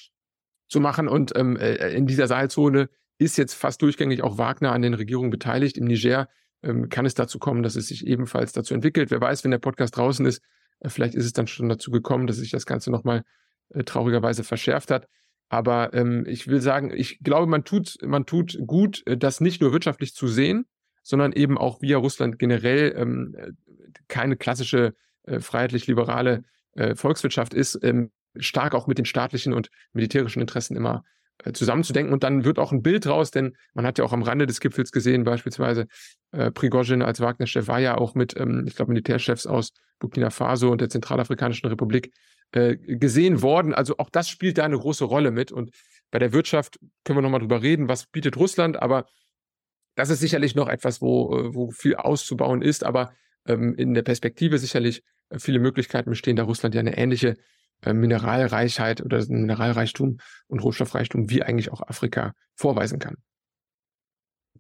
zu 0.68 0.82
machen. 0.82 1.08
Und 1.08 1.32
ähm, 1.38 1.56
äh, 1.56 1.94
in 1.94 2.06
dieser 2.06 2.28
Sahelzone 2.28 2.90
ist 3.18 3.38
jetzt 3.38 3.54
fast 3.54 3.82
durchgängig 3.82 4.24
auch 4.24 4.38
Wagner 4.38 4.72
an 4.72 4.82
den 4.82 4.94
Regierungen 4.94 5.30
beteiligt. 5.30 5.78
Im 5.78 5.86
Niger 5.86 6.28
ähm, 6.64 6.90
kann 6.90 7.06
es 7.06 7.14
dazu 7.14 7.40
kommen, 7.40 7.64
dass 7.64 7.76
es 7.76 7.88
sich 7.88 8.06
ebenfalls 8.06 8.52
dazu 8.52 8.74
entwickelt. 8.74 9.12
Wer 9.12 9.22
weiß, 9.22 9.44
wenn 9.44 9.52
der 9.52 9.58
Podcast 9.58 9.98
draußen 9.98 10.26
ist, 10.26 10.42
äh, 10.80 10.90
vielleicht 10.90 11.16
ist 11.16 11.26
es 11.26 11.34
dann 11.34 11.48
schon 11.48 11.70
dazu 11.70 11.92
gekommen, 11.92 12.28
dass 12.28 12.38
sich 12.38 12.52
das 12.52 12.66
Ganze 12.66 12.92
nochmal 12.92 13.24
äh, 13.70 13.84
traurigerweise 13.84 14.44
verschärft 14.44 14.92
hat. 14.92 15.08
Aber 15.50 15.94
ähm, 15.94 16.26
ich 16.28 16.48
will 16.48 16.62
sagen, 16.62 16.92
ich 16.94 17.20
glaube, 17.20 17.48
man 17.48 17.64
tut, 17.64 17.98
man 18.04 18.26
tut 18.26 18.58
gut, 18.66 19.04
äh, 19.06 19.18
das 19.18 19.42
nicht 19.42 19.62
nur 19.62 19.72
wirtschaftlich 19.72 20.14
zu 20.14 20.28
sehen, 20.28 20.66
sondern 21.04 21.32
eben 21.32 21.58
auch 21.58 21.82
via 21.82 21.98
Russland 21.98 22.38
generell 22.38 22.94
ähm, 22.98 23.36
keine 24.08 24.36
klassische 24.36 24.94
äh, 25.24 25.40
freiheitlich-liberale 25.40 26.44
äh, 26.74 26.96
Volkswirtschaft 26.96 27.54
ist, 27.54 27.80
ähm, 27.82 28.12
stark 28.36 28.76
auch 28.76 28.88
mit 28.88 28.98
den 28.98 29.06
staatlichen 29.06 29.54
und 29.54 29.70
militärischen 29.94 30.42
Interessen 30.42 30.76
immer 30.76 31.04
äh, 31.06 31.17
zusammenzudenken 31.54 32.14
und 32.14 32.24
dann 32.24 32.46
wird 32.46 32.60
auch 32.60 32.72
ein 32.72 32.82
Bild 32.82 33.08
raus, 33.08 33.32
denn 33.32 33.56
man 33.74 33.86
hat 33.86 33.98
ja 33.98 34.06
auch 34.06 34.14
am 34.14 34.24
Rande 34.24 34.48
des 34.48 34.60
Gipfels 34.60 34.92
gesehen, 34.92 35.24
beispielsweise 35.24 35.88
äh, 36.32 36.52
Prigozhin 36.52 37.02
als 37.02 37.20
Wagner-Chef 37.20 37.68
war 37.68 37.80
ja 37.80 37.98
auch 37.98 38.16
mit, 38.16 38.36
ähm, 38.38 38.66
ich 38.68 38.76
glaube, 38.76 38.92
Militärchefs 38.92 39.46
aus 39.46 39.72
Burkina 40.00 40.30
Faso 40.30 40.72
und 40.72 40.82
der 40.82 40.90
Zentralafrikanischen 40.90 41.68
Republik 41.70 42.12
äh, 42.52 42.76
gesehen 42.78 43.42
worden. 43.42 43.74
Also 43.74 43.98
auch 43.98 44.10
das 44.10 44.30
spielt 44.30 44.58
da 44.58 44.66
eine 44.66 44.78
große 44.78 45.06
Rolle 45.06 45.32
mit. 45.32 45.52
Und 45.52 45.72
bei 46.12 46.20
der 46.20 46.34
Wirtschaft 46.34 46.80
können 47.04 47.18
wir 47.18 47.22
nochmal 47.22 47.40
drüber 47.40 47.62
reden, 47.62 47.88
was 47.88 48.08
bietet 48.08 48.38
Russland, 48.38 48.82
aber 48.82 49.06
das 49.96 50.10
ist 50.10 50.20
sicherlich 50.20 50.56
noch 50.56 50.70
etwas, 50.70 51.02
wo, 51.02 51.38
äh, 51.38 51.56
wo 51.56 51.72
viel 51.72 51.96
auszubauen 51.96 52.62
ist, 52.62 52.84
aber 52.84 53.14
ähm, 53.48 53.76
in 53.76 53.94
der 53.94 54.04
Perspektive 54.04 54.58
sicherlich 54.58 55.04
äh, 55.30 55.40
viele 55.40 55.60
Möglichkeiten 55.60 56.10
bestehen, 56.10 56.36
da 56.36 56.44
Russland 56.44 56.76
ja 56.76 56.80
eine 56.80 56.98
ähnliche 56.98 57.30
äh, 57.30 57.36
Mineralreichheit 57.86 59.02
oder 59.02 59.24
Mineralreichtum 59.28 60.18
und 60.48 60.60
Rohstoffreichtum 60.60 61.30
wie 61.30 61.44
eigentlich 61.44 61.72
auch 61.72 61.82
Afrika 61.82 62.34
vorweisen 62.56 63.00
kann. 63.00 63.18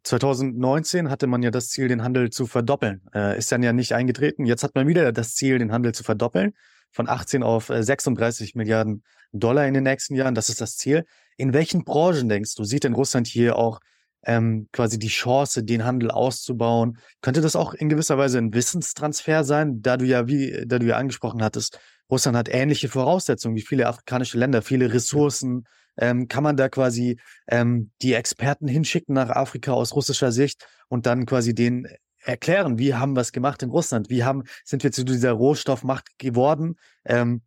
2019 0.03 1.10
hatte 1.10 1.27
man 1.27 1.43
ja 1.43 1.51
das 1.51 1.69
Ziel, 1.69 1.88
den 1.88 2.03
Handel 2.03 2.30
zu 2.30 2.45
verdoppeln. 2.45 3.01
Äh, 3.13 3.38
ist 3.38 3.51
dann 3.51 3.63
ja 3.63 3.73
nicht 3.73 3.93
eingetreten. 3.93 4.45
Jetzt 4.45 4.63
hat 4.63 4.75
man 4.75 4.88
wieder 4.88 5.12
das 5.12 5.36
Ziel, 5.36 5.60
den 5.60 5.71
Handel 5.71 5.93
zu 5.93 6.03
verdoppeln. 6.03 6.53
Von 6.91 7.10
18 7.10 7.43
auf 7.43 7.67
36 7.67 8.56
äh, 8.56 8.58
Milliarden 8.58 9.03
Dollar 9.34 9.67
in 9.67 9.73
den 9.73 9.84
nächsten 9.84 10.15
Jahren. 10.15 10.36
Das 10.36 10.49
ist 10.49 10.62
das 10.62 10.77
Ziel. 10.77 11.06
In 11.36 11.53
welchen 11.53 11.84
Branchen 11.84 12.30
denkst 12.30 12.56
du, 12.56 12.63
sieht 12.63 12.86
denn 12.86 12.93
Russland 12.93 13.27
hier 13.27 13.58
auch 13.58 13.80
ähm, 14.25 14.67
quasi 14.71 14.99
die 14.99 15.08
Chance, 15.08 15.63
den 15.63 15.86
Handel 15.86 16.12
auszubauen? 16.12 16.97
Könnte 17.21 17.41
das 17.41 17.56
auch 17.56 17.73
in 17.73 17.89
gewisser 17.89 18.17
Weise 18.17 18.38
ein 18.38 18.53
Wissenstransfer 18.53 19.43
sein, 19.43 19.82
da 19.82 19.97
du 19.97 20.06
ja, 20.06 20.27
wie, 20.27 20.63
da 20.65 20.80
du 20.80 20.86
ja 20.86 20.97
angesprochen 20.97 21.43
hattest, 21.43 21.80
Russland 22.10 22.38
hat 22.38 22.49
ähnliche 22.49 22.88
Voraussetzungen 22.88 23.56
wie 23.56 23.62
viele 23.62 23.88
afrikanische 23.88 24.38
Länder, 24.38 24.62
viele 24.62 24.93
Ressourcen. 24.93 25.65
Ähm, 25.99 26.27
kann 26.27 26.43
man 26.43 26.56
da 26.56 26.69
quasi 26.69 27.19
ähm, 27.47 27.91
die 28.01 28.13
Experten 28.13 28.67
hinschicken 28.67 29.15
nach 29.15 29.30
Afrika 29.30 29.71
aus 29.71 29.95
russischer 29.95 30.32
Sicht 30.32 30.67
und 30.89 31.08
dann 31.08 31.25
quasi 31.25 31.56
den 31.56 31.88
erklären, 32.27 32.77
wie 32.77 32.93
haben 32.93 33.15
wir 33.15 33.21
es 33.21 33.32
gemacht 33.32 33.63
in 33.63 33.69
Russland? 33.69 34.10
Wie 34.10 34.23
haben, 34.23 34.43
sind 34.63 34.84
wir 34.84 34.91
zu 34.91 35.03
dieser 35.03 35.32
Rohstoffmacht 35.32 36.19
geworden 36.19 36.75
ähm, 37.06 37.41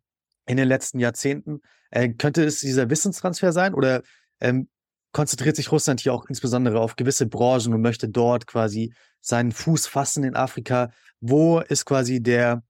in 0.45 0.57
den 0.57 0.67
letzten 0.67 0.99
Jahrzehnten? 0.99 1.61
Äh, 1.91 2.09
könnte 2.09 2.43
es 2.43 2.59
dieser 2.59 2.89
Wissenstransfer 2.89 3.53
sein 3.53 3.73
oder 3.73 4.01
ähm, 4.39 4.67
konzentriert 5.11 5.55
sich 5.55 5.71
Russland 5.71 6.01
hier 6.01 6.13
auch 6.13 6.25
insbesondere 6.27 6.79
auf 6.79 6.95
gewisse 6.95 7.25
Branchen 7.25 7.73
und 7.73 7.81
möchte 7.81 8.09
dort 8.09 8.47
quasi 8.47 8.93
seinen 9.19 9.51
Fuß 9.51 9.87
fassen 9.87 10.23
in 10.23 10.35
Afrika? 10.35 10.91
Wo 11.19 11.59
ist 11.59 11.85
quasi 11.85 12.21
der, 12.21 12.63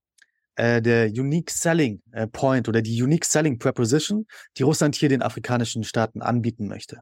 äh, 0.56 0.82
der 0.82 1.06
Unique 1.06 1.50
Selling 1.50 2.02
äh, 2.12 2.26
Point 2.26 2.68
oder 2.68 2.82
die 2.82 3.02
Unique 3.02 3.24
Selling 3.24 3.58
Preposition, 3.58 4.26
die 4.58 4.62
Russland 4.62 4.94
hier 4.94 5.08
den 5.08 5.22
afrikanischen 5.22 5.84
Staaten 5.84 6.20
anbieten 6.22 6.68
möchte? 6.68 7.00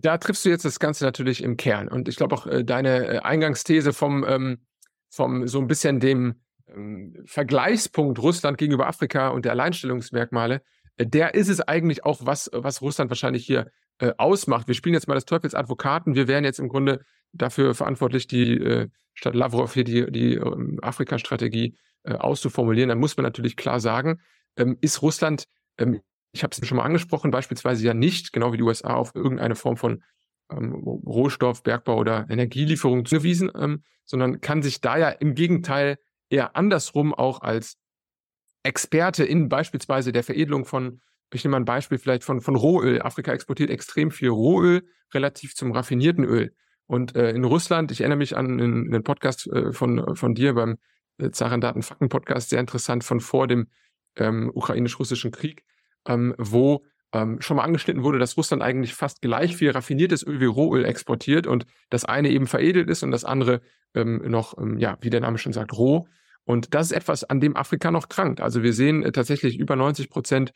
Da 0.00 0.16
triffst 0.16 0.44
du 0.44 0.48
jetzt 0.48 0.64
das 0.64 0.78
Ganze 0.78 1.04
natürlich 1.04 1.42
im 1.42 1.56
Kern. 1.56 1.88
Und 1.88 2.08
ich 2.08 2.16
glaube 2.16 2.34
auch 2.34 2.46
äh, 2.46 2.64
deine 2.64 3.06
äh, 3.06 3.18
Eingangsthese 3.18 3.92
vom, 3.92 4.24
ähm, 4.26 4.64
vom 5.10 5.46
so 5.46 5.58
ein 5.58 5.66
bisschen 5.66 6.00
dem 6.00 6.40
ähm, 6.68 7.14
Vergleichspunkt 7.26 8.18
Russland 8.18 8.56
gegenüber 8.56 8.86
Afrika 8.86 9.28
und 9.28 9.44
der 9.44 9.52
Alleinstellungsmerkmale, 9.52 10.62
äh, 10.96 11.06
der 11.06 11.34
ist 11.34 11.48
es 11.48 11.60
eigentlich 11.60 12.04
auch, 12.04 12.20
was, 12.24 12.48
was 12.52 12.80
Russland 12.80 13.10
wahrscheinlich 13.10 13.44
hier 13.44 13.70
äh, 14.02 14.14
ausmacht. 14.18 14.66
Wir 14.66 14.74
spielen 14.74 14.94
jetzt 14.94 15.06
mal 15.06 15.14
das 15.14 15.26
Teufelsadvokaten. 15.26 16.16
Wir 16.16 16.26
wären 16.26 16.42
jetzt 16.42 16.58
im 16.58 16.68
Grunde 16.68 17.04
dafür 17.32 17.72
verantwortlich, 17.72 18.26
die 18.26 18.54
äh, 18.54 18.88
statt 19.14 19.36
Lavrov 19.36 19.74
hier 19.74 19.84
die, 19.84 20.10
die 20.10 20.34
ähm, 20.34 20.80
Afrika-Strategie 20.82 21.76
äh, 22.02 22.14
auszuformulieren. 22.14 22.88
Dann 22.88 22.98
muss 22.98 23.16
man 23.16 23.22
natürlich 23.22 23.56
klar 23.56 23.78
sagen, 23.78 24.20
ähm, 24.56 24.76
ist 24.80 25.02
Russland, 25.02 25.46
ähm, 25.78 26.00
ich 26.32 26.42
habe 26.42 26.50
es 26.50 26.66
schon 26.66 26.78
mal 26.78 26.82
angesprochen, 26.82 27.30
beispielsweise 27.30 27.86
ja 27.86 27.94
nicht, 27.94 28.32
genau 28.32 28.52
wie 28.52 28.56
die 28.56 28.64
USA, 28.64 28.94
auf 28.94 29.14
irgendeine 29.14 29.54
Form 29.54 29.76
von 29.76 30.02
Rohstoff, 30.50 31.62
Bergbau 31.62 31.96
oder 31.96 32.26
Energielieferung 32.28 33.06
zugewiesen, 33.06 33.50
sondern 34.04 34.40
kann 34.42 34.62
sich 34.62 34.82
da 34.82 34.98
ja 34.98 35.08
im 35.08 35.34
Gegenteil 35.34 35.96
eher 36.28 36.56
andersrum 36.56 37.14
auch 37.14 37.40
als 37.40 37.78
Experte 38.62 39.24
in 39.24 39.48
beispielsweise 39.48 40.12
der 40.12 40.24
Veredelung 40.24 40.64
von 40.64 41.00
ich 41.34 41.44
nehme 41.44 41.52
mal 41.52 41.60
ein 41.60 41.64
Beispiel 41.64 41.98
vielleicht 41.98 42.24
von, 42.24 42.40
von 42.40 42.56
Rohöl. 42.56 43.02
Afrika 43.02 43.32
exportiert 43.32 43.70
extrem 43.70 44.10
viel 44.10 44.28
Rohöl 44.28 44.82
relativ 45.14 45.54
zum 45.54 45.72
raffinierten 45.72 46.24
Öl. 46.24 46.54
Und 46.86 47.16
äh, 47.16 47.30
in 47.30 47.44
Russland, 47.44 47.90
ich 47.90 48.00
erinnere 48.00 48.18
mich 48.18 48.36
an 48.36 48.60
einen, 48.60 49.02
Podcast 49.02 49.46
äh, 49.46 49.72
von, 49.72 50.16
von 50.16 50.34
dir 50.34 50.54
beim 50.54 50.78
äh, 51.18 51.30
Zarendaten 51.30 51.82
Fakten 51.82 52.08
Podcast, 52.08 52.50
sehr 52.50 52.60
interessant 52.60 53.04
von 53.04 53.20
vor 53.20 53.46
dem 53.46 53.68
ähm, 54.16 54.50
ukrainisch-russischen 54.52 55.30
Krieg, 55.30 55.64
ähm, 56.06 56.34
wo 56.38 56.84
ähm, 57.12 57.40
schon 57.40 57.56
mal 57.56 57.64
angeschnitten 57.64 58.02
wurde, 58.02 58.18
dass 58.18 58.36
Russland 58.36 58.62
eigentlich 58.62 58.94
fast 58.94 59.22
gleich 59.22 59.56
viel 59.56 59.70
raffiniertes 59.70 60.26
Öl 60.26 60.40
wie 60.40 60.46
Rohöl 60.46 60.84
exportiert 60.84 61.46
und 61.46 61.66
das 61.90 62.04
eine 62.04 62.30
eben 62.30 62.46
veredelt 62.46 62.88
ist 62.90 63.02
und 63.02 63.10
das 63.10 63.24
andere 63.24 63.60
ähm, 63.94 64.22
noch, 64.30 64.56
ähm, 64.58 64.78
ja, 64.78 64.98
wie 65.00 65.10
der 65.10 65.20
Name 65.20 65.38
schon 65.38 65.52
sagt, 65.52 65.72
roh. 65.74 66.06
Und 66.44 66.74
das 66.74 66.86
ist 66.86 66.92
etwas, 66.92 67.24
an 67.24 67.40
dem 67.40 67.56
Afrika 67.56 67.90
noch 67.90 68.08
krankt. 68.08 68.40
Also 68.40 68.62
wir 68.62 68.72
sehen 68.72 69.02
äh, 69.02 69.12
tatsächlich 69.12 69.58
über 69.58 69.76
90 69.76 70.10
Prozent 70.10 70.52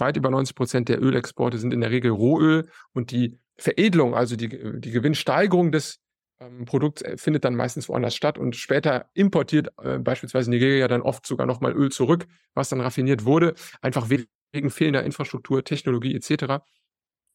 weit 0.00 0.16
über 0.16 0.30
90 0.30 0.54
Prozent 0.54 0.88
der 0.88 1.02
Ölexporte 1.02 1.58
sind 1.58 1.72
in 1.72 1.80
der 1.80 1.90
Regel 1.90 2.10
Rohöl 2.10 2.68
und 2.92 3.10
die 3.10 3.38
Veredelung, 3.56 4.14
also 4.14 4.36
die, 4.36 4.48
die 4.48 4.90
Gewinnsteigerung 4.90 5.72
des 5.72 6.00
ähm, 6.40 6.64
Produkts 6.64 7.02
äh, 7.02 7.16
findet 7.16 7.44
dann 7.44 7.56
meistens 7.56 7.88
woanders 7.88 8.14
statt 8.14 8.38
und 8.38 8.54
später 8.56 9.10
importiert 9.14 9.68
äh, 9.82 9.98
beispielsweise 9.98 10.50
Nigeria 10.50 10.86
dann 10.86 11.02
oft 11.02 11.26
sogar 11.26 11.46
nochmal 11.46 11.72
Öl 11.72 11.90
zurück, 11.90 12.26
was 12.54 12.68
dann 12.68 12.80
raffiniert 12.80 13.24
wurde, 13.24 13.54
einfach 13.80 14.08
wegen 14.08 14.70
fehlender 14.70 15.02
Infrastruktur, 15.02 15.64
Technologie 15.64 16.14
etc. 16.14 16.62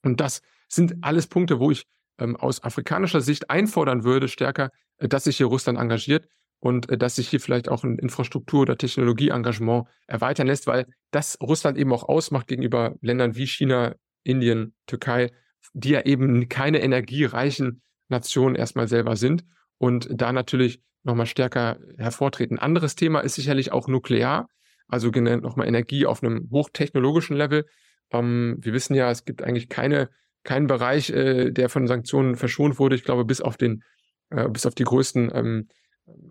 Und 0.03 0.21
das 0.21 0.41
sind 0.69 0.95
alles 1.01 1.27
Punkte, 1.27 1.59
wo 1.59 1.71
ich 1.71 1.85
ähm, 2.17 2.35
aus 2.37 2.63
afrikanischer 2.63 3.21
Sicht 3.21 3.49
einfordern 3.49 4.03
würde, 4.03 4.27
stärker, 4.27 4.71
äh, 4.97 5.07
dass 5.09 5.25
sich 5.25 5.37
hier 5.37 5.47
Russland 5.47 5.77
engagiert 5.77 6.27
und 6.63 6.89
äh, 6.89 6.97
dass 6.97 7.17
sich 7.17 7.27
hier 7.27 7.41
vielleicht 7.41 7.67
auch 7.67 7.83
ein 7.83 7.99
Infrastruktur- 7.99 8.61
oder 8.61 8.77
Technologieengagement 8.77 9.85
erweitern 10.07 10.47
lässt, 10.47 10.65
weil 10.65 10.85
das 11.11 11.37
Russland 11.41 11.77
eben 11.77 11.91
auch 11.91 12.07
ausmacht 12.07 12.47
gegenüber 12.47 12.95
Ländern 13.01 13.35
wie 13.35 13.45
China, 13.45 13.95
Indien, 14.23 14.73
Türkei, 14.87 15.31
die 15.73 15.89
ja 15.89 16.05
eben 16.05 16.47
keine 16.47 16.81
energiereichen 16.81 17.81
Nationen 18.07 18.55
erstmal 18.55 18.87
selber 18.87 19.17
sind 19.17 19.43
und 19.77 20.07
da 20.09 20.31
natürlich 20.31 20.81
nochmal 21.03 21.25
stärker 21.25 21.79
hervortreten. 21.97 22.59
Anderes 22.59 22.95
Thema 22.95 23.19
ist 23.19 23.35
sicherlich 23.35 23.73
auch 23.73 23.89
Nuklear, 23.89 24.47
also 24.87 25.09
nochmal 25.09 25.67
Energie 25.67 26.05
auf 26.05 26.23
einem 26.23 26.47
hochtechnologischen 26.49 27.35
Level. 27.35 27.65
Ähm, 28.09 28.55
wir 28.61 28.71
wissen 28.71 28.95
ja, 28.95 29.11
es 29.11 29.25
gibt 29.25 29.43
eigentlich 29.43 29.67
keine, 29.67 30.09
keinen 30.45 30.67
Bereich, 30.67 31.09
äh, 31.09 31.51
der 31.51 31.67
von 31.67 31.87
Sanktionen 31.87 32.37
verschont 32.37 32.79
wurde. 32.79 32.95
Ich 32.95 33.03
glaube, 33.03 33.25
bis 33.25 33.41
auf 33.41 33.57
den, 33.57 33.83
äh, 34.29 34.47
bis 34.47 34.65
auf 34.65 34.75
die 34.75 34.85
größten 34.85 35.29
ähm, 35.33 35.67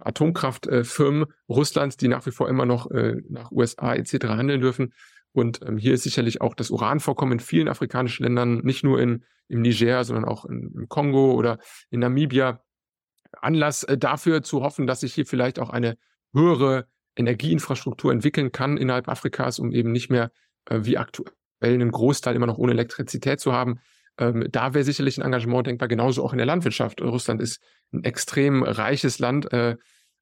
Atomkraftfirmen 0.00 1.26
Russlands, 1.48 1.96
die 1.96 2.08
nach 2.08 2.26
wie 2.26 2.30
vor 2.30 2.48
immer 2.48 2.66
noch 2.66 2.90
äh, 2.90 3.16
nach 3.28 3.50
USA 3.50 3.94
etc. 3.94 4.26
handeln 4.26 4.61
dürfen. 4.61 4.92
Und 5.32 5.61
ähm, 5.66 5.78
hier 5.78 5.94
ist 5.94 6.02
sicherlich 6.02 6.40
auch 6.40 6.54
das 6.54 6.70
Uranvorkommen 6.70 7.35
in 7.35 7.40
vielen 7.40 7.68
afrikanischen 7.68 8.24
Ländern, 8.24 8.58
nicht 8.58 8.85
nur 8.85 9.00
in, 9.00 9.24
im 9.48 9.62
Niger, 9.62 10.04
sondern 10.04 10.24
auch 10.24 10.44
in, 10.44 10.72
im 10.74 10.88
Kongo 10.88 11.32
oder 11.32 11.58
in 11.90 12.00
Namibia, 12.00 12.62
Anlass 13.40 13.82
äh, 13.85 13.96
dafür 13.96 14.42
zu 14.42 14.62
hoffen, 14.62 14.87
dass 14.87 15.00
sich 15.00 15.14
hier 15.14 15.26
vielleicht 15.26 15.58
auch 15.58 15.70
eine 15.70 15.96
höhere 16.35 16.87
Energieinfrastruktur 17.16 18.12
entwickeln 18.12 18.52
kann 18.52 18.76
innerhalb 18.76 19.08
Afrikas, 19.08 19.58
um 19.58 19.72
eben 19.72 19.92
nicht 19.92 20.11
mehr 20.11 20.30
äh, 20.66 20.80
wie 20.82 20.98
aktuell 20.98 21.32
einen 21.61 21.90
Großteil 21.90 22.37
immer 22.37 22.46
noch 22.46 22.58
ohne 22.58 22.72
Elektrizität 22.72 23.40
zu 23.40 23.52
haben. 23.52 23.80
Ähm, 24.18 24.46
da 24.51 24.75
wäre 24.75 24.85
sicherlich 24.85 25.18
ein 25.18 25.25
Engagement 25.25 25.66
denkbar, 25.66 25.88
genauso 25.88 26.25
auch 26.25 26.33
in 26.33 26.38
der 26.38 26.46
Landwirtschaft. 26.46 27.01
Russland 27.01 27.40
ist 27.40 27.62
ein 27.92 28.05
extrem 28.05 28.62
reiches 28.62 29.18
Land 29.18 29.53
äh, 29.53 29.77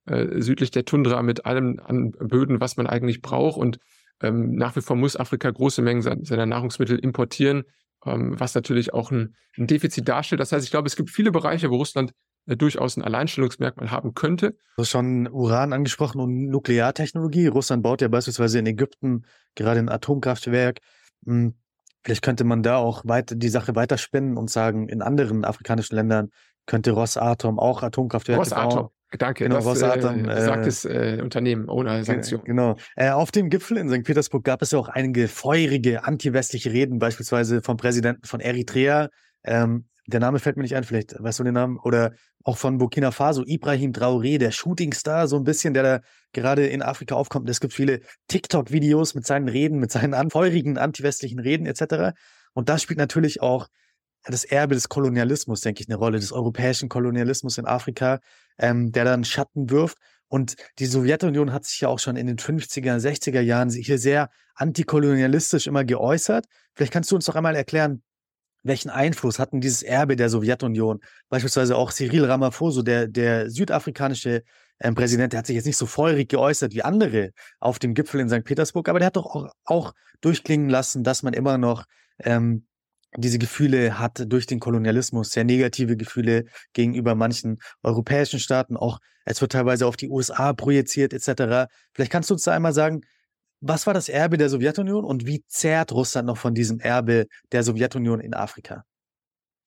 äh, 0.07 0.41
südlich 0.41 0.71
der 0.71 0.85
Tundra 0.85 1.23
mit 1.23 1.45
allem 1.47 1.81
an 1.85 2.13
Böden, 2.13 2.61
was 2.61 2.77
man 2.77 2.87
eigentlich 2.87 3.21
braucht. 3.21 3.59
Und 3.59 3.79
ähm, 4.23 4.55
nach 4.55 4.77
wie 4.77 4.81
vor 4.81 4.97
muss 4.97 5.17
Afrika 5.17 5.51
große 5.51 5.83
Mengen 5.83 6.03
seiner 6.03 6.47
Nahrungsmittel 6.47 6.99
importieren, 6.99 7.65
ähm, 8.07 8.39
was 8.39 8.55
natürlich 8.55 8.93
auch 8.93 9.11
ein, 9.11 9.35
ein, 9.59 9.67
Defizit 9.67 10.09
darstellt. 10.09 10.41
Das 10.41 10.53
heißt, 10.53 10.65
ich 10.65 10.71
glaube, 10.71 10.87
es 10.87 10.97
gibt 10.97 11.11
viele 11.11 11.33
Bereiche, 11.33 11.71
wo 11.71 11.77
Russland 11.77 12.13
äh, 12.47 12.57
durchaus 12.57 12.97
ein 12.97 13.03
Alleinstellungsmerkmal 13.03 13.91
haben 13.91 14.15
könnte. 14.15 14.53
Du 14.77 14.83
hast 14.83 14.91
schon 14.91 15.29
Uran 15.29 15.73
angesprochen 15.73 16.21
und 16.21 16.49
Nukleartechnologie. 16.49 17.49
Russland 17.49 17.83
baut 17.83 18.01
ja 18.01 18.09
beispielsweise 18.09 18.59
in 18.59 18.67
Ägypten 18.67 19.25
gerade 19.55 19.81
ein 19.81 19.89
Atomkraftwerk. 19.89 20.79
Hm, 21.27 21.55
vielleicht 22.03 22.23
könnte 22.23 22.45
man 22.45 22.63
da 22.63 22.77
auch 22.77 23.03
weiter 23.05 23.35
die 23.35 23.49
Sache 23.49 23.75
weiterspinnen 23.75 24.37
und 24.37 24.51
sagen, 24.51 24.89
in 24.89 25.03
anderen 25.03 25.45
afrikanischen 25.45 25.97
Ländern 25.97 26.31
könnte 26.67 26.93
Rosatom 26.93 27.59
auch 27.59 27.83
Atomkraftwerke 27.83 28.41
Rosatom. 28.41 28.75
bauen. 28.75 28.89
Danke, 29.19 29.45
genau, 29.45 29.57
das 29.57 29.67
Rosatom, 29.67 30.21
äh, 30.21 30.35
besagtes 30.35 30.85
äh, 30.85 31.19
Unternehmen 31.21 31.69
ohne 31.69 32.05
Sanktionen. 32.05 32.45
Genau. 32.45 32.77
Äh, 32.95 33.11
auf 33.11 33.33
dem 33.33 33.51
Gipfel 33.51 33.77
in 33.77 33.89
St. 33.89 34.05
Petersburg 34.05 34.45
gab 34.45 34.63
es 34.63 34.71
ja 34.71 34.79
auch 34.79 34.89
einige 34.89 35.27
feurige 35.27 36.05
antiwestliche 36.05 36.73
Reden, 36.73 37.01
beispielsweise 37.01 37.61
vom 37.61 37.77
Präsidenten 37.77 38.25
von 38.25 38.39
Eritrea. 38.39 39.09
Ähm, 39.43 39.87
der 40.07 40.21
Name 40.21 40.39
fällt 40.39 40.57
mir 40.57 40.63
nicht 40.63 40.77
ein, 40.77 40.85
vielleicht 40.85 41.21
weißt 41.21 41.41
du 41.41 41.45
den 41.45 41.55
Namen, 41.55 41.79
oder 41.79 42.13
auch 42.45 42.57
von 42.57 42.79
Burkina 42.79 43.11
Faso, 43.11 43.45
Ibrahim 43.45 43.93
Traoré, 43.93 44.39
der 44.39 44.51
Shootingstar, 44.51 45.29
so 45.29 45.37
ein 45.37 45.45
bisschen, 45.45 45.75
der 45.75 45.83
da 45.83 46.01
gerade 46.33 46.67
in 46.67 46.83
Afrika 46.83 47.15
aufkommt. 47.15 47.49
Es 47.51 47.61
gibt 47.61 47.73
viele 47.73 48.01
TikTok-Videos 48.29 49.15
mit 49.15 49.27
seinen 49.27 49.49
Reden, 49.49 49.79
mit 49.79 49.93
seinen 49.93 50.31
feurigen 50.31 50.79
antiwestlichen 50.79 51.39
Reden 51.39 51.67
etc. 51.67 52.17
Und 52.55 52.69
das 52.69 52.83
spielt 52.83 52.99
natürlich 52.99 53.43
auch 53.43 53.69
das 54.25 54.45
Erbe 54.45 54.75
des 54.75 54.89
Kolonialismus, 54.89 55.61
denke 55.61 55.83
ich, 55.83 55.89
eine 55.89 55.97
Rolle, 55.97 56.19
des 56.19 56.33
europäischen 56.33 56.89
Kolonialismus 56.89 57.59
in 57.59 57.67
Afrika, 57.67 58.21
ähm, 58.59 58.93
der 58.93 59.05
dann 59.05 59.25
Schatten 59.25 59.71
wirft. 59.71 59.99
Und 60.29 60.57
die 60.79 60.87
Sowjetunion 60.87 61.53
hat 61.53 61.65
sich 61.65 61.81
ja 61.81 61.89
auch 61.89 61.99
schon 61.99 62.17
in 62.17 62.27
den 62.27 62.39
50er, 62.39 62.99
60er 62.99 63.41
Jahren 63.41 63.71
hier 63.71 63.99
sehr 63.99 64.31
antikolonialistisch 64.55 65.67
immer 65.67 65.85
geäußert. 65.85 66.47
Vielleicht 66.75 66.93
kannst 66.93 67.11
du 67.11 67.17
uns 67.17 67.25
doch 67.25 67.35
einmal 67.35 67.57
erklären, 67.57 68.03
welchen 68.63 68.91
Einfluss 68.91 69.39
hatten 69.39 69.61
dieses 69.61 69.83
Erbe 69.83 70.17
der 70.17 70.29
Sowjetunion? 70.29 71.01
Beispielsweise 71.29 71.77
auch 71.77 71.93
Cyril 71.93 72.25
Ramaphosa, 72.25 72.83
der, 72.83 73.09
der 73.09 73.51
südafrikanische 73.51 74.43
ähm, 74.81 74.95
Präsident, 74.95 75.33
der 75.33 75.39
hat 75.39 75.47
sich 75.47 75.57
jetzt 75.57 75.67
nicht 75.67 75.77
so 75.77 75.87
feurig 75.87 76.29
geäußert 76.29 76.73
wie 76.75 76.83
andere 76.83 77.31
auf 77.59 77.79
dem 77.79 77.95
Gipfel 77.95 78.21
in 78.21 78.29
St. 78.29 78.45
Petersburg, 78.45 78.89
aber 78.89 78.99
der 78.99 79.07
hat 79.07 79.17
doch 79.17 79.27
auch, 79.27 79.53
auch 79.65 79.93
durchklingen 80.21 80.69
lassen, 80.69 81.05
dass 81.05 81.23
man 81.23 81.33
immer 81.33 81.59
noch 81.59 81.85
ähm, 82.19 82.67
diese 83.17 83.39
Gefühle 83.39 83.99
hat 83.99 84.25
durch 84.27 84.47
den 84.47 84.61
Kolonialismus, 84.61 85.31
sehr 85.31 85.45
negative 85.45 85.97
Gefühle 85.97 86.45
gegenüber 86.73 87.15
manchen 87.15 87.59
europäischen 87.83 88.39
Staaten. 88.39 88.77
Auch 88.77 89.01
es 89.25 89.41
wird 89.41 89.53
teilweise 89.53 89.87
auf 89.87 89.97
die 89.97 90.09
USA 90.09 90.53
projiziert 90.53 91.13
etc. 91.13 91.71
Vielleicht 91.93 92.13
kannst 92.13 92.31
du 92.31 92.35
uns 92.35 92.45
da 92.45 92.53
einmal 92.53 92.73
sagen, 92.73 93.01
was 93.61 93.87
war 93.87 93.95
das 93.95 94.09
Erbe 94.09 94.39
der 94.39 94.49
Sowjetunion 94.49 95.05
und 95.05 95.27
wie 95.27 95.45
zehrt 95.47 95.93
Russland 95.93 96.27
noch 96.27 96.39
von 96.39 96.55
diesem 96.55 96.81
Erbe 96.81 97.27
der 97.53 97.63
Sowjetunion 97.63 98.21
in 98.21 98.35
Afrika? 98.35 98.85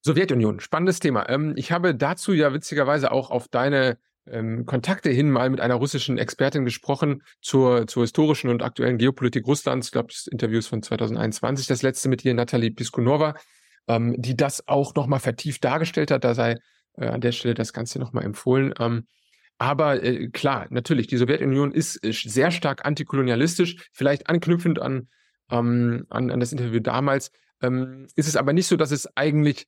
Sowjetunion, 0.02 0.60
spannendes 0.60 1.00
Thema. 1.00 1.28
Ähm, 1.28 1.54
ich 1.56 1.72
habe 1.72 1.94
dazu 1.94 2.32
ja 2.32 2.52
witzigerweise 2.52 3.10
auch 3.10 3.30
auf 3.30 3.48
deine 3.48 3.96
ähm, 4.26 4.66
Kontakte 4.66 5.10
hin 5.10 5.30
mal 5.30 5.48
mit 5.50 5.60
einer 5.60 5.76
russischen 5.76 6.18
Expertin 6.18 6.64
gesprochen 6.64 7.22
zur, 7.40 7.86
zur 7.86 8.02
historischen 8.02 8.50
und 8.50 8.62
aktuellen 8.62 8.98
Geopolitik 8.98 9.46
Russlands. 9.46 9.88
Ich 9.88 9.92
glaube, 9.92 10.08
das 10.08 10.26
Interview 10.26 10.58
ist 10.58 10.66
von 10.66 10.82
2021, 10.82 11.66
das 11.66 11.82
letzte 11.82 12.08
mit 12.08 12.24
ihr, 12.24 12.34
Nathalie 12.34 12.70
Piskunova, 12.70 13.34
ähm, 13.88 14.14
die 14.18 14.36
das 14.36 14.66
auch 14.68 14.94
nochmal 14.94 15.20
vertieft 15.20 15.64
dargestellt 15.64 16.10
hat. 16.10 16.24
Da 16.24 16.34
sei 16.34 16.56
äh, 16.96 17.06
an 17.06 17.20
der 17.20 17.32
Stelle 17.32 17.54
das 17.54 17.72
Ganze 17.72 17.98
nochmal 17.98 18.24
empfohlen. 18.24 18.74
Aber 19.58 20.02
äh, 20.02 20.28
klar, 20.28 20.66
natürlich, 20.70 21.06
die 21.06 21.16
Sowjetunion 21.16 21.72
ist 21.72 22.04
äh, 22.04 22.12
sehr 22.12 22.50
stark 22.50 22.84
antikolonialistisch, 22.84 23.88
vielleicht 23.92 24.28
anknüpfend 24.28 24.80
an, 24.80 25.08
ähm, 25.50 26.06
an, 26.10 26.30
an 26.30 26.40
das 26.40 26.52
Interview 26.52 26.80
damals. 26.80 27.30
Ähm, 27.62 28.06
ist 28.16 28.28
es 28.28 28.36
aber 28.36 28.52
nicht 28.52 28.66
so, 28.66 28.76
dass 28.76 28.90
es 28.90 29.16
eigentlich 29.16 29.66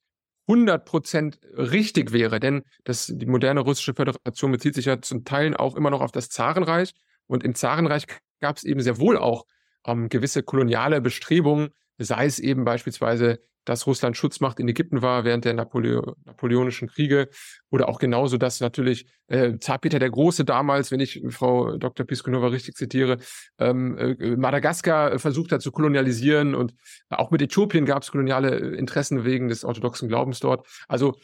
100% 0.49 1.38
richtig 1.57 2.12
wäre, 2.12 2.40
denn 2.40 2.62
das, 2.85 3.12
die 3.12 3.27
moderne 3.27 3.61
russische 3.61 3.94
Föderation 3.94 4.53
bezieht 4.53 4.75
sich 4.75 4.85
ja 4.85 5.01
zum 5.01 5.25
Teil 5.25 5.57
auch 5.57 5.77
immer 5.77 5.90
noch 5.90 6.01
auf 6.01 6.12
das 6.12 6.29
Zarenreich 6.29 6.92
und 7.27 7.42
im 7.42 7.55
Zarenreich 7.55 8.07
gab 8.40 8.57
es 8.57 8.64
eben 8.64 8.81
sehr 8.81 8.99
wohl 8.99 9.16
auch 9.16 9.44
ähm, 9.87 10.09
gewisse 10.09 10.42
koloniale 10.42 11.01
Bestrebungen, 11.01 11.70
sei 11.99 12.27
es 12.27 12.38
eben 12.38 12.64
beispielsweise 12.64 13.40
dass 13.66 13.87
Russland 13.87 14.16
Schutzmacht 14.16 14.59
in 14.61 14.68
Ägypten 14.68 15.02
war 15.02 15.24
während 15.24 15.44
der 15.44 15.52
Napoleo 15.52 16.16
Napoleonischen 16.24 16.88
Kriege 16.88 17.29
oder 17.70 17.88
auch 17.88 17.98
genauso, 17.98 18.38
dass 18.38 18.61
natürlich 18.61 19.07
äh, 19.26 19.59
Zar 19.59 19.79
Peter 19.79 19.98
der 19.98 20.09
Große 20.09 20.44
damals, 20.44 20.90
wenn 20.90 21.00
ich 21.00 21.22
Frau 21.29 21.76
Dr. 21.76 22.07
Piskunova 22.07 22.48
richtig 22.48 22.76
zitiere, 22.76 23.18
ähm, 23.59 23.98
äh, 23.98 24.37
Madagaskar 24.37 25.18
versucht 25.18 25.52
hat 25.52 25.62
zu 25.62 25.72
kolonialisieren 25.72 26.55
und 26.55 26.74
auch 27.11 27.31
mit 27.31 27.42
Äthiopien 27.42 27.85
gab 27.85 28.02
es 28.02 28.12
koloniale 28.12 28.57
Interessen 28.76 29.24
wegen 29.24 29.48
des 29.48 29.64
orthodoxen 29.64 30.09
Glaubens 30.09 30.40
dort. 30.40 30.66
Also 30.88 31.16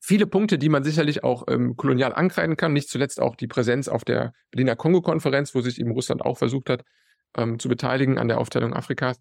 viele 0.00 0.26
Punkte, 0.26 0.56
die 0.56 0.70
man 0.70 0.82
sicherlich 0.82 1.24
auch 1.24 1.44
ähm, 1.48 1.76
kolonial 1.76 2.14
ankreiden 2.14 2.56
kann, 2.56 2.72
nicht 2.72 2.88
zuletzt 2.88 3.20
auch 3.20 3.36
die 3.36 3.48
Präsenz 3.48 3.88
auf 3.88 4.04
der 4.04 4.32
Berliner 4.50 4.76
Kongo-Konferenz, 4.76 5.54
wo 5.54 5.60
sich 5.60 5.78
eben 5.78 5.90
Russland 5.90 6.22
auch 6.22 6.38
versucht 6.38 6.70
hat 6.70 6.84
ähm, 7.36 7.58
zu 7.58 7.68
beteiligen 7.68 8.18
an 8.18 8.28
der 8.28 8.38
Aufteilung 8.38 8.72
Afrikas. 8.72 9.20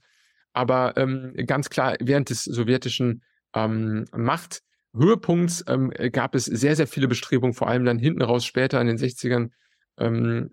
Aber 0.55 0.95
ähm, 0.95 1.33
ganz 1.47 1.69
klar, 1.69 1.97
während 1.99 2.29
des 2.29 2.43
sowjetischen 2.43 3.21
ähm, 3.53 4.05
Machthöhepunkts 4.15 5.65
ähm, 5.67 5.91
gab 6.11 6.33
es 6.33 6.45
sehr, 6.45 6.77
sehr 6.77 6.87
viele 6.87 7.09
Bestrebungen, 7.09 7.53
vor 7.53 7.67
allem 7.67 7.83
dann 7.83 7.99
hinten 7.99 8.21
raus 8.21 8.45
später 8.45 8.79
in 8.79 8.87
den 8.87 8.97
60ern 8.97 9.49
ähm, 9.97 10.49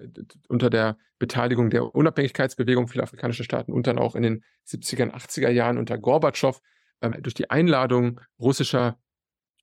unter 0.48 0.70
der 0.70 0.96
Beteiligung 1.20 1.70
der 1.70 1.94
Unabhängigkeitsbewegung 1.94 2.88
vieler 2.88 3.04
afrikanischer 3.04 3.44
Staaten 3.44 3.72
und 3.72 3.86
dann 3.86 3.98
auch 3.98 4.16
in 4.16 4.24
den 4.24 4.44
70er, 4.66 5.12
80er 5.12 5.50
Jahren 5.50 5.78
unter 5.78 5.98
Gorbatschow 5.98 6.60
ähm, 7.00 7.14
durch 7.20 7.34
die 7.34 7.48
Einladung 7.48 8.20
russischer 8.40 8.98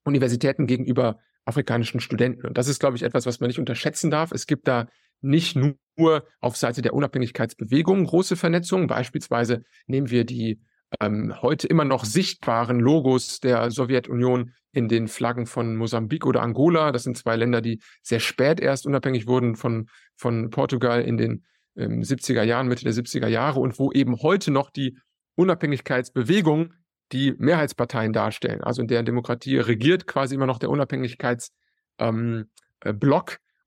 Universitäten 0.06 0.68
gegenüber 0.68 1.20
afrikanischen 1.44 2.00
Studenten. 2.00 2.48
Und 2.48 2.58
das 2.58 2.70
ist, 2.70 2.80
glaube 2.80 2.96
ich, 2.96 3.04
etwas, 3.04 3.26
was 3.26 3.42
man 3.42 3.48
nicht 3.48 3.60
unterschätzen 3.60 4.10
darf. 4.10 4.32
Es 4.32 4.48
gibt 4.48 4.70
da 4.70 4.88
nicht 5.22 5.56
nur 5.56 6.24
auf 6.40 6.56
Seite 6.56 6.82
der 6.82 6.94
Unabhängigkeitsbewegung 6.94 8.06
große 8.06 8.36
Vernetzungen. 8.36 8.88
Beispielsweise 8.88 9.64
nehmen 9.88 10.10
wir 10.10 10.24
die 10.24 10.62
ähm, 11.00 11.34
heute 11.42 11.68
immer 11.68 11.86
noch 11.86 12.06
sichtbaren 12.06 12.80
Logos 12.80 13.40
der 13.40 13.70
Sowjetunion 13.70 14.54
in 14.72 14.88
den 14.88 15.08
Flaggen 15.08 15.46
von 15.46 15.76
Mosambik 15.76 16.26
oder 16.26 16.42
Angola. 16.42 16.92
Das 16.92 17.04
sind 17.04 17.18
zwei 17.18 17.36
Länder, 17.36 17.62
die 17.62 17.80
sehr 18.02 18.20
spät 18.20 18.60
erst 18.60 18.86
unabhängig 18.86 19.28
wurden 19.28 19.56
von, 19.56 19.88
von 20.16 20.50
Portugal 20.50 21.02
in 21.02 21.18
den 21.18 21.46
ähm, 21.76 22.02
70er 22.02 22.44
Jahren, 22.44 22.68
Mitte 22.68 22.84
der 22.84 22.94
70er 22.94 23.28
Jahre 23.28 23.60
und 23.60 23.78
wo 23.80 23.92
eben 23.92 24.22
heute 24.22 24.52
noch 24.52 24.70
die 24.70 24.98
Unabhängigkeitsbewegung 25.36 26.74
die 27.12 27.34
Mehrheitsparteien 27.38 28.14
darstellen. 28.14 28.62
Also 28.62 28.82
in 28.82 28.88
deren 28.88 29.06
Demokratie 29.06 29.58
regiert 29.58 30.06
quasi 30.06 30.36
immer 30.36 30.46
noch 30.46 30.60
der 30.60 30.70
Unabhängigkeitsblock. 30.70 31.52
Ähm, 32.00 32.46
äh, 32.82 32.94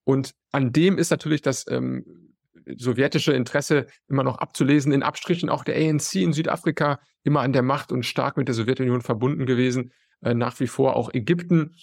und 0.04 0.32
an 0.50 0.72
dem 0.72 0.98
ist 0.98 1.10
natürlich 1.10 1.42
das 1.42 1.64
ähm, 1.68 2.32
sowjetische 2.76 3.32
Interesse 3.32 3.86
immer 4.08 4.22
noch 4.22 4.38
abzulesen, 4.38 4.92
in 4.92 5.02
Abstrichen 5.02 5.48
auch 5.48 5.64
der 5.64 5.76
ANC 5.76 6.16
in 6.16 6.32
Südafrika 6.32 7.00
immer 7.24 7.40
an 7.40 7.52
der 7.52 7.62
Macht 7.62 7.92
und 7.92 8.04
stark 8.04 8.36
mit 8.36 8.48
der 8.48 8.54
Sowjetunion 8.54 9.00
verbunden 9.00 9.46
gewesen. 9.46 9.92
Äh, 10.22 10.34
nach 10.34 10.58
wie 10.60 10.66
vor 10.66 10.96
auch 10.96 11.12
Ägypten 11.12 11.74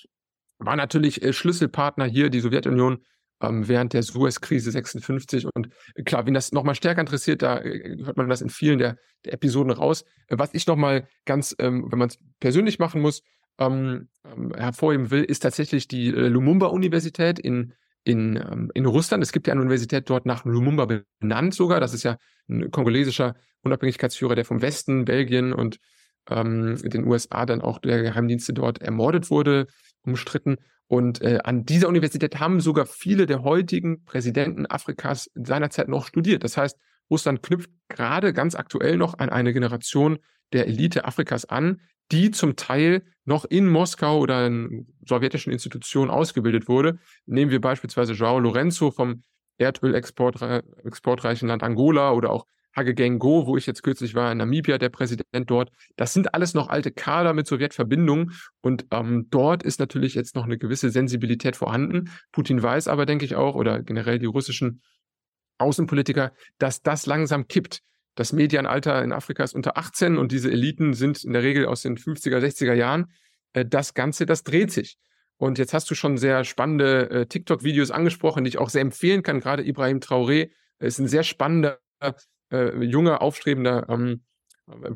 war 0.58 0.76
natürlich 0.76 1.22
äh, 1.24 1.34
Schlüsselpartner 1.34 2.06
hier, 2.06 2.30
die 2.30 2.40
Sowjetunion 2.40 3.04
ähm, 3.42 3.68
während 3.68 3.94
der 3.94 4.04
Suez-Krise 4.04 4.72
56. 4.72 5.46
Und 5.54 5.70
äh, 5.96 6.04
klar, 6.04 6.26
wen 6.26 6.34
das 6.34 6.52
nochmal 6.52 6.76
stärker 6.76 7.02
interessiert, 7.02 7.42
da 7.42 7.60
äh, 7.60 7.98
hört 8.04 8.18
man 8.18 8.30
das 8.30 8.42
in 8.42 8.50
vielen 8.50 8.80
der, 8.80 8.98
der 9.26 9.34
Episoden 9.34 9.72
raus. 9.72 10.04
Äh, 10.28 10.38
was 10.38 10.54
ich 10.54 10.68
nochmal 10.68 11.08
ganz, 11.26 11.56
ähm, 11.60 11.88
wenn 11.90 12.00
man 12.00 12.10
es 12.10 12.18
persönlich 12.40 12.80
machen 12.80 13.02
muss, 13.02 13.22
ähm, 13.60 14.10
ähm, 14.26 14.54
hervorheben 14.56 15.12
will, 15.12 15.24
ist 15.24 15.40
tatsächlich 15.40 15.88
die 15.88 16.08
äh, 16.08 16.28
Lumumba-Universität 16.28 17.40
in 17.40 17.74
in, 18.04 18.38
ähm, 18.38 18.72
in 18.74 18.86
Russland. 18.86 19.24
Es 19.24 19.32
gibt 19.32 19.48
ja 19.48 19.54
eine 19.54 19.62
Universität 19.62 20.10
dort 20.10 20.26
nach 20.26 20.46
Lumumba 20.46 20.86
benannt 21.20 21.54
sogar. 21.54 21.80
Das 21.80 21.94
ist 21.94 22.04
ja 22.04 22.18
ein 22.48 22.72
kongolesischer 22.72 23.36
Unabhängigkeitsführer, 23.62 24.36
der 24.36 24.46
vom 24.46 24.62
Westen, 24.62 25.06
Belgien 25.06 25.54
und 25.54 25.80
ähm, 26.30 26.78
den 26.84 27.06
USA 27.06 27.46
dann 27.46 27.62
auch 27.62 27.80
der 27.80 28.02
Geheimdienste 28.02 28.54
dort 28.54 28.82
ermordet 28.82 29.30
wurde, 29.30 29.68
umstritten. 30.04 30.58
Und 30.88 31.22
äh, 31.22 31.40
an 31.44 31.66
dieser 31.66 31.88
Universität 31.88 32.40
haben 32.40 32.62
sogar 32.62 32.86
viele 32.86 33.26
der 33.26 33.44
heutigen 33.44 34.04
Präsidenten 34.06 34.66
Afrikas 34.66 35.30
seinerzeit 35.36 35.88
noch 35.88 36.08
studiert. 36.08 36.44
Das 36.44 36.58
heißt, 36.58 36.78
Russland 37.12 37.44
knüpft 37.44 37.70
gerade 37.90 38.34
ganz 38.34 38.56
aktuell 38.56 38.98
noch 38.98 39.18
an 39.20 39.30
eine 39.30 39.54
Generation 39.54 40.20
der 40.52 40.68
Elite 40.68 41.06
Afrikas 41.06 41.46
an, 41.46 41.82
die 42.12 42.32
zum 42.32 42.56
Teil 42.56 43.04
noch 43.26 43.46
in 43.46 43.68
Moskau 43.68 44.20
oder 44.20 44.48
in 44.48 44.88
sowjetischen 45.06 45.54
Institutionen 45.54 46.10
ausgebildet 46.10 46.68
wurde. 46.68 47.00
Nehmen 47.26 47.52
wir 47.52 47.62
beispielsweise 47.62 48.14
Joao 48.14 48.40
Lorenzo 48.40 48.92
vom 48.92 49.24
Erdölexportreichen 49.58 51.48
Land 51.48 51.64
Angola 51.64 52.12
oder 52.12 52.32
auch 52.32 52.46
Hage 52.76 52.94
Gengo, 52.94 53.46
wo 53.46 53.58
ich 53.58 53.66
jetzt 53.66 53.84
kürzlich 53.84 54.16
war, 54.16 54.32
in 54.32 54.38
Namibia, 54.38 54.78
der 54.78 54.90
Präsident 54.90 55.50
dort. 55.50 55.72
Das 55.96 56.14
sind 56.14 56.34
alles 56.34 56.54
noch 56.54 56.70
alte 56.70 56.92
Kader 56.92 57.34
mit 57.34 57.48
Sowjetverbindungen 57.48 58.34
und 58.62 58.86
ähm, 58.92 59.28
dort 59.30 59.64
ist 59.64 59.80
natürlich 59.80 60.16
jetzt 60.16 60.36
noch 60.36 60.46
eine 60.46 60.58
gewisse 60.58 60.90
Sensibilität 60.90 61.56
vorhanden. 61.56 62.12
Putin 62.32 62.62
weiß 62.62 62.88
aber, 62.88 63.06
denke 63.06 63.26
ich 63.26 63.36
auch, 63.36 63.56
oder 63.56 63.82
generell 63.82 64.20
die 64.20 64.28
russischen 64.28 64.82
Außenpolitiker, 65.58 66.32
dass 66.58 66.82
das 66.82 67.06
langsam 67.06 67.48
kippt 67.48 67.82
das 68.16 68.34
Medianalter 68.34 69.04
in 69.04 69.12
Afrika 69.12 69.44
ist 69.44 69.54
unter 69.54 69.78
18 69.78 70.18
und 70.18 70.32
diese 70.32 70.52
Eliten 70.52 70.94
sind 70.94 71.24
in 71.24 71.34
der 71.34 71.44
Regel 71.44 71.66
aus 71.66 71.82
den 71.82 71.98
50er, 71.98 72.38
60er 72.40 72.74
Jahren. 72.74 73.12
Äh, 73.54 73.66
das 73.66 73.94
Ganze, 73.94 74.26
das 74.26 74.44
dreht 74.44 74.72
sich. 74.72 74.98
Und 75.38 75.58
jetzt 75.58 75.74
hast 75.74 75.90
du 75.90 75.96
schon 75.96 76.18
sehr 76.18 76.44
spannende 76.44 77.10
äh, 77.10 77.26
TikTok-Videos 77.26 77.92
angesprochen, 77.92 78.44
die 78.44 78.50
ich 78.50 78.58
auch 78.58 78.70
sehr 78.70 78.82
empfehlen 78.82 79.24
kann. 79.24 79.40
Gerade 79.40 79.66
Ibrahim 79.66 80.00
Traoré 80.00 80.50
ist 80.80 81.00
ein 81.00 81.08
sehr 81.08 81.24
spannender, 81.24 81.80
äh, 82.52 82.84
junger, 82.84 83.22
aufstrebender 83.22 83.88
ähm, 83.90 84.24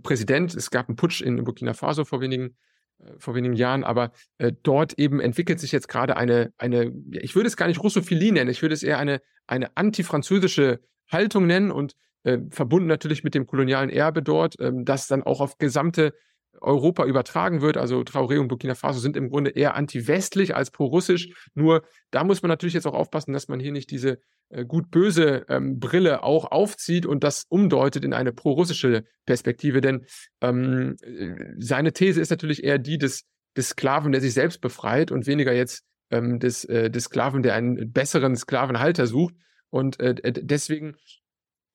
Präsident. 0.04 0.54
Es 0.54 0.70
gab 0.70 0.90
einen 0.90 0.98
Putsch 0.98 1.22
in 1.22 1.44
Burkina 1.44 1.74
Faso 1.74 2.04
vor 2.04 2.20
wenigen, 2.20 2.58
äh, 3.00 3.12
vor 3.18 3.36
wenigen 3.36 3.56
Jahren, 3.56 3.84
aber 3.84 4.12
äh, 4.38 4.52
dort 4.64 5.00
eben 5.00 5.20
entwickelt 5.20 5.60
sich 5.60 5.72
jetzt 5.72 5.88
gerade 5.88 6.18
eine, 6.18 6.54
eine, 6.58 6.92
ich 7.12 7.36
würde 7.36 7.48
es 7.48 7.58
gar 7.58 7.68
nicht 7.68 7.82
Russophilie 7.82 8.34
nennen, 8.34 8.50
ich 8.50 8.62
würde 8.62 8.76
es 8.76 8.84
eher 8.84 9.00
eine, 9.00 9.22
eine 9.48 9.76
antifranzösische 9.78 10.82
Haltung 11.10 11.48
nennen 11.48 11.72
und 11.72 11.96
äh, 12.24 12.40
verbunden 12.50 12.88
natürlich 12.88 13.24
mit 13.24 13.36
dem 13.36 13.46
kolonialen 13.46 13.90
Erbe 13.90 14.22
dort, 14.22 14.56
ähm, 14.60 14.86
das 14.86 15.08
dann 15.08 15.24
auch 15.24 15.42
auf 15.42 15.58
gesamte 15.58 16.14
Europa 16.62 17.06
übertragen 17.06 17.62
wird. 17.62 17.78
Also 17.78 18.02
Traoré 18.02 18.40
und 18.40 18.48
Burkina 18.48 18.76
Faso 18.76 19.00
sind 19.00 19.18
im 19.18 19.30
Grunde 19.30 19.52
eher 19.52 19.76
anti-westlich 19.76 20.56
als 20.56 20.72
pro-russisch. 20.72 21.50
Nur 21.54 21.84
da 22.12 22.24
muss 22.24 22.42
man 22.42 22.50
natürlich 22.50 22.74
jetzt 22.74 22.88
auch 22.88 22.94
aufpassen, 22.94 23.34
dass 23.34 23.48
man 23.48 23.60
hier 23.60 23.72
nicht 23.72 23.92
diese 23.92 24.20
äh, 24.50 24.66
gut-böse 24.66 25.46
ähm, 25.50 25.80
Brille 25.80 26.24
auch 26.24 26.52
aufzieht 26.52 27.06
und 27.06 27.24
das 27.24 27.46
umdeutet 27.50 28.06
in 28.06 28.14
eine 28.14 28.34
pro-russische 28.34 29.04
Perspektive. 29.26 29.82
Denn 29.82 30.06
ähm, 30.42 30.96
äh, 31.02 31.36
seine 31.58 31.94
These 31.94 32.22
ist 32.22 32.30
natürlich 32.30 32.64
eher 32.64 32.78
die 32.78 32.98
des, 32.98 33.24
des 33.58 33.70
Sklaven, 33.70 34.12
der 34.12 34.22
sich 34.22 34.34
selbst 34.34 34.62
befreit 34.62 35.12
und 35.12 35.28
weniger 35.28 35.54
jetzt 35.54 35.84
ähm, 36.12 36.40
des, 36.40 36.66
äh, 36.66 36.90
des 36.90 37.06
Sklaven, 37.06 37.44
der 37.44 37.56
einen 37.56 37.92
besseren 37.92 38.36
Sklavenhalter 38.36 39.08
sucht. 39.08 39.36
Und 39.70 40.00
äh, 40.00 40.14
deswegen 40.22 40.96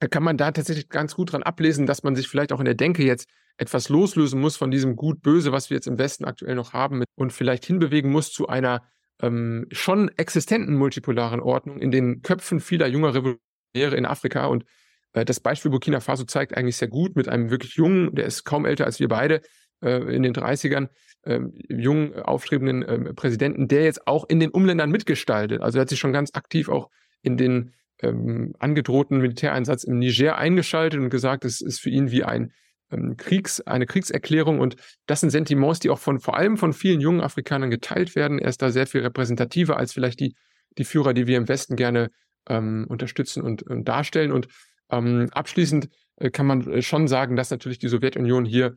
kann 0.07 0.23
man 0.23 0.37
da 0.37 0.53
tatsächlich 0.53 0.89
ganz 0.89 1.15
gut 1.15 1.33
dran 1.33 1.43
ablesen, 1.43 1.87
dass 1.87 2.03
man 2.03 2.15
sich 2.15 2.29
vielleicht 2.29 2.53
auch 2.53 2.61
in 2.61 2.65
der 2.65 2.75
Denke 2.75 3.05
jetzt 3.05 3.29
etwas 3.57 3.89
loslösen 3.89 4.41
muss 4.41 4.57
von 4.57 4.71
diesem 4.71 4.95
Gut-Böse, 4.95 5.51
was 5.51 5.71
wir 5.71 5.77
jetzt 5.77 5.89
im 5.89 5.99
Westen 5.99 6.25
aktuell 6.25 6.55
noch 6.55 6.73
haben 6.73 7.03
und 7.17 7.33
vielleicht 7.33 7.65
hinbewegen 7.65 8.11
muss 8.11 8.33
zu 8.33 8.49
einer 8.49 8.83
ähm, 9.21 9.67
schon 9.73 10.09
existenten 10.17 10.77
multipolaren 10.77 11.41
Ordnung 11.41 11.81
in 11.81 11.91
den 11.91 12.23
Köpfen 12.23 12.61
vieler 12.61 12.87
junger 12.87 13.15
Revolutionäre 13.15 13.97
in 13.97 14.07
Afrika. 14.07 14.47
Und 14.47 14.65
äh, 15.13 15.25
das 15.25 15.41
Beispiel 15.41 15.73
Burkina 15.73 15.99
Faso 16.01 16.25
zeigt 16.25 16.57
eigentlich 16.57 16.77
sehr 16.77 16.89
gut 16.89 17.17
mit 17.17 17.29
einem 17.29 17.51
wirklich 17.51 17.75
jungen, 17.75 18.15
der 18.15 18.27
ist 18.27 18.45
kaum 18.45 18.65
älter 18.65 18.85
als 18.85 19.01
wir 19.01 19.09
beide, 19.09 19.43
äh, 19.83 20.15
in 20.15 20.23
den 20.23 20.33
30ern, 20.33 20.89
äh, 21.23 21.41
jungen, 21.69 22.15
aufstrebenden 22.15 22.83
äh, 22.83 23.15
Präsidenten, 23.15 23.67
der 23.67 23.85
jetzt 23.85 24.07
auch 24.07 24.25
in 24.29 24.39
den 24.39 24.51
Umländern 24.51 24.91
mitgestaltet. 24.91 25.63
Also 25.63 25.79
er 25.79 25.83
hat 25.83 25.89
sich 25.89 25.99
schon 25.99 26.13
ganz 26.13 26.31
aktiv 26.35 26.69
auch 26.69 26.91
in 27.23 27.37
den 27.37 27.73
ähm, 28.03 28.55
angedrohten 28.59 29.19
Militäreinsatz 29.19 29.85
im 29.85 29.99
Niger 29.99 30.37
eingeschaltet 30.37 31.01
und 31.01 31.11
gesagt, 31.11 31.45
es 31.45 31.61
ist 31.61 31.81
für 31.81 31.91
ihn 31.91 32.11
wie 32.11 32.25
ein 32.25 32.53
ähm, 32.91 33.17
Kriegs, 33.17 33.61
eine 33.61 33.87
Kriegserklärung 33.87 34.61
und 34.61 34.77
das 35.07 35.21
sind 35.21 35.31
Sentiments, 35.31 35.81
die 35.81 35.91
auch 35.91 35.99
von 35.99 36.21
vor 36.21 36.37
allem 36.37 36.57
von 36.57 36.73
vielen 36.73 37.01
jungen 37.01 37.21
Afrikanern 37.21 37.71
geteilt 37.71 38.15
werden. 38.15 38.39
Er 38.39 38.49
ist 38.49 38.63
da 38.63 38.71
sehr 38.71 38.87
viel 38.87 39.03
repräsentativer 39.03 39.77
als 39.77 39.93
vielleicht 39.93 40.21
die, 40.21 40.35
die 40.77 40.85
Führer, 40.85 41.13
die 41.13 41.27
wir 41.27 41.37
im 41.37 41.49
Westen 41.49 41.77
gerne 41.77 42.11
ähm, 42.49 42.87
unterstützen 42.89 43.43
und, 43.43 43.63
und, 43.63 43.87
darstellen. 43.87 44.33
Und 44.33 44.49
ähm, 44.91 45.29
abschließend 45.33 45.89
äh, 46.17 46.31
kann 46.31 46.47
man 46.47 46.71
äh, 46.71 46.83
schon 46.83 47.09
sagen, 47.09 47.37
dass 47.37 47.51
natürlich 47.51 47.79
die 47.79 47.89
Sowjetunion 47.89 48.45
hier 48.45 48.77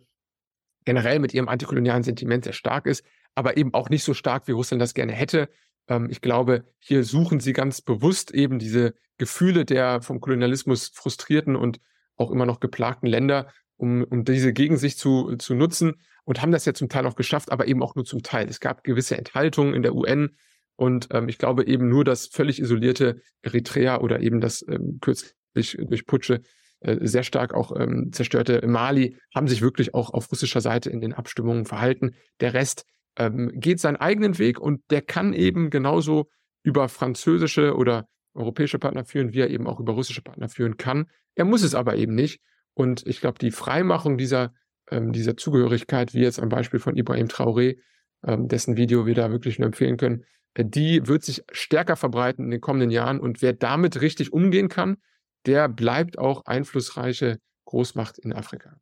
generell 0.83 1.19
mit 1.19 1.33
ihrem 1.33 1.47
antikolonialen 1.47 2.03
Sentiment 2.03 2.43
sehr 2.43 2.53
stark 2.53 2.87
ist, 2.87 3.05
aber 3.35 3.55
eben 3.57 3.73
auch 3.73 3.89
nicht 3.89 4.03
so 4.03 4.13
stark, 4.13 4.47
wie 4.47 4.51
Russland 4.51 4.81
das 4.81 4.93
gerne 4.93 5.13
hätte. 5.13 5.47
Ähm, 5.87 6.07
ich 6.09 6.21
glaube, 6.21 6.65
hier 6.79 7.03
suchen 7.03 7.39
sie 7.39 7.53
ganz 7.53 7.81
bewusst 7.81 8.31
eben 8.31 8.59
diese 8.59 8.93
Gefühle 9.21 9.65
der 9.65 10.01
vom 10.01 10.19
Kolonialismus 10.19 10.87
frustrierten 10.95 11.55
und 11.55 11.79
auch 12.17 12.31
immer 12.31 12.47
noch 12.47 12.59
geplagten 12.59 13.07
Länder, 13.07 13.53
um, 13.77 14.03
um 14.03 14.25
diese 14.25 14.51
gegen 14.51 14.77
sich 14.77 14.97
zu, 14.97 15.35
zu 15.35 15.53
nutzen 15.53 16.01
und 16.23 16.41
haben 16.41 16.51
das 16.51 16.65
ja 16.65 16.73
zum 16.73 16.89
Teil 16.89 17.05
auch 17.05 17.15
geschafft, 17.15 17.51
aber 17.51 17.67
eben 17.67 17.83
auch 17.83 17.93
nur 17.93 18.03
zum 18.03 18.23
Teil. 18.23 18.47
Es 18.49 18.59
gab 18.59 18.83
gewisse 18.83 19.19
Enthaltungen 19.19 19.75
in 19.75 19.83
der 19.83 19.93
UN 19.93 20.35
und 20.75 21.09
ähm, 21.11 21.29
ich 21.29 21.37
glaube 21.37 21.67
eben 21.67 21.87
nur 21.87 22.03
das 22.03 22.25
völlig 22.25 22.59
isolierte 22.59 23.21
Eritrea 23.43 23.99
oder 23.99 24.21
eben 24.21 24.41
das 24.41 24.65
ähm, 24.67 24.97
kürzlich 25.01 25.77
durch 25.77 26.07
Putsche 26.07 26.41
äh, 26.79 26.97
sehr 27.01 27.21
stark 27.21 27.53
auch 27.53 27.79
ähm, 27.79 28.11
zerstörte 28.11 28.65
Mali 28.65 29.17
haben 29.35 29.47
sich 29.47 29.61
wirklich 29.61 29.93
auch 29.93 30.09
auf 30.15 30.31
russischer 30.31 30.61
Seite 30.61 30.89
in 30.89 30.99
den 30.99 31.13
Abstimmungen 31.13 31.65
verhalten. 31.65 32.15
Der 32.39 32.55
Rest 32.55 32.85
ähm, 33.17 33.51
geht 33.53 33.79
seinen 33.79 33.97
eigenen 33.97 34.39
Weg 34.39 34.59
und 34.59 34.81
der 34.89 35.03
kann 35.03 35.33
eben 35.33 35.69
genauso 35.69 36.27
über 36.63 36.89
französische 36.89 37.75
oder 37.75 38.07
europäische 38.33 38.79
Partner 38.79 39.05
führen, 39.05 39.33
wie 39.33 39.41
er 39.41 39.49
eben 39.49 39.67
auch 39.67 39.79
über 39.79 39.93
russische 39.93 40.21
Partner 40.21 40.49
führen 40.49 40.77
kann. 40.77 41.07
Er 41.35 41.45
muss 41.45 41.63
es 41.63 41.75
aber 41.75 41.95
eben 41.95 42.15
nicht. 42.15 42.41
Und 42.73 43.05
ich 43.05 43.19
glaube, 43.19 43.39
die 43.39 43.51
Freimachung 43.51 44.17
dieser, 44.17 44.53
ähm, 44.89 45.11
dieser 45.11 45.37
Zugehörigkeit, 45.37 46.13
wie 46.13 46.21
jetzt 46.21 46.39
am 46.39 46.49
Beispiel 46.49 46.79
von 46.79 46.95
Ibrahim 46.95 47.27
Traoré, 47.27 47.77
ähm, 48.25 48.47
dessen 48.47 48.77
Video 48.77 49.05
wir 49.05 49.15
da 49.15 49.31
wirklich 49.31 49.59
nur 49.59 49.67
empfehlen 49.67 49.97
können, 49.97 50.23
äh, 50.53 50.65
die 50.65 51.07
wird 51.07 51.23
sich 51.23 51.43
stärker 51.51 51.95
verbreiten 51.95 52.45
in 52.45 52.51
den 52.51 52.61
kommenden 52.61 52.91
Jahren. 52.91 53.19
Und 53.19 53.41
wer 53.41 53.53
damit 53.53 54.01
richtig 54.01 54.31
umgehen 54.31 54.69
kann, 54.69 54.97
der 55.45 55.67
bleibt 55.67 56.17
auch 56.17 56.45
einflussreiche 56.45 57.39
Großmacht 57.65 58.19
in 58.19 58.33
Afrika. 58.33 58.77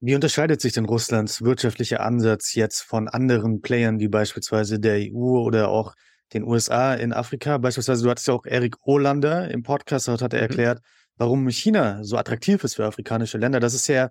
Wie 0.00 0.14
unterscheidet 0.14 0.60
sich 0.60 0.74
denn 0.74 0.84
Russlands 0.84 1.42
wirtschaftlicher 1.42 2.00
Ansatz 2.00 2.54
jetzt 2.54 2.82
von 2.82 3.08
anderen 3.08 3.62
Playern 3.62 3.98
wie 3.98 4.08
beispielsweise 4.08 4.78
der 4.78 4.98
EU 5.10 5.40
oder 5.40 5.68
auch 5.68 5.94
den 6.32 6.44
USA 6.44 6.94
in 6.94 7.12
Afrika? 7.12 7.58
Beispielsweise, 7.58 8.04
du 8.04 8.10
hattest 8.10 8.28
ja 8.28 8.34
auch 8.34 8.46
Erik 8.46 8.76
Olander 8.82 9.50
im 9.50 9.62
Podcast, 9.62 10.08
dort 10.08 10.22
hat 10.22 10.32
er 10.32 10.40
mhm. 10.40 10.48
erklärt, 10.48 10.80
warum 11.16 11.48
China 11.48 12.02
so 12.04 12.16
attraktiv 12.16 12.62
ist 12.64 12.76
für 12.76 12.84
afrikanische 12.84 13.38
Länder. 13.38 13.60
Das 13.60 13.74
ist 13.74 13.86
ja, 13.86 14.10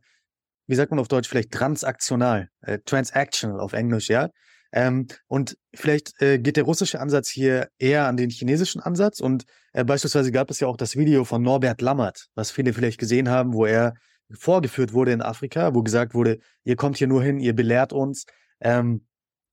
wie 0.67 0.75
sagt 0.75 0.91
man 0.91 0.99
auf 0.99 1.07
Deutsch, 1.07 1.29
vielleicht 1.29 1.51
transaktional, 1.51 2.49
äh, 2.61 2.79
transactional 2.85 3.59
auf 3.59 3.73
Englisch, 3.73 4.09
ja. 4.09 4.29
Ähm, 4.71 5.07
und 5.27 5.57
vielleicht 5.73 6.21
äh, 6.21 6.37
geht 6.37 6.57
der 6.57 6.65
russische 6.65 6.99
Ansatz 6.99 7.29
hier 7.29 7.69
eher 7.77 8.07
an 8.07 8.17
den 8.17 8.29
chinesischen 8.29 8.81
Ansatz. 8.81 9.21
Und 9.21 9.45
äh, 9.71 9.85
beispielsweise 9.85 10.31
gab 10.31 10.49
es 10.49 10.59
ja 10.59 10.67
auch 10.67 10.75
das 10.75 10.97
Video 10.97 11.23
von 11.23 11.41
Norbert 11.41 11.81
Lammert, 11.81 12.27
was 12.35 12.51
viele 12.51 12.73
vielleicht 12.73 12.99
gesehen 12.99 13.29
haben, 13.29 13.53
wo 13.53 13.65
er 13.65 13.93
vorgeführt 14.31 14.91
wurde 14.91 15.13
in 15.13 15.21
Afrika, 15.21 15.73
wo 15.73 15.81
gesagt 15.81 16.13
wurde, 16.13 16.39
ihr 16.63 16.75
kommt 16.75 16.97
hier 16.97 17.07
nur 17.07 17.23
hin, 17.23 17.39
ihr 17.39 17.53
belehrt 17.55 17.93
uns, 17.93 18.25
ähm, 18.59 19.05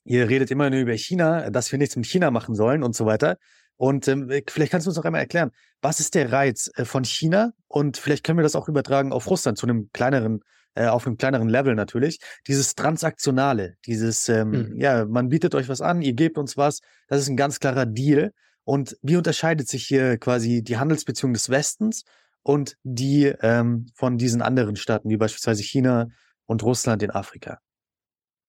ihr 0.04 0.28
redet 0.28 0.50
immer 0.50 0.70
nur 0.70 0.80
über 0.80 0.96
China, 0.96 1.50
dass 1.50 1.70
wir 1.72 1.78
nichts 1.78 1.96
mit 1.96 2.06
China 2.06 2.30
machen 2.30 2.54
sollen 2.54 2.82
und 2.82 2.94
so 2.94 3.06
weiter. 3.06 3.36
Und 3.76 4.06
ähm, 4.08 4.30
vielleicht 4.48 4.70
kannst 4.70 4.86
du 4.86 4.90
uns 4.90 4.96
noch 4.96 5.04
einmal 5.04 5.22
erklären, 5.22 5.50
was 5.80 5.98
ist 5.98 6.14
der 6.14 6.30
Reiz 6.30 6.70
äh, 6.76 6.84
von 6.84 7.04
China? 7.04 7.52
Und 7.68 7.96
vielleicht 7.96 8.24
können 8.24 8.38
wir 8.38 8.44
das 8.44 8.54
auch 8.54 8.68
übertragen 8.68 9.12
auf 9.12 9.28
Russland 9.28 9.58
zu 9.58 9.66
einem 9.66 9.90
kleineren, 9.92 10.40
äh, 10.74 10.86
auf 10.86 11.06
einem 11.06 11.16
kleineren 11.16 11.48
Level 11.48 11.74
natürlich. 11.74 12.18
Dieses 12.46 12.74
Transaktionale, 12.74 13.74
dieses, 13.86 14.28
ähm, 14.28 14.50
mhm. 14.50 14.80
ja, 14.80 15.04
man 15.04 15.28
bietet 15.28 15.54
euch 15.54 15.68
was 15.68 15.80
an, 15.80 16.02
ihr 16.02 16.12
gebt 16.12 16.38
uns 16.38 16.56
was, 16.56 16.80
das 17.08 17.20
ist 17.20 17.28
ein 17.28 17.36
ganz 17.36 17.58
klarer 17.58 17.86
Deal. 17.86 18.32
Und 18.64 18.96
wie 19.02 19.16
unterscheidet 19.16 19.68
sich 19.68 19.84
hier 19.84 20.18
quasi 20.18 20.62
die 20.62 20.76
Handelsbeziehung 20.76 21.32
des 21.32 21.50
Westens 21.50 22.04
und 22.44 22.76
die 22.84 23.32
ähm, 23.40 23.86
von 23.94 24.18
diesen 24.18 24.42
anderen 24.42 24.76
Staaten, 24.76 25.10
wie 25.10 25.16
beispielsweise 25.16 25.62
China 25.62 26.06
und 26.46 26.62
Russland 26.62 27.02
in 27.02 27.10
Afrika? 27.10 27.58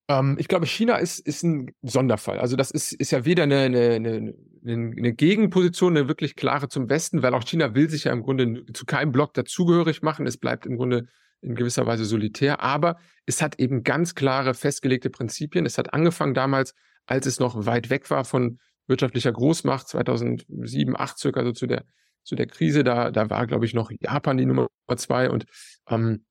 Ähm, 0.08 0.36
ich 0.40 0.48
glaube, 0.48 0.66
China 0.66 0.98
ist, 0.98 1.20
ist 1.20 1.44
ein 1.44 1.72
Sonderfall. 1.82 2.40
Also 2.40 2.56
das 2.56 2.72
ist, 2.72 2.94
ist 2.94 3.12
ja 3.12 3.26
weder 3.26 3.44
eine, 3.44 3.60
eine, 3.60 3.96
eine, 3.96 4.34
eine 4.64 5.14
Gegenposition, 5.14 5.98
eine 5.98 6.08
wirklich 6.08 6.36
klare 6.36 6.68
zum 6.68 6.90
Westen, 6.90 7.22
weil 7.24 7.34
auch 7.34 7.44
China 7.44 7.76
will 7.76 7.90
sich 7.90 8.06
ja 8.06 8.12
im 8.12 8.24
Grunde 8.24 8.66
zu 8.74 8.86
keinem 8.86 9.12
Block 9.12 9.34
dazugehörig 9.34 10.02
machen. 10.02 10.28
Es 10.28 10.38
bleibt 10.38 10.66
im 10.66 10.78
Grunde 10.78 11.08
in 11.42 11.56
gewisser 11.56 11.86
Weise 11.86 12.06
solitär, 12.06 12.62
aber 12.62 12.98
es 13.26 13.42
hat 13.42 13.60
eben 13.60 13.84
ganz 13.84 14.16
klare, 14.16 14.54
festgelegte 14.54 15.10
Prinzipien. 15.10 15.66
Es 15.66 15.78
hat 15.78 15.94
angefangen 15.94 16.34
damals, 16.34 16.74
als 17.06 17.26
es 17.26 17.40
noch 17.40 17.66
weit 17.66 17.90
weg 17.90 18.10
war 18.10 18.24
von 18.24 18.60
wirtschaftlicher 18.88 19.32
Großmacht, 19.32 19.88
2007, 19.90 20.96
2008 20.96 21.18
circa, 21.18 21.40
also 21.42 21.52
zu 21.52 21.68
der 21.68 21.86
zu 22.24 22.36
der 22.36 22.48
Krise. 22.48 22.84
Da, 22.84 23.12
da 23.12 23.30
war, 23.30 23.46
glaube 23.48 23.66
ich, 23.66 23.74
noch 23.74 23.92
Japan 24.00 24.38
die 24.38 24.46
Nummer 24.46 24.68
zwei 24.98 25.30
und 25.30 25.46
ähm, 25.88 26.26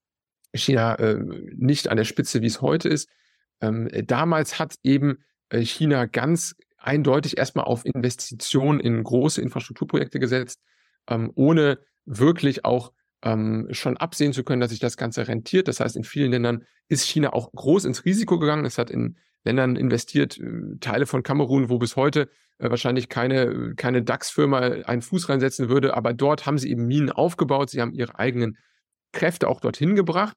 China 0.54 0.94
äh, 0.96 1.18
nicht 1.56 1.88
an 1.88 1.96
der 1.96 2.04
Spitze, 2.04 2.42
wie 2.42 2.46
es 2.46 2.60
heute 2.60 2.88
ist. 2.88 3.08
Ähm, 3.62 3.88
damals 4.06 4.58
hat 4.58 4.74
eben 4.82 5.24
äh, 5.48 5.60
China 5.60 6.04
ganz 6.04 6.54
eindeutig 6.76 7.38
erstmal 7.38 7.64
auf 7.64 7.86
Investitionen 7.86 8.80
in 8.80 9.02
große 9.02 9.40
Infrastrukturprojekte 9.40 10.18
gesetzt, 10.18 10.60
ähm, 11.08 11.32
ohne 11.34 11.78
wirklich 12.04 12.64
auch 12.64 12.92
ähm, 13.22 13.68
schon 13.70 13.96
absehen 13.96 14.32
zu 14.32 14.42
können, 14.42 14.60
dass 14.60 14.70
sich 14.70 14.80
das 14.80 14.96
Ganze 14.96 15.28
rentiert. 15.28 15.68
Das 15.68 15.80
heißt, 15.80 15.96
in 15.96 16.04
vielen 16.04 16.32
Ländern 16.32 16.64
ist 16.88 17.06
China 17.06 17.32
auch 17.32 17.52
groß 17.52 17.84
ins 17.84 18.04
Risiko 18.04 18.38
gegangen. 18.38 18.64
Es 18.64 18.78
hat 18.78 18.90
in 18.90 19.16
Ländern 19.44 19.76
investiert, 19.76 20.38
äh, 20.38 20.76
Teile 20.80 21.06
von 21.06 21.22
Kamerun, 21.22 21.70
wo 21.70 21.78
bis 21.78 21.96
heute 21.96 22.28
äh, 22.58 22.68
wahrscheinlich 22.68 23.08
keine, 23.08 23.74
keine 23.76 24.02
DAX-Firma 24.02 24.58
einen 24.58 25.02
Fuß 25.02 25.28
reinsetzen 25.28 25.68
würde, 25.68 25.96
aber 25.96 26.12
dort 26.14 26.46
haben 26.46 26.58
sie 26.58 26.70
eben 26.70 26.86
Minen 26.86 27.10
aufgebaut, 27.10 27.70
sie 27.70 27.80
haben 27.80 27.94
ihre 27.94 28.18
eigenen 28.18 28.58
Kräfte 29.12 29.48
auch 29.48 29.60
dorthin 29.60 29.94
gebracht 29.94 30.36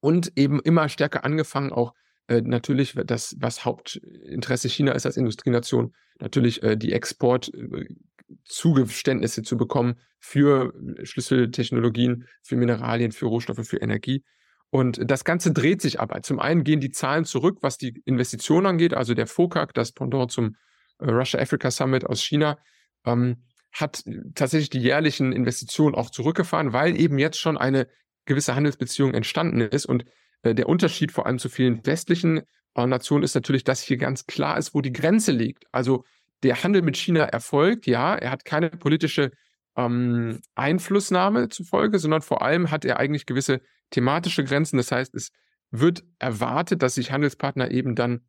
und 0.00 0.32
eben 0.36 0.60
immer 0.60 0.88
stärker 0.88 1.24
angefangen, 1.24 1.72
auch 1.72 1.92
äh, 2.28 2.42
natürlich 2.42 2.94
das, 3.06 3.34
was 3.38 3.64
Hauptinteresse 3.64 4.68
China 4.68 4.92
ist 4.92 5.06
als 5.06 5.16
Industrienation, 5.16 5.94
natürlich 6.20 6.62
äh, 6.62 6.76
die 6.76 6.92
Exportzugeständnisse 6.92 9.40
äh, 9.40 9.44
zu 9.44 9.56
bekommen 9.56 9.94
für 10.20 10.72
Schlüsseltechnologien, 11.02 12.26
für 12.42 12.56
Mineralien, 12.56 13.12
für 13.12 13.26
Rohstoffe, 13.26 13.66
für 13.66 13.78
Energie. 13.78 14.24
Und 14.70 15.10
das 15.10 15.24
Ganze 15.24 15.52
dreht 15.52 15.80
sich 15.80 16.00
aber. 16.00 16.20
Zum 16.22 16.38
einen 16.38 16.64
gehen 16.64 16.80
die 16.80 16.90
Zahlen 16.90 17.24
zurück, 17.24 17.58
was 17.62 17.78
die 17.78 18.02
Investitionen 18.04 18.66
angeht, 18.66 18.92
also 18.92 19.14
der 19.14 19.26
FOCAC, 19.26 19.72
das 19.72 19.92
Pendant 19.92 20.30
zum 20.30 20.56
äh, 20.98 21.10
Russia-Africa 21.10 21.70
Summit 21.70 22.04
aus 22.04 22.22
China, 22.22 22.58
ähm, 23.06 23.44
hat 23.72 24.04
tatsächlich 24.34 24.70
die 24.70 24.80
jährlichen 24.80 25.32
Investitionen 25.32 25.94
auch 25.94 26.10
zurückgefahren, 26.10 26.72
weil 26.72 27.00
eben 27.00 27.18
jetzt 27.18 27.38
schon 27.38 27.56
eine 27.56 27.86
gewisse 28.26 28.54
Handelsbeziehung 28.54 29.14
entstanden 29.14 29.60
ist. 29.60 29.86
Und 29.86 30.02
äh, 30.02 30.06
der 30.44 30.68
Unterschied 30.68 31.12
vor 31.12 31.26
allem 31.26 31.38
zu 31.38 31.48
vielen 31.48 31.84
westlichen 31.84 32.42
äh, 32.78 32.86
Nationen 32.86 33.24
ist 33.24 33.34
natürlich, 33.34 33.64
dass 33.64 33.82
hier 33.82 33.96
ganz 33.96 34.26
klar 34.26 34.58
ist, 34.58 34.74
wo 34.74 34.80
die 34.80 34.92
Grenze 34.92 35.32
liegt. 35.32 35.64
Also 35.72 36.04
der 36.42 36.62
Handel 36.62 36.82
mit 36.82 36.96
China 36.96 37.24
erfolgt, 37.24 37.86
ja, 37.86 38.14
er 38.14 38.30
hat 38.30 38.44
keine 38.44 38.70
politische 38.70 39.32
ähm, 39.76 40.40
Einflussnahme 40.54 41.48
zufolge, 41.48 41.98
sondern 41.98 42.22
vor 42.22 42.42
allem 42.42 42.70
hat 42.70 42.84
er 42.84 42.98
eigentlich 42.98 43.26
gewisse 43.26 43.60
thematische 43.90 44.44
Grenzen. 44.44 44.76
Das 44.76 44.92
heißt, 44.92 45.14
es 45.14 45.30
wird 45.70 46.04
erwartet, 46.18 46.82
dass 46.82 46.94
sich 46.94 47.10
Handelspartner 47.10 47.70
eben 47.70 47.94
dann 47.94 48.20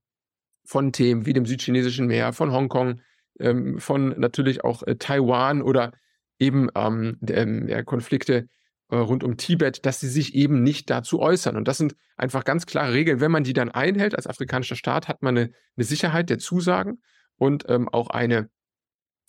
von 0.65 0.91
Themen 0.91 1.25
wie 1.25 1.33
dem 1.33 1.45
südchinesischen 1.45 2.07
Meer, 2.07 2.33
von 2.33 2.51
Hongkong, 2.51 3.01
ähm, 3.39 3.79
von 3.79 4.19
natürlich 4.19 4.63
auch 4.63 4.83
äh, 4.83 4.95
Taiwan 4.95 5.61
oder 5.61 5.91
eben 6.39 6.69
ähm, 6.75 7.17
der, 7.21 7.37
ähm, 7.37 7.67
der 7.67 7.83
Konflikte 7.83 8.35
äh, 8.35 8.47
rund 8.95 9.23
um 9.23 9.37
Tibet, 9.37 9.85
dass 9.85 9.99
sie 9.99 10.07
sich 10.07 10.33
eben 10.33 10.63
nicht 10.63 10.89
dazu 10.89 11.19
äußern. 11.19 11.55
Und 11.55 11.67
das 11.67 11.77
sind 11.77 11.95
einfach 12.17 12.43
ganz 12.43 12.65
klare 12.65 12.93
Regeln. 12.93 13.19
Wenn 13.19 13.31
man 13.31 13.43
die 13.43 13.53
dann 13.53 13.69
einhält 13.69 14.15
als 14.15 14.27
afrikanischer 14.27 14.75
Staat, 14.75 15.07
hat 15.07 15.21
man 15.21 15.37
eine, 15.37 15.51
eine 15.77 15.83
Sicherheit 15.85 16.29
der 16.29 16.39
Zusagen 16.39 17.01
und 17.37 17.65
ähm, 17.69 17.87
auch 17.89 18.09
eine, 18.09 18.49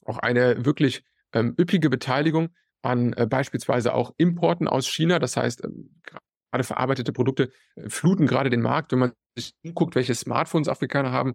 auch 0.05 0.19
eine 0.19 0.65
wirklich 0.65 1.05
ähm, 1.33 1.55
üppige 1.59 1.91
Beteiligung 1.91 2.49
an 2.83 3.13
äh, 3.13 3.27
beispielsweise 3.27 3.95
auch 3.95 4.13
Importen 4.17 4.67
aus 4.67 4.89
China. 4.89 5.19
Das 5.19 5.37
heißt, 5.37 5.65
ähm, 5.65 6.01
gerade 6.03 6.65
verarbeitete 6.65 7.13
Produkte 7.13 7.51
äh, 7.77 7.89
fluten 7.89 8.27
gerade 8.27 8.51
den 8.51 8.63
Markt. 8.63 8.93
Wenn 8.93 8.99
man 8.99 9.13
sich 9.37 9.55
anguckt, 9.65 9.95
welche 9.95 10.15
Smartphones 10.15 10.69
Afrikaner 10.69 11.13
haben, 11.13 11.35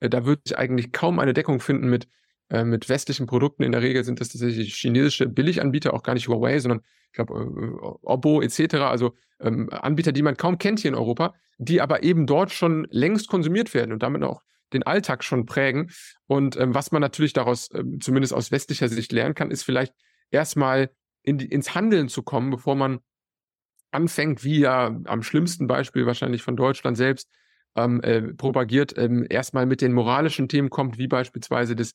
äh, 0.00 0.08
da 0.08 0.24
würde 0.24 0.42
ich 0.44 0.56
eigentlich 0.56 0.92
kaum 0.92 1.18
eine 1.18 1.34
Deckung 1.34 1.60
finden 1.60 1.90
mit 1.90 2.08
äh, 2.50 2.64
mit 2.64 2.88
westlichen 2.88 3.26
Produkten. 3.26 3.62
In 3.62 3.72
der 3.72 3.82
Regel 3.82 4.04
sind 4.04 4.20
das 4.20 4.30
tatsächlich 4.30 4.74
chinesische 4.74 5.28
Billiganbieter, 5.28 5.94
auch 5.94 6.02
gar 6.02 6.14
nicht 6.14 6.28
Huawei, 6.28 6.58
sondern 6.58 6.80
ich 7.06 7.12
glaube 7.12 7.34
äh, 7.34 7.86
Oppo 8.02 8.40
etc. 8.40 8.74
Also 8.76 9.14
ähm, 9.40 9.68
Anbieter, 9.70 10.12
die 10.12 10.22
man 10.22 10.36
kaum 10.36 10.58
kennt 10.58 10.80
hier 10.80 10.90
in 10.90 10.94
Europa, 10.94 11.34
die 11.58 11.80
aber 11.80 12.02
eben 12.02 12.26
dort 12.26 12.50
schon 12.50 12.86
längst 12.90 13.28
konsumiert 13.28 13.74
werden 13.74 13.92
und 13.92 14.02
damit 14.02 14.22
auch 14.22 14.42
den 14.72 14.82
Alltag 14.82 15.24
schon 15.24 15.46
prägen. 15.46 15.90
Und 16.26 16.56
ähm, 16.56 16.74
was 16.74 16.92
man 16.92 17.00
natürlich 17.00 17.32
daraus, 17.32 17.68
ähm, 17.74 18.00
zumindest 18.00 18.34
aus 18.34 18.50
westlicher 18.50 18.88
Sicht 18.88 19.12
lernen 19.12 19.34
kann, 19.34 19.50
ist 19.50 19.62
vielleicht 19.62 19.94
erstmal 20.30 20.90
in 21.22 21.38
ins 21.40 21.74
Handeln 21.74 22.08
zu 22.08 22.22
kommen, 22.22 22.50
bevor 22.50 22.74
man 22.74 23.00
anfängt, 23.90 24.44
wie 24.44 24.60
ja 24.60 24.98
am 25.04 25.22
schlimmsten 25.22 25.66
Beispiel 25.66 26.06
wahrscheinlich 26.06 26.42
von 26.42 26.56
Deutschland 26.56 26.96
selbst 26.96 27.28
ähm, 27.74 28.00
äh, 28.02 28.22
propagiert, 28.34 28.96
ähm, 28.98 29.26
erstmal 29.28 29.66
mit 29.66 29.80
den 29.80 29.92
moralischen 29.92 30.48
Themen 30.48 30.70
kommt, 30.70 30.98
wie 30.98 31.08
beispielsweise 31.08 31.74
des 31.74 31.94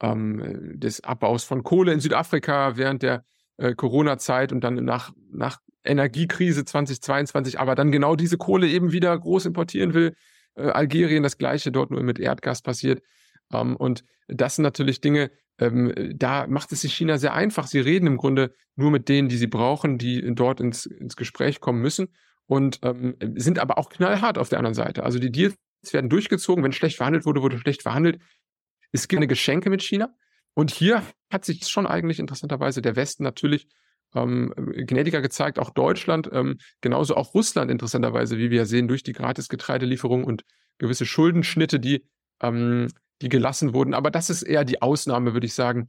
ähm, 0.00 0.78
des 0.78 1.02
Abbaus 1.02 1.44
von 1.44 1.62
Kohle 1.62 1.92
in 1.92 2.00
Südafrika 2.00 2.76
während 2.76 3.02
der 3.02 3.24
äh, 3.56 3.74
Corona-Zeit 3.74 4.52
und 4.52 4.62
dann 4.62 4.74
nach, 4.84 5.12
nach 5.30 5.58
Energiekrise 5.84 6.64
2022, 6.64 7.58
aber 7.58 7.74
dann 7.74 7.92
genau 7.92 8.16
diese 8.16 8.38
Kohle 8.38 8.68
eben 8.68 8.92
wieder 8.92 9.16
groß 9.18 9.46
importieren 9.46 9.94
will. 9.94 10.14
Äh, 10.56 10.68
Algerien 10.68 11.22
das 11.22 11.38
gleiche, 11.38 11.72
dort 11.72 11.90
nur 11.90 12.02
mit 12.02 12.18
Erdgas 12.18 12.62
passiert. 12.62 13.02
Ähm, 13.52 13.76
und 13.76 14.04
das 14.28 14.56
sind 14.56 14.64
natürlich 14.64 15.00
Dinge, 15.00 15.30
ähm, 15.58 15.92
da 16.14 16.46
macht 16.46 16.72
es 16.72 16.82
sich 16.82 16.94
China 16.94 17.18
sehr 17.18 17.34
einfach. 17.34 17.66
Sie 17.66 17.80
reden 17.80 18.06
im 18.06 18.16
Grunde 18.16 18.54
nur 18.74 18.90
mit 18.90 19.08
denen, 19.08 19.28
die 19.28 19.36
sie 19.36 19.46
brauchen, 19.46 19.98
die 19.98 20.34
dort 20.34 20.60
ins, 20.60 20.86
ins 20.86 21.16
Gespräch 21.16 21.60
kommen 21.60 21.80
müssen 21.80 22.08
und 22.46 22.80
ähm, 22.82 23.16
sind 23.36 23.58
aber 23.58 23.78
auch 23.78 23.88
knallhart 23.88 24.38
auf 24.38 24.48
der 24.48 24.58
anderen 24.58 24.74
Seite. 24.74 25.02
Also 25.02 25.18
die 25.18 25.32
Deals 25.32 25.56
werden 25.90 26.10
durchgezogen. 26.10 26.62
Wenn 26.62 26.72
schlecht 26.72 26.96
verhandelt 26.96 27.24
wurde, 27.24 27.42
wurde 27.42 27.58
schlecht 27.58 27.82
verhandelt. 27.82 28.20
Es 28.96 29.08
gibt 29.08 29.18
eine 29.18 29.26
Geschenke 29.26 29.70
mit 29.70 29.82
China. 29.82 30.14
Und 30.54 30.70
hier 30.70 31.02
hat 31.30 31.44
sich 31.44 31.66
schon 31.68 31.86
eigentlich 31.86 32.18
interessanterweise 32.18 32.80
der 32.80 32.96
Westen 32.96 33.24
natürlich 33.24 33.68
ähm, 34.14 34.54
gnädiger 34.56 35.20
gezeigt, 35.20 35.58
auch 35.58 35.70
Deutschland, 35.70 36.30
ähm, 36.32 36.58
genauso 36.80 37.14
auch 37.16 37.34
Russland 37.34 37.70
interessanterweise, 37.70 38.38
wie 38.38 38.50
wir 38.50 38.64
sehen, 38.64 38.88
durch 38.88 39.02
die 39.02 39.12
Gratis-Getreidelieferung 39.12 40.24
und 40.24 40.44
gewisse 40.78 41.04
Schuldenschnitte, 41.04 41.78
die, 41.78 42.06
ähm, 42.40 42.88
die 43.20 43.28
gelassen 43.28 43.74
wurden. 43.74 43.92
Aber 43.92 44.10
das 44.10 44.30
ist 44.30 44.42
eher 44.42 44.64
die 44.64 44.80
Ausnahme, 44.80 45.34
würde 45.34 45.46
ich 45.46 45.54
sagen. 45.54 45.88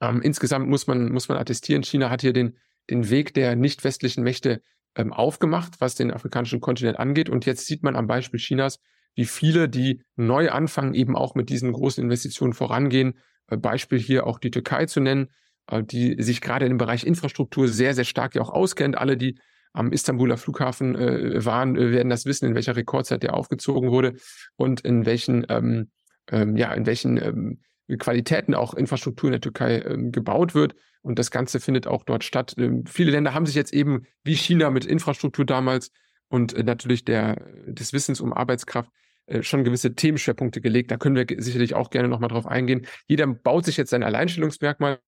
Ähm, 0.00 0.22
insgesamt 0.22 0.68
muss 0.68 0.86
man, 0.86 1.10
muss 1.10 1.28
man 1.28 1.38
attestieren, 1.38 1.82
China 1.82 2.08
hat 2.08 2.20
hier 2.20 2.32
den, 2.32 2.56
den 2.88 3.10
Weg 3.10 3.34
der 3.34 3.56
nicht 3.56 3.82
westlichen 3.82 4.22
Mächte 4.22 4.62
ähm, 4.94 5.12
aufgemacht, 5.12 5.80
was 5.80 5.96
den 5.96 6.12
afrikanischen 6.12 6.60
Kontinent 6.60 7.00
angeht. 7.00 7.28
Und 7.28 7.46
jetzt 7.46 7.66
sieht 7.66 7.82
man 7.82 7.96
am 7.96 8.06
Beispiel 8.06 8.38
Chinas, 8.38 8.78
wie 9.14 9.24
viele, 9.24 9.68
die 9.68 10.02
neu 10.16 10.50
anfangen, 10.50 10.94
eben 10.94 11.16
auch 11.16 11.34
mit 11.34 11.48
diesen 11.48 11.72
großen 11.72 12.02
Investitionen 12.02 12.52
vorangehen. 12.52 13.14
Äh, 13.48 13.56
Beispiel 13.56 13.98
hier 13.98 14.26
auch 14.26 14.38
die 14.38 14.50
Türkei 14.50 14.86
zu 14.86 15.00
nennen, 15.00 15.28
äh, 15.68 15.82
die 15.82 16.16
sich 16.22 16.40
gerade 16.40 16.66
im 16.66 16.78
Bereich 16.78 17.04
Infrastruktur 17.04 17.68
sehr, 17.68 17.94
sehr 17.94 18.04
stark 18.04 18.34
ja 18.34 18.42
auch 18.42 18.50
auskennt. 18.50 18.96
Alle, 18.96 19.16
die 19.16 19.38
am 19.72 19.92
Istanbuler 19.92 20.36
Flughafen 20.36 20.94
äh, 20.94 21.44
waren, 21.44 21.76
werden 21.76 22.10
das 22.10 22.26
wissen, 22.26 22.46
in 22.46 22.54
welcher 22.54 22.76
Rekordzeit 22.76 23.22
der 23.22 23.34
aufgezogen 23.34 23.90
wurde 23.90 24.14
und 24.56 24.82
in 24.82 25.06
welchen, 25.06 25.46
ähm, 25.48 25.90
ähm, 26.30 26.56
ja, 26.56 26.72
in 26.72 26.84
welchen 26.86 27.16
ähm, 27.16 27.60
Qualitäten 27.98 28.54
auch 28.54 28.74
Infrastruktur 28.74 29.28
in 29.28 29.32
der 29.32 29.40
Türkei 29.40 29.80
ähm, 29.80 30.12
gebaut 30.12 30.54
wird. 30.54 30.74
Und 31.02 31.18
das 31.18 31.30
Ganze 31.30 31.58
findet 31.58 31.86
auch 31.86 32.04
dort 32.04 32.22
statt. 32.22 32.54
Ähm, 32.58 32.84
viele 32.86 33.10
Länder 33.10 33.34
haben 33.34 33.46
sich 33.46 33.54
jetzt 33.54 33.72
eben 33.72 34.04
wie 34.24 34.36
China 34.36 34.70
mit 34.70 34.84
Infrastruktur 34.84 35.44
damals 35.44 35.90
und 36.32 36.54
äh, 36.54 36.62
natürlich 36.62 37.04
der, 37.04 37.36
des 37.66 37.92
Wissens 37.92 38.20
um 38.20 38.32
Arbeitskraft 38.32 38.90
äh, 39.26 39.42
schon 39.42 39.64
gewisse 39.64 39.94
Themenschwerpunkte 39.94 40.62
gelegt. 40.62 40.90
Da 40.90 40.96
können 40.96 41.14
wir 41.14 41.26
sicherlich 41.42 41.74
auch 41.74 41.90
gerne 41.90 42.08
nochmal 42.08 42.30
drauf 42.30 42.46
eingehen. 42.46 42.86
Jeder 43.06 43.26
baut 43.26 43.66
sich 43.66 43.76
jetzt 43.76 43.90
sein 43.90 44.02
Alleinstellungsmerkmal. 44.02 44.98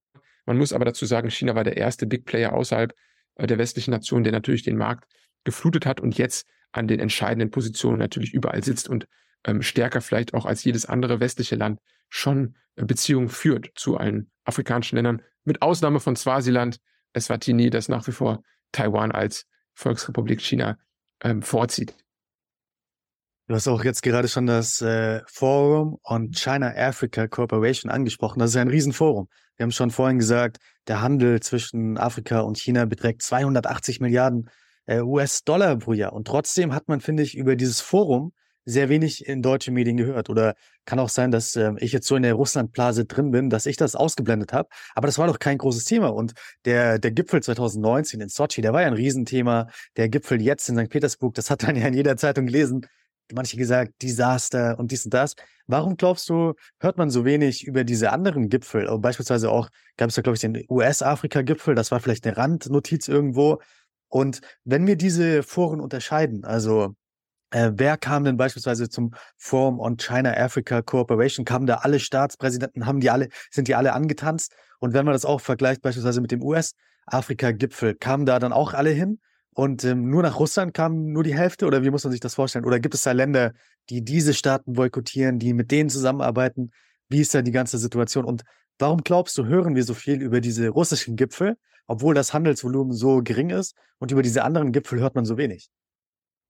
Man 0.44 0.58
muss 0.58 0.74
aber 0.74 0.84
dazu 0.84 1.06
sagen, 1.06 1.30
China 1.30 1.54
war 1.54 1.64
der 1.64 1.78
erste 1.78 2.06
Big 2.06 2.26
Player 2.26 2.52
außerhalb 2.52 2.94
äh, 3.36 3.46
der 3.46 3.56
westlichen 3.56 3.90
Nation, 3.90 4.22
der 4.22 4.34
natürlich 4.34 4.64
den 4.64 4.76
Markt 4.76 5.10
geflutet 5.44 5.86
hat 5.86 5.98
und 5.98 6.18
jetzt 6.18 6.46
an 6.72 6.88
den 6.88 7.00
entscheidenden 7.00 7.50
Positionen 7.50 7.98
natürlich 7.98 8.34
überall 8.34 8.62
sitzt 8.62 8.90
und 8.90 9.06
ähm, 9.46 9.62
stärker 9.62 10.02
vielleicht 10.02 10.34
auch 10.34 10.44
als 10.44 10.62
jedes 10.62 10.84
andere 10.84 11.20
westliche 11.20 11.56
Land 11.56 11.80
schon 12.10 12.54
Beziehungen 12.76 13.30
führt 13.30 13.70
zu 13.76 13.96
allen 13.96 14.30
afrikanischen 14.44 14.96
Ländern, 14.96 15.22
mit 15.44 15.62
Ausnahme 15.62 16.00
von 16.00 16.16
Swasiland, 16.16 16.80
Eswatini, 17.14 17.70
das 17.70 17.88
nach 17.88 18.06
wie 18.06 18.12
vor 18.12 18.42
Taiwan 18.72 19.10
als 19.10 19.46
Volksrepublik 19.72 20.42
China 20.42 20.76
ähm, 21.24 21.42
vorzieht. 21.42 21.96
Du 23.46 23.54
hast 23.54 23.68
auch 23.68 23.84
jetzt 23.84 24.02
gerade 24.02 24.28
schon 24.28 24.46
das 24.46 24.80
äh, 24.80 25.20
Forum 25.26 25.98
on 26.04 26.30
China-Africa 26.32 27.26
Cooperation 27.26 27.90
angesprochen. 27.90 28.38
Das 28.38 28.50
ist 28.50 28.56
ein 28.56 28.68
Riesenforum. 28.68 29.28
Wir 29.56 29.64
haben 29.64 29.70
schon 29.70 29.90
vorhin 29.90 30.18
gesagt, 30.18 30.58
der 30.88 31.02
Handel 31.02 31.40
zwischen 31.40 31.98
Afrika 31.98 32.40
und 32.40 32.56
China 32.56 32.86
beträgt 32.86 33.22
280 33.22 34.00
Milliarden 34.00 34.48
äh, 34.86 35.00
US-Dollar 35.00 35.76
pro 35.76 35.92
Jahr. 35.92 36.14
Und 36.14 36.26
trotzdem 36.26 36.74
hat 36.74 36.88
man, 36.88 37.00
finde 37.00 37.22
ich, 37.22 37.36
über 37.36 37.54
dieses 37.54 37.80
Forum 37.80 38.32
sehr 38.64 38.88
wenig 38.88 39.26
in 39.26 39.42
deutschen 39.42 39.74
Medien 39.74 39.96
gehört. 39.96 40.30
Oder 40.30 40.54
kann 40.84 40.98
auch 40.98 41.08
sein, 41.08 41.30
dass 41.30 41.56
äh, 41.56 41.72
ich 41.78 41.92
jetzt 41.92 42.06
so 42.06 42.16
in 42.16 42.22
der 42.22 42.34
Russlandblase 42.34 43.04
drin 43.04 43.30
bin, 43.30 43.50
dass 43.50 43.66
ich 43.66 43.76
das 43.76 43.94
ausgeblendet 43.94 44.52
habe. 44.52 44.68
Aber 44.94 45.06
das 45.06 45.18
war 45.18 45.26
doch 45.26 45.38
kein 45.38 45.58
großes 45.58 45.84
Thema. 45.84 46.08
Und 46.08 46.32
der, 46.64 46.98
der 46.98 47.10
Gipfel 47.10 47.42
2019 47.42 48.20
in 48.20 48.28
Sochi, 48.28 48.62
der 48.62 48.72
war 48.72 48.82
ja 48.82 48.86
ein 48.88 48.94
Riesenthema. 48.94 49.68
Der 49.96 50.08
Gipfel 50.08 50.40
jetzt 50.40 50.68
in 50.68 50.78
St. 50.78 50.90
Petersburg, 50.90 51.34
das 51.34 51.50
hat 51.50 51.62
man 51.62 51.76
ja 51.76 51.86
in 51.86 51.94
jeder 51.94 52.16
Zeitung 52.16 52.46
gelesen. 52.46 52.86
Manche 53.32 53.56
gesagt, 53.56 54.02
Desaster 54.02 54.78
und 54.78 54.90
dies 54.90 55.06
und 55.06 55.14
das. 55.14 55.34
Warum 55.66 55.96
glaubst 55.96 56.28
du, 56.28 56.52
hört 56.78 56.98
man 56.98 57.08
so 57.08 57.24
wenig 57.24 57.66
über 57.66 57.84
diese 57.84 58.12
anderen 58.12 58.50
Gipfel? 58.50 58.86
Beispielsweise 58.98 59.50
auch 59.50 59.70
gab 59.96 60.10
es 60.10 60.14
da, 60.14 60.22
glaube 60.22 60.34
ich, 60.34 60.40
den 60.40 60.62
US-Afrika-Gipfel. 60.68 61.74
Das 61.74 61.90
war 61.90 62.00
vielleicht 62.00 62.26
eine 62.26 62.36
Randnotiz 62.36 63.08
irgendwo. 63.08 63.60
Und 64.08 64.42
wenn 64.64 64.86
wir 64.86 64.96
diese 64.96 65.42
Foren 65.42 65.80
unterscheiden, 65.80 66.44
also 66.44 66.94
äh, 67.55 67.72
wer 67.76 67.96
kam 67.96 68.24
denn 68.24 68.36
beispielsweise 68.36 68.88
zum 68.88 69.14
Forum 69.36 69.78
on 69.78 69.96
China-Africa 69.96 70.82
Cooperation? 70.82 71.44
Kamen 71.44 71.66
da 71.66 71.76
alle 71.76 72.00
Staatspräsidenten, 72.00 72.84
haben 72.84 72.98
die 72.98 73.11
alle, 73.11 73.28
sind 73.50 73.68
die 73.68 73.76
alle 73.76 73.92
angetanzt? 73.92 74.52
Und 74.80 74.92
wenn 74.92 75.05
man 75.05 75.12
das 75.12 75.24
auch 75.24 75.40
vergleicht 75.40 75.80
beispielsweise 75.80 76.20
mit 76.20 76.32
dem 76.32 76.42
US-Afrika-Gipfel, 76.42 77.94
kamen 77.94 78.26
da 78.26 78.40
dann 78.40 78.52
auch 78.52 78.74
alle 78.74 78.90
hin? 78.90 79.20
Und 79.55 79.84
ähm, 79.84 80.11
nur 80.11 80.24
nach 80.24 80.40
Russland 80.40 80.74
kam 80.74 81.12
nur 81.12 81.22
die 81.22 81.36
Hälfte? 81.36 81.66
Oder 81.66 81.84
wie 81.84 81.90
muss 81.90 82.02
man 82.02 82.11
sich 82.11 82.20
das 82.20 82.34
vorstellen? 82.34 82.64
Oder 82.64 82.80
gibt 82.80 82.96
es 82.96 83.02
da 83.02 83.12
Länder, 83.12 83.52
die 83.88 84.02
diese 84.02 84.34
Staaten 84.34 84.72
boykottieren, 84.72 85.38
die 85.38 85.55
mit 85.55 85.70
denen 85.70 85.90
zusammenarbeiten? 85.90 86.72
Wie 87.09 87.20
ist 87.20 87.36
da 87.36 87.42
die 87.42 87.52
ganze 87.52 87.78
Situation? 87.78 88.24
Und 88.24 88.42
warum 88.80 89.05
glaubst 89.05 89.38
du, 89.38 89.44
hören 89.44 89.76
wir 89.76 89.84
so 89.84 89.94
viel 89.94 90.20
über 90.20 90.40
diese 90.40 90.70
russischen 90.70 91.14
Gipfel, 91.14 91.57
obwohl 91.86 92.16
das 92.16 92.34
Handelsvolumen 92.34 92.92
so 92.94 93.22
gering 93.22 93.50
ist? 93.50 93.76
Und 94.00 94.11
über 94.11 94.22
diese 94.22 94.42
anderen 94.42 94.72
Gipfel 94.72 94.98
hört 94.98 95.14
man 95.14 95.24
so 95.24 95.38
wenig? 95.38 95.70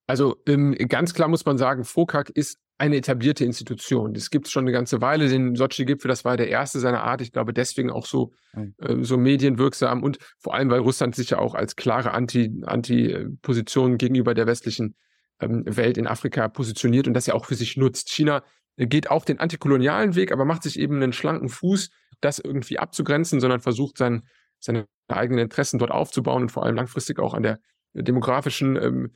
Also 0.06 0.36
ähm, 0.46 0.74
ganz 0.88 1.14
klar 1.14 1.28
muss 1.28 1.44
man 1.46 1.58
sagen, 1.58 1.84
FOCAC 1.84 2.30
ist 2.30 2.58
eine 2.76 2.96
etablierte 2.96 3.44
Institution. 3.44 4.14
Das 4.14 4.30
gibt 4.30 4.46
es 4.46 4.52
schon 4.52 4.64
eine 4.64 4.72
ganze 4.72 5.00
Weile. 5.00 5.28
Den 5.28 5.54
Sochi-Gipfel, 5.54 6.08
das 6.08 6.24
war 6.24 6.36
der 6.36 6.48
erste 6.48 6.80
seiner 6.80 7.04
Art. 7.04 7.20
Ich 7.20 7.32
glaube, 7.32 7.52
deswegen 7.52 7.90
auch 7.90 8.04
so, 8.04 8.32
äh, 8.54 8.96
so 9.00 9.16
medienwirksam 9.16 10.02
und 10.02 10.18
vor 10.38 10.54
allem, 10.54 10.70
weil 10.70 10.80
Russland 10.80 11.14
sich 11.14 11.30
ja 11.30 11.38
auch 11.38 11.54
als 11.54 11.76
klare 11.76 12.10
Anti-Position 12.10 13.92
Anti 13.92 13.98
gegenüber 13.98 14.34
der 14.34 14.46
westlichen 14.46 14.96
ähm, 15.40 15.62
Welt 15.66 15.96
in 15.96 16.06
Afrika 16.06 16.48
positioniert 16.48 17.06
und 17.06 17.14
das 17.14 17.26
ja 17.26 17.34
auch 17.34 17.46
für 17.46 17.54
sich 17.54 17.76
nutzt. 17.76 18.10
China 18.10 18.42
äh, 18.76 18.86
geht 18.86 19.10
auch 19.10 19.24
den 19.24 19.38
antikolonialen 19.38 20.16
Weg, 20.16 20.32
aber 20.32 20.44
macht 20.44 20.64
sich 20.64 20.78
eben 20.78 20.96
einen 20.96 21.12
schlanken 21.12 21.48
Fuß, 21.48 21.90
das 22.20 22.38
irgendwie 22.40 22.78
abzugrenzen, 22.78 23.40
sondern 23.40 23.60
versucht 23.60 23.98
sein, 23.98 24.22
seine 24.58 24.86
eigenen 25.08 25.44
Interessen 25.44 25.78
dort 25.78 25.90
aufzubauen 25.90 26.42
und 26.42 26.52
vor 26.52 26.64
allem 26.64 26.76
langfristig 26.76 27.18
auch 27.18 27.34
an 27.34 27.42
der 27.42 27.60
demografischen 27.92 28.76
ähm, 28.76 29.06
äh, 29.06 29.08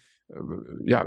ja, 0.84 1.06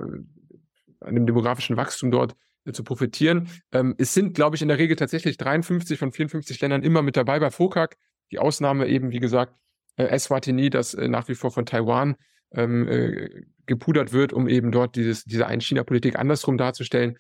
an 1.02 1.16
dem 1.16 1.26
demografischen 1.26 1.78
Wachstum 1.78 2.12
dort 2.12 2.36
äh, 2.66 2.72
zu 2.72 2.84
profitieren. 2.84 3.50
Ähm, 3.72 3.96
es 3.98 4.14
sind, 4.14 4.34
glaube 4.34 4.56
ich, 4.56 4.62
in 4.62 4.68
der 4.68 4.78
Regel 4.78 4.96
tatsächlich 4.96 5.38
53 5.38 5.98
von 5.98 6.12
54 6.12 6.60
Ländern 6.62 6.84
immer 6.84 7.02
mit 7.02 7.18
dabei 7.18 7.40
bei 7.40 7.52
FOCAC. 7.52 7.98
Die 8.32 8.40
Ausnahme 8.40 8.88
eben, 8.88 9.12
wie 9.12 9.20
gesagt, 9.20 9.56
äh, 9.98 10.06
Eswatini, 10.06 10.70
das 10.70 10.94
äh, 10.94 11.08
nach 11.08 11.28
wie 11.28 11.36
vor 11.36 11.52
von 11.52 11.66
Taiwan 11.66 12.16
ähm, 12.54 12.88
äh, 12.88 13.30
gepudert 13.66 14.14
wird, 14.14 14.34
um 14.34 14.48
eben 14.48 14.72
dort 14.72 14.96
dieses, 14.96 15.24
diese 15.24 15.48
Ein-China-Politik 15.48 16.18
andersrum 16.18 16.58
darzustellen. 16.58 17.18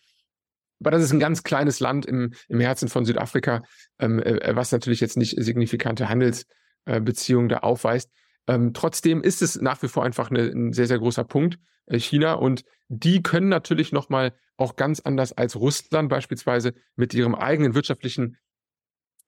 Aber 0.79 0.91
das 0.91 1.03
ist 1.03 1.11
ein 1.11 1.19
ganz 1.19 1.43
kleines 1.43 1.79
Land 1.79 2.05
im, 2.05 2.33
im 2.49 2.59
Herzen 2.59 2.87
von 2.87 3.05
Südafrika, 3.05 3.63
ähm, 3.99 4.19
äh, 4.19 4.55
was 4.55 4.71
natürlich 4.71 4.99
jetzt 4.99 5.17
nicht 5.17 5.35
signifikante 5.41 6.09
Handelsbeziehungen 6.09 7.49
da 7.49 7.57
aufweist. 7.59 8.09
Ähm, 8.47 8.73
trotzdem 8.73 9.21
ist 9.21 9.41
es 9.41 9.59
nach 9.61 9.81
wie 9.81 9.87
vor 9.87 10.03
einfach 10.03 10.29
eine, 10.29 10.41
ein 10.41 10.73
sehr, 10.73 10.87
sehr 10.87 10.99
großer 10.99 11.23
Punkt, 11.23 11.59
äh, 11.85 11.99
China. 11.99 12.33
Und 12.33 12.63
die 12.87 13.21
können 13.21 13.49
natürlich 13.49 13.91
nochmal 13.91 14.33
auch 14.57 14.75
ganz 14.75 14.99
anders 14.99 15.33
als 15.33 15.55
Russland 15.55 16.09
beispielsweise 16.09 16.73
mit 16.95 17.13
ihrem 17.13 17.35
eigenen 17.35 17.75
wirtschaftlichen 17.75 18.37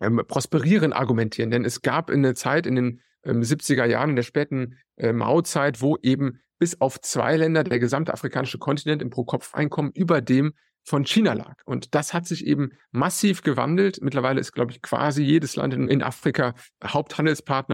ähm, 0.02 0.22
Prosperieren 0.28 0.94
argumentieren. 0.94 1.52
Denn 1.52 1.66
es 1.66 1.82
gab 1.82 2.10
in 2.10 2.24
der 2.24 2.36
Zeit, 2.36 2.66
in 2.66 2.76
den 2.76 3.02
ähm, 3.24 3.42
70er 3.42 3.86
Jahren, 3.86 4.12
in 4.12 4.16
der 4.16 4.24
späten 4.24 4.78
äh, 4.98 5.14
Maozeit, 5.14 5.82
wo 5.82 5.98
eben 6.02 6.40
bis 6.60 6.80
auf 6.82 7.02
zwei 7.02 7.36
Länder 7.38 7.64
der 7.64 7.80
gesamte 7.80 8.14
afrikanische 8.14 8.58
Kontinent 8.58 9.02
im 9.02 9.10
Pro-Kopf-Einkommen 9.10 9.92
über 9.94 10.22
dem 10.22 10.54
von 10.86 11.06
China 11.06 11.34
lag. 11.34 11.56
Und 11.66 11.96
das 11.96 12.14
hat 12.14 12.28
sich 12.28 12.46
eben 12.46 12.72
massiv 12.92 13.42
gewandelt. 13.42 14.00
Mittlerweile 14.02 14.40
ist, 14.40 14.52
glaube 14.52 14.72
ich, 14.72 14.82
quasi 14.82 15.24
jedes 15.24 15.56
Land 15.56 15.74
in, 15.74 15.88
in 15.88 16.04
Afrika 16.04 16.54
Haupthandelspartner 16.84 17.74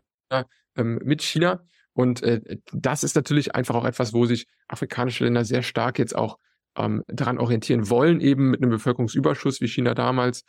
ähm, 0.79 0.99
mit 1.03 1.21
China. 1.21 1.61
Und 1.93 2.23
äh, 2.23 2.57
das 2.71 3.03
ist 3.03 3.15
natürlich 3.15 3.55
einfach 3.55 3.75
auch 3.75 3.85
etwas, 3.85 4.13
wo 4.13 4.25
sich 4.25 4.47
afrikanische 4.67 5.25
Länder 5.25 5.43
sehr 5.43 5.63
stark 5.63 5.99
jetzt 5.99 6.15
auch 6.15 6.37
ähm, 6.77 7.03
daran 7.07 7.39
orientieren 7.39 7.89
wollen, 7.89 8.21
eben 8.21 8.51
mit 8.51 8.61
einem 8.61 8.71
Bevölkerungsüberschuss 8.71 9.59
wie 9.61 9.67
China 9.67 9.93
damals 9.93 10.43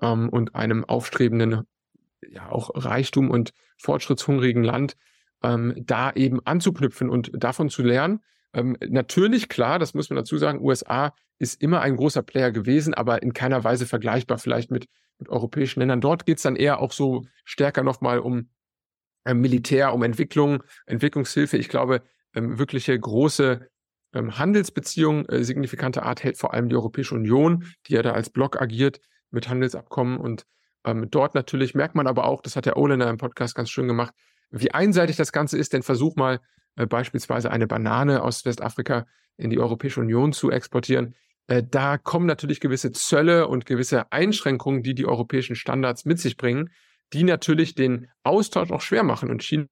ähm, 0.00 0.28
und 0.28 0.54
einem 0.54 0.84
aufstrebenden, 0.84 1.62
ja 2.28 2.50
auch 2.50 2.70
Reichtum 2.74 3.30
und 3.30 3.52
fortschrittshungrigen 3.78 4.64
Land, 4.64 4.96
ähm, 5.42 5.74
da 5.78 6.12
eben 6.12 6.44
anzuknüpfen 6.44 7.08
und 7.08 7.30
davon 7.34 7.70
zu 7.70 7.82
lernen. 7.82 8.20
Ähm, 8.52 8.76
natürlich, 8.86 9.48
klar, 9.48 9.78
das 9.78 9.94
muss 9.94 10.10
man 10.10 10.16
dazu 10.16 10.36
sagen, 10.36 10.60
USA 10.60 11.14
ist 11.38 11.62
immer 11.62 11.80
ein 11.80 11.96
großer 11.96 12.22
Player 12.22 12.52
gewesen, 12.52 12.92
aber 12.92 13.22
in 13.22 13.32
keiner 13.32 13.64
Weise 13.64 13.86
vergleichbar 13.86 14.38
vielleicht 14.38 14.70
mit, 14.70 14.88
mit 15.18 15.28
europäischen 15.30 15.80
Ländern. 15.80 16.00
Dort 16.00 16.26
geht 16.26 16.36
es 16.36 16.42
dann 16.42 16.56
eher 16.56 16.80
auch 16.80 16.92
so 16.92 17.24
stärker 17.44 17.82
nochmal 17.82 18.18
um 18.18 18.50
Militär, 19.24 19.94
um 19.94 20.02
Entwicklung, 20.02 20.62
Entwicklungshilfe. 20.86 21.56
Ich 21.56 21.68
glaube, 21.68 22.02
ähm, 22.34 22.58
wirkliche 22.58 22.98
große 22.98 23.68
ähm, 24.14 24.38
Handelsbeziehungen 24.38 25.26
äh, 25.26 25.44
signifikante 25.44 26.02
Art 26.02 26.22
hält 26.22 26.38
vor 26.38 26.52
allem 26.54 26.68
die 26.68 26.76
Europäische 26.76 27.14
Union, 27.14 27.64
die 27.86 27.94
ja 27.94 28.02
da 28.02 28.12
als 28.12 28.30
Block 28.30 28.60
agiert 28.60 29.00
mit 29.30 29.48
Handelsabkommen. 29.48 30.18
Und 30.18 30.44
ähm, 30.84 31.08
dort 31.10 31.34
natürlich 31.34 31.74
merkt 31.74 31.94
man 31.94 32.06
aber 32.06 32.26
auch, 32.26 32.42
das 32.42 32.56
hat 32.56 32.66
der 32.66 32.76
Oländer 32.76 33.08
im 33.08 33.18
Podcast 33.18 33.54
ganz 33.54 33.70
schön 33.70 33.88
gemacht, 33.88 34.14
wie 34.50 34.72
einseitig 34.72 35.16
das 35.16 35.32
Ganze 35.32 35.58
ist. 35.58 35.72
Denn 35.72 35.82
versuch 35.82 36.16
mal 36.16 36.40
äh, 36.76 36.86
beispielsweise 36.86 37.50
eine 37.50 37.66
Banane 37.66 38.22
aus 38.22 38.44
Westafrika 38.44 39.06
in 39.36 39.50
die 39.50 39.58
Europäische 39.58 40.00
Union 40.00 40.32
zu 40.32 40.50
exportieren. 40.50 41.14
Äh, 41.46 41.62
da 41.68 41.98
kommen 41.98 42.26
natürlich 42.26 42.60
gewisse 42.60 42.92
Zölle 42.92 43.48
und 43.48 43.66
gewisse 43.66 44.10
Einschränkungen, 44.12 44.82
die 44.82 44.94
die 44.94 45.06
europäischen 45.06 45.56
Standards 45.56 46.04
mit 46.04 46.18
sich 46.18 46.36
bringen, 46.36 46.70
die 47.12 47.24
natürlich 47.24 47.74
den 47.74 48.08
Austausch 48.22 48.70
auch 48.70 48.80
schwer 48.80 49.02
machen. 49.02 49.30
Und 49.30 49.42
China 49.42 49.66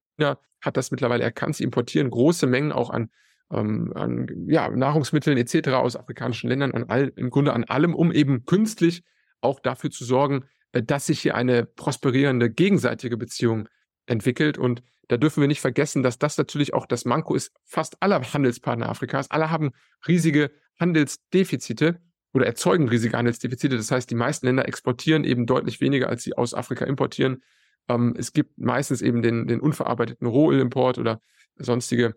hat 0.60 0.76
das 0.76 0.90
mittlerweile 0.90 1.24
erkannt. 1.24 1.56
Sie 1.56 1.64
importieren 1.64 2.10
große 2.10 2.46
Mengen 2.46 2.72
auch 2.72 2.90
an, 2.90 3.10
ähm, 3.52 3.92
an 3.94 4.26
ja, 4.46 4.68
Nahrungsmitteln 4.68 5.38
etc. 5.38 5.68
aus 5.70 5.96
afrikanischen 5.96 6.48
Ländern, 6.48 6.72
an 6.72 6.84
all, 6.84 7.12
im 7.16 7.30
Grunde 7.30 7.52
an 7.52 7.64
allem, 7.64 7.94
um 7.94 8.12
eben 8.12 8.44
künstlich 8.44 9.02
auch 9.40 9.60
dafür 9.60 9.90
zu 9.90 10.04
sorgen, 10.04 10.44
äh, 10.72 10.82
dass 10.82 11.06
sich 11.06 11.20
hier 11.20 11.34
eine 11.34 11.64
prosperierende 11.64 12.50
gegenseitige 12.50 13.16
Beziehung 13.16 13.68
entwickelt. 14.06 14.58
Und 14.58 14.82
da 15.08 15.16
dürfen 15.16 15.40
wir 15.40 15.48
nicht 15.48 15.60
vergessen, 15.60 16.02
dass 16.02 16.18
das 16.18 16.36
natürlich 16.36 16.74
auch 16.74 16.86
das 16.86 17.04
Manko 17.04 17.34
ist 17.34 17.52
fast 17.64 18.00
aller 18.02 18.20
Handelspartner 18.20 18.88
Afrikas. 18.88 19.30
Alle 19.30 19.50
haben 19.50 19.72
riesige 20.06 20.50
Handelsdefizite 20.78 22.00
oder 22.32 22.46
erzeugen 22.46 22.88
riesige 22.88 23.16
Handelsdefizite. 23.16 23.76
Das 23.76 23.90
heißt, 23.90 24.10
die 24.10 24.14
meisten 24.14 24.46
Länder 24.46 24.66
exportieren 24.68 25.24
eben 25.24 25.46
deutlich 25.46 25.80
weniger, 25.80 26.08
als 26.08 26.22
sie 26.22 26.34
aus 26.34 26.54
Afrika 26.54 26.84
importieren. 26.84 27.42
Ähm, 27.88 28.14
es 28.16 28.32
gibt 28.32 28.58
meistens 28.58 29.02
eben 29.02 29.22
den, 29.22 29.46
den 29.46 29.60
unverarbeiteten 29.60 30.26
Rohölimport 30.26 30.98
oder 30.98 31.20
sonstige 31.56 32.14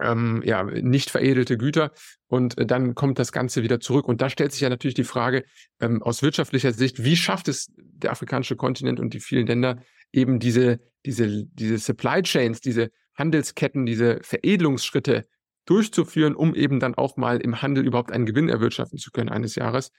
ähm, 0.00 0.42
ja, 0.44 0.62
nicht 0.62 1.10
veredelte 1.10 1.58
Güter 1.58 1.92
und 2.28 2.56
äh, 2.58 2.66
dann 2.66 2.94
kommt 2.94 3.18
das 3.18 3.32
Ganze 3.32 3.62
wieder 3.62 3.80
zurück. 3.80 4.06
Und 4.06 4.20
da 4.20 4.30
stellt 4.30 4.52
sich 4.52 4.60
ja 4.60 4.68
natürlich 4.68 4.94
die 4.94 5.04
Frage 5.04 5.44
ähm, 5.80 6.02
aus 6.02 6.22
wirtschaftlicher 6.22 6.72
Sicht, 6.72 7.02
wie 7.02 7.16
schafft 7.16 7.48
es 7.48 7.72
der 7.76 8.12
afrikanische 8.12 8.56
Kontinent 8.56 9.00
und 9.00 9.14
die 9.14 9.20
vielen 9.20 9.46
Länder 9.46 9.82
eben 10.12 10.38
diese, 10.38 10.80
diese, 11.04 11.46
diese 11.46 11.78
Supply 11.78 12.22
Chains, 12.22 12.60
diese 12.60 12.90
Handelsketten, 13.14 13.86
diese 13.86 14.20
Veredelungsschritte 14.22 15.26
durchzuführen, 15.68 16.34
um 16.34 16.54
eben 16.54 16.80
dann 16.80 16.94
auch 16.94 17.16
mal 17.16 17.40
im 17.40 17.60
Handel 17.60 17.86
überhaupt 17.86 18.10
einen 18.10 18.26
Gewinn 18.26 18.48
erwirtschaften 18.48 18.98
zu 18.98 19.10
können 19.10 19.28
eines 19.28 19.54
Jahres. 19.54 19.92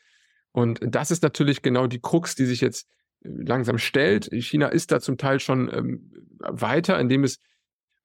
Und 0.52 0.80
das 0.82 1.12
ist 1.12 1.22
natürlich 1.22 1.62
genau 1.62 1.86
die 1.86 2.02
Krux, 2.02 2.36
die 2.36 2.46
sich 2.46 2.62
jetzt 2.62 2.88
äh, 3.24 3.30
langsam 3.30 3.78
stellt. 3.78 4.30
China 4.32 4.68
ist 4.68 4.92
da 4.92 5.00
zum 5.00 5.18
Teil 5.18 5.40
schon 5.40 5.70
ähm, 5.72 6.12
weiter, 6.40 7.00
indem 7.00 7.24
es 7.24 7.40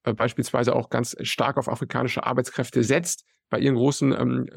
äh, 0.03 0.13
beispielsweise 0.13 0.75
auch 0.75 0.89
ganz 0.89 1.15
stark 1.21 1.57
auf 1.57 1.67
afrikanische 1.67 2.23
Arbeitskräfte 2.23 2.83
setzt, 2.83 3.25
bei 3.49 3.59
ihren 3.59 3.75
großen 3.75 4.11
ähm, 4.11 4.49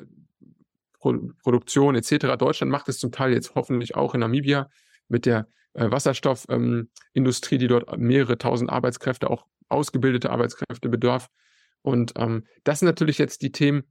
Pro 0.98 1.16
Produktionen 1.42 1.96
etc. 1.96 2.36
Deutschland 2.36 2.72
macht 2.72 2.88
es 2.88 2.98
zum 2.98 3.12
Teil 3.12 3.32
jetzt 3.32 3.54
hoffentlich 3.54 3.94
auch 3.94 4.14
in 4.14 4.20
Namibia 4.20 4.68
mit 5.06 5.26
der 5.26 5.46
äh, 5.74 5.90
Wasserstoffindustrie, 5.90 7.54
ähm, 7.54 7.58
die 7.60 7.68
dort 7.68 7.96
mehrere 7.98 8.36
tausend 8.36 8.68
Arbeitskräfte, 8.68 9.30
auch 9.30 9.46
ausgebildete 9.68 10.30
Arbeitskräfte 10.30 10.88
bedarf. 10.88 11.28
Und 11.82 12.12
ähm, 12.16 12.44
das 12.64 12.80
sind 12.80 12.86
natürlich 12.86 13.18
jetzt 13.18 13.42
die 13.42 13.52
Themen, 13.52 13.84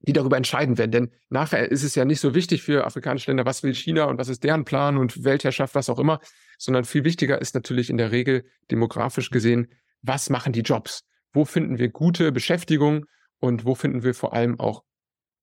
die 0.00 0.12
darüber 0.12 0.36
entscheiden 0.36 0.78
werden. 0.78 0.90
Denn 0.90 1.10
nachher 1.28 1.70
ist 1.70 1.82
es 1.82 1.94
ja 1.94 2.04
nicht 2.04 2.20
so 2.20 2.34
wichtig 2.34 2.62
für 2.62 2.86
afrikanische 2.86 3.30
Länder, 3.30 3.46
was 3.46 3.62
will 3.62 3.74
China 3.74 4.04
und 4.04 4.18
was 4.18 4.28
ist 4.28 4.44
deren 4.44 4.64
Plan 4.64 4.96
und 4.96 5.24
Weltherrschaft, 5.24 5.74
was 5.74 5.90
auch 5.90 5.98
immer, 5.98 6.20
sondern 6.58 6.84
viel 6.84 7.04
wichtiger 7.04 7.40
ist 7.40 7.54
natürlich 7.54 7.90
in 7.90 7.96
der 7.96 8.12
Regel 8.12 8.44
demografisch 8.70 9.30
gesehen, 9.30 9.68
was 10.02 10.30
machen 10.30 10.52
die 10.52 10.60
Jobs? 10.60 11.04
Wo 11.32 11.44
finden 11.44 11.78
wir 11.78 11.88
gute 11.88 12.32
Beschäftigung 12.32 13.06
und 13.40 13.64
wo 13.64 13.74
finden 13.74 14.02
wir 14.02 14.14
vor 14.14 14.32
allem 14.32 14.58
auch 14.60 14.84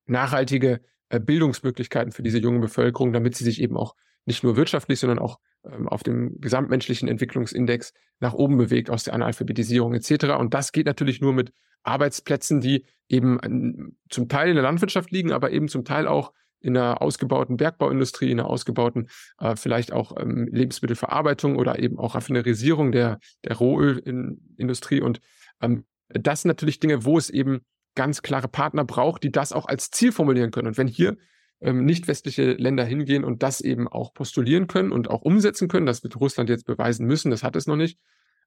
nachhaltige 0.05 0.81
äh, 1.09 1.19
Bildungsmöglichkeiten 1.19 2.11
für 2.11 2.23
diese 2.23 2.39
junge 2.39 2.59
Bevölkerung, 2.59 3.13
damit 3.13 3.35
sie 3.35 3.43
sich 3.43 3.61
eben 3.61 3.77
auch 3.77 3.95
nicht 4.25 4.43
nur 4.43 4.55
wirtschaftlich, 4.55 4.99
sondern 4.99 5.19
auch 5.19 5.39
ähm, 5.63 5.87
auf 5.87 6.03
dem 6.03 6.39
gesamtmenschlichen 6.41 7.07
Entwicklungsindex 7.07 7.93
nach 8.19 8.33
oben 8.33 8.57
bewegt 8.57 8.89
aus 8.89 9.03
der 9.03 9.13
Analphabetisierung 9.13 9.93
etc. 9.93 10.35
Und 10.37 10.53
das 10.53 10.71
geht 10.71 10.85
natürlich 10.85 11.21
nur 11.21 11.33
mit 11.33 11.51
Arbeitsplätzen, 11.83 12.61
die 12.61 12.85
eben 13.07 13.95
zum 14.09 14.27
Teil 14.27 14.49
in 14.49 14.55
der 14.55 14.63
Landwirtschaft 14.63 15.11
liegen, 15.11 15.31
aber 15.31 15.51
eben 15.51 15.67
zum 15.67 15.85
Teil 15.85 16.07
auch 16.07 16.33
in 16.59 16.75
einer 16.75 17.01
ausgebauten 17.01 17.57
Bergbauindustrie, 17.57 18.31
in 18.31 18.39
einer 18.39 18.49
ausgebauten 18.49 19.07
äh, 19.39 19.55
vielleicht 19.55 19.93
auch 19.93 20.15
ähm, 20.19 20.47
Lebensmittelverarbeitung 20.51 21.57
oder 21.57 21.77
eben 21.77 21.99
auch 21.99 22.15
Raffinerisierung 22.15 22.91
der, 22.91 23.19
der 23.43 23.57
Rohölindustrie. 23.57 25.01
Und 25.01 25.19
ähm, 25.61 25.85
das 26.09 26.41
sind 26.41 26.49
natürlich 26.49 26.79
Dinge, 26.79 27.05
wo 27.05 27.19
es 27.19 27.29
eben 27.29 27.61
ganz 27.93 28.23
klare 28.23 28.47
Partner 28.47 28.83
braucht, 28.83 29.23
die 29.23 29.31
das 29.31 29.53
auch 29.53 29.67
als 29.67 29.91
Ziel 29.91 30.11
formulieren 30.11 30.51
können. 30.51 30.69
Und 30.69 30.77
wenn 30.77 30.87
hier 30.87 31.17
ähm, 31.61 31.85
nicht 31.85 32.07
westliche 32.07 32.53
Länder 32.53 32.83
hingehen 32.83 33.23
und 33.23 33.43
das 33.43 33.61
eben 33.61 33.87
auch 33.87 34.13
postulieren 34.13 34.67
können 34.67 34.91
und 34.91 35.09
auch 35.09 35.21
umsetzen 35.21 35.67
können, 35.67 35.85
das 35.85 36.03
wird 36.03 36.19
Russland 36.19 36.49
jetzt 36.49 36.65
beweisen 36.65 37.05
müssen, 37.05 37.31
das 37.31 37.43
hat 37.43 37.55
es 37.55 37.67
noch 37.67 37.75
nicht, 37.75 37.99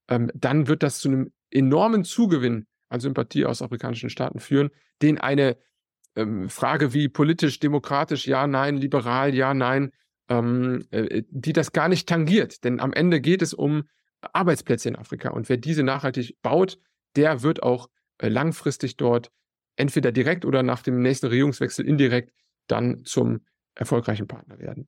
ähm, 0.07 0.31
dann 0.33 0.67
wird 0.67 0.83
das 0.83 0.99
zu 0.99 1.09
einem 1.09 1.31
enormen 1.51 2.03
Zugewinn 2.03 2.67
an 2.89 2.99
Sympathie 2.99 3.45
aus 3.45 3.61
afrikanischen 3.61 4.09
Staaten 4.09 4.39
führen, 4.39 4.69
den 5.01 5.19
eine 5.19 5.57
ähm, 6.15 6.49
Frage 6.49 6.93
wie 6.93 7.07
politisch, 7.07 7.59
demokratisch, 7.59 8.27
ja, 8.27 8.47
nein, 8.47 8.77
liberal, 8.77 9.33
ja, 9.35 9.53
nein, 9.53 9.91
ähm, 10.27 10.85
äh, 10.91 11.23
die 11.29 11.53
das 11.53 11.71
gar 11.71 11.89
nicht 11.89 12.07
tangiert. 12.07 12.63
Denn 12.63 12.79
am 12.79 12.93
Ende 12.93 13.21
geht 13.21 13.41
es 13.41 13.53
um 13.53 13.83
Arbeitsplätze 14.21 14.89
in 14.89 14.95
Afrika. 14.95 15.29
Und 15.29 15.49
wer 15.49 15.57
diese 15.57 15.83
nachhaltig 15.83 16.41
baut, 16.41 16.79
der 17.15 17.43
wird 17.43 17.63
auch 17.63 17.89
äh, 18.17 18.27
langfristig 18.27 18.97
dort 18.97 19.31
entweder 19.75 20.11
direkt 20.11 20.45
oder 20.45 20.61
nach 20.61 20.81
dem 20.81 21.01
nächsten 21.01 21.27
Regierungswechsel 21.27 21.85
indirekt 21.85 22.33
dann 22.71 23.03
zum 23.05 23.41
erfolgreichen 23.75 24.27
Partner 24.27 24.59
werden. 24.59 24.87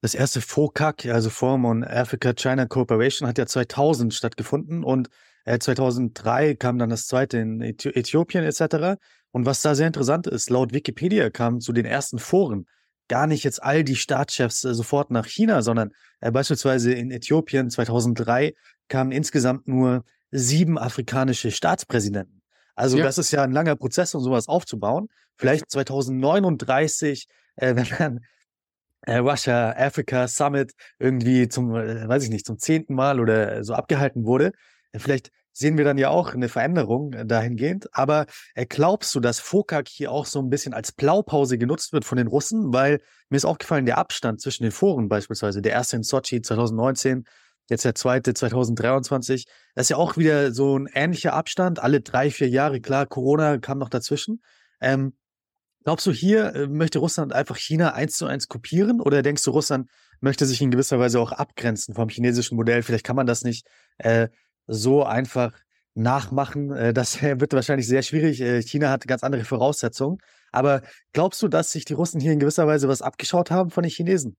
Das 0.00 0.14
erste 0.14 0.40
FOCAC, 0.40 1.06
also 1.06 1.30
Forum 1.30 1.64
on 1.64 1.84
Africa-China 1.84 2.66
Cooperation, 2.66 3.26
hat 3.26 3.38
ja 3.38 3.46
2000 3.46 4.12
stattgefunden 4.12 4.84
und 4.84 5.08
äh, 5.44 5.58
2003 5.58 6.56
kam 6.56 6.78
dann 6.78 6.90
das 6.90 7.06
zweite 7.06 7.38
in 7.38 7.60
Äthiopien 7.60 8.44
etc. 8.44 9.00
Und 9.30 9.46
was 9.46 9.62
da 9.62 9.74
sehr 9.74 9.86
interessant 9.86 10.26
ist, 10.26 10.50
laut 10.50 10.74
Wikipedia 10.74 11.30
kamen 11.30 11.60
zu 11.60 11.72
den 11.72 11.86
ersten 11.86 12.18
Foren 12.18 12.66
gar 13.08 13.26
nicht 13.26 13.44
jetzt 13.44 13.62
all 13.62 13.84
die 13.84 13.96
Staatschefs 13.96 14.64
äh, 14.64 14.74
sofort 14.74 15.10
nach 15.10 15.26
China, 15.26 15.62
sondern 15.62 15.92
äh, 16.20 16.30
beispielsweise 16.30 16.92
in 16.92 17.10
Äthiopien 17.10 17.70
2003 17.70 18.54
kamen 18.88 19.12
insgesamt 19.12 19.68
nur 19.68 20.04
sieben 20.30 20.78
afrikanische 20.78 21.50
Staatspräsidenten. 21.50 22.42
Also 22.74 22.98
ja. 22.98 23.04
das 23.04 23.18
ist 23.18 23.30
ja 23.30 23.42
ein 23.42 23.52
langer 23.52 23.76
Prozess, 23.76 24.14
um 24.14 24.22
sowas 24.22 24.48
aufzubauen. 24.48 25.08
Vielleicht 25.36 25.70
2039, 25.70 27.26
äh, 27.56 27.76
wenn 27.76 27.86
dann 27.98 28.20
äh, 29.02 29.18
Russia 29.18 29.74
Africa 29.76 30.28
Summit 30.28 30.72
irgendwie 30.98 31.48
zum, 31.48 31.74
äh, 31.74 32.08
weiß 32.08 32.24
ich 32.24 32.30
nicht, 32.30 32.46
zum 32.46 32.58
zehnten 32.58 32.94
Mal 32.94 33.20
oder 33.20 33.62
so 33.64 33.74
abgehalten 33.74 34.24
wurde, 34.24 34.52
äh, 34.92 34.98
vielleicht 34.98 35.30
sehen 35.52 35.78
wir 35.78 35.84
dann 35.84 35.98
ja 35.98 36.10
auch 36.10 36.34
eine 36.34 36.48
Veränderung 36.48 37.12
äh, 37.12 37.24
dahingehend. 37.24 37.88
Aber 37.92 38.26
äh, 38.54 38.66
glaubst 38.66 39.14
du, 39.14 39.20
dass 39.20 39.40
FOCAC 39.40 39.88
hier 39.88 40.10
auch 40.10 40.26
so 40.26 40.40
ein 40.40 40.50
bisschen 40.50 40.74
als 40.74 40.92
Blaupause 40.92 41.58
genutzt 41.58 41.92
wird 41.92 42.04
von 42.04 42.18
den 42.18 42.26
Russen? 42.26 42.72
Weil 42.72 43.00
mir 43.28 43.36
ist 43.36 43.44
aufgefallen, 43.44 43.86
der 43.86 43.98
Abstand 43.98 44.40
zwischen 44.40 44.64
den 44.64 44.72
Foren 44.72 45.08
beispielsweise, 45.08 45.62
der 45.62 45.72
erste 45.72 45.96
in 45.96 46.02
Sochi 46.02 46.42
2019 46.42 47.24
jetzt 47.68 47.84
der 47.84 47.94
zweite 47.94 48.34
2023. 48.34 49.46
Das 49.74 49.86
ist 49.86 49.90
ja 49.90 49.96
auch 49.96 50.16
wieder 50.16 50.52
so 50.52 50.78
ein 50.78 50.88
ähnlicher 50.92 51.32
Abstand, 51.32 51.80
alle 51.80 52.00
drei, 52.00 52.30
vier 52.30 52.48
Jahre. 52.48 52.80
Klar, 52.80 53.06
Corona 53.06 53.58
kam 53.58 53.78
noch 53.78 53.88
dazwischen. 53.88 54.42
Ähm, 54.80 55.14
glaubst 55.84 56.06
du, 56.06 56.12
hier 56.12 56.54
äh, 56.54 56.66
möchte 56.66 56.98
Russland 56.98 57.32
einfach 57.32 57.56
China 57.56 57.94
eins 57.94 58.16
zu 58.16 58.26
eins 58.26 58.48
kopieren 58.48 59.00
oder 59.00 59.22
denkst 59.22 59.42
du, 59.44 59.50
Russland 59.50 59.88
möchte 60.20 60.46
sich 60.46 60.60
in 60.60 60.70
gewisser 60.70 60.98
Weise 60.98 61.20
auch 61.20 61.32
abgrenzen 61.32 61.94
vom 61.94 62.08
chinesischen 62.08 62.56
Modell? 62.56 62.82
Vielleicht 62.82 63.04
kann 63.04 63.16
man 63.16 63.26
das 63.26 63.42
nicht 63.42 63.66
äh, 63.98 64.28
so 64.66 65.04
einfach 65.04 65.52
nachmachen. 65.94 66.72
Äh, 66.72 66.92
das 66.92 67.22
wird 67.22 67.52
wahrscheinlich 67.52 67.86
sehr 67.86 68.02
schwierig. 68.02 68.40
Äh, 68.40 68.62
China 68.62 68.90
hat 68.90 69.06
ganz 69.06 69.22
andere 69.22 69.44
Voraussetzungen. 69.44 70.18
Aber 70.52 70.82
glaubst 71.12 71.42
du, 71.42 71.48
dass 71.48 71.72
sich 71.72 71.84
die 71.84 71.94
Russen 71.94 72.20
hier 72.20 72.32
in 72.32 72.38
gewisser 72.38 72.66
Weise 72.66 72.88
was 72.88 73.02
abgeschaut 73.02 73.50
haben 73.50 73.70
von 73.70 73.82
den 73.82 73.90
Chinesen? 73.90 74.36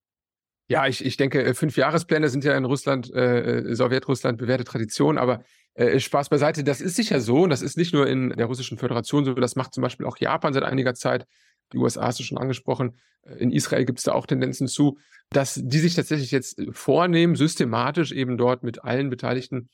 Ja, 0.68 0.88
ich, 0.88 1.05
ich 1.05 1.18
denke, 1.18 1.43
äh, 1.43 1.53
fünf 1.53 1.78
Jahrespläne 1.78 2.30
sind 2.30 2.43
ja 2.43 2.57
in 2.57 2.66
Russland, 2.66 3.13
äh, 3.13 3.76
Sowjetrussland 3.76 4.38
bewährte 4.39 4.63
Tradition, 4.63 5.18
aber 5.18 5.43
äh, 5.76 5.99
Spaß 5.99 6.30
beiseite, 6.30 6.63
das 6.63 6.82
ist 6.82 6.95
sicher 6.95 7.22
so 7.22 7.43
und 7.43 7.49
das 7.49 7.61
ist 7.61 7.78
nicht 7.78 7.93
nur 7.93 8.07
in 8.07 8.30
der 8.30 8.47
Russischen 8.47 8.78
Föderation 8.78 9.26
so, 9.26 9.34
das 9.34 9.55
macht 9.55 9.74
zum 9.74 9.84
Beispiel 9.84 10.05
auch 10.05 10.18
Japan 10.18 10.53
seit 10.53 10.63
einiger 10.63 10.95
Zeit. 10.95 11.28
Die 11.74 11.78
USA 11.78 12.07
hast 12.07 12.20
du 12.20 12.24
schon 12.24 12.38
angesprochen. 12.38 12.97
In 13.38 13.51
Israel 13.51 13.86
gibt 13.86 13.99
es 13.99 14.05
da 14.05 14.13
auch 14.13 14.28
Tendenzen 14.28 14.68
zu, 14.68 14.97
dass 15.32 15.59
die 15.61 15.80
sich 15.80 15.95
tatsächlich 15.95 16.32
jetzt 16.32 16.61
vornehmen, 16.72 17.36
systematisch 17.36 18.11
eben 18.11 18.38
dort 18.38 18.63
mit 18.63 18.84
allen 18.84 19.09
Beteiligten 19.09 19.70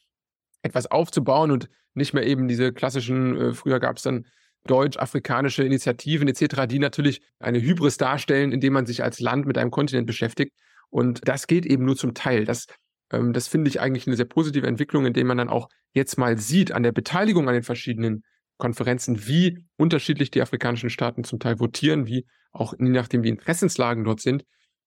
etwas 0.61 0.87
aufzubauen 0.87 1.51
und 1.51 1.69
nicht 1.93 2.13
mehr 2.13 2.25
eben 2.25 2.47
diese 2.47 2.71
klassischen, 2.71 3.35
äh, 3.37 3.53
früher 3.53 3.79
gab 3.79 3.97
es 3.97 4.03
dann 4.03 4.25
deutsch-afrikanische 4.65 5.63
Initiativen 5.63 6.27
etc., 6.27 6.67
die 6.67 6.79
natürlich 6.79 7.21
eine 7.39 7.61
Hybris 7.61 7.97
darstellen, 7.97 8.51
indem 8.51 8.73
man 8.73 8.85
sich 8.85 9.03
als 9.03 9.19
Land 9.19 9.45
mit 9.45 9.57
einem 9.57 9.71
Kontinent 9.71 10.07
beschäftigt. 10.07 10.53
Und 10.91 11.27
das 11.27 11.47
geht 11.47 11.65
eben 11.65 11.85
nur 11.85 11.95
zum 11.95 12.13
Teil. 12.13 12.45
Das, 12.45 12.67
ähm, 13.11 13.33
das 13.33 13.47
finde 13.47 13.69
ich 13.69 13.81
eigentlich 13.81 14.05
eine 14.05 14.15
sehr 14.15 14.25
positive 14.25 14.67
Entwicklung, 14.67 15.05
indem 15.05 15.27
man 15.27 15.37
dann 15.37 15.49
auch 15.49 15.69
jetzt 15.93 16.17
mal 16.17 16.37
sieht 16.37 16.71
an 16.71 16.83
der 16.83 16.91
Beteiligung 16.91 17.47
an 17.47 17.55
den 17.55 17.63
verschiedenen 17.63 18.23
Konferenzen, 18.57 19.27
wie 19.27 19.65
unterschiedlich 19.77 20.29
die 20.29 20.41
afrikanischen 20.41 20.91
Staaten 20.91 21.23
zum 21.23 21.39
Teil 21.39 21.59
votieren, 21.59 22.05
wie 22.05 22.27
auch 22.51 22.73
je 22.77 22.89
nachdem, 22.89 23.23
wie 23.23 23.29
Interessenslagen 23.29 24.03
dort 24.03 24.21
sind. 24.21 24.45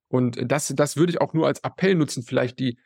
Und 0.08 0.38
das, 0.40 0.72
das 0.76 0.96
würde 0.96 1.10
ich 1.10 1.20
auch 1.20 1.32
nur 1.32 1.46
als 1.46 1.60
Appell 1.60 1.96
nutzen, 1.96 2.22
vielleicht 2.22 2.60
die 2.60 2.78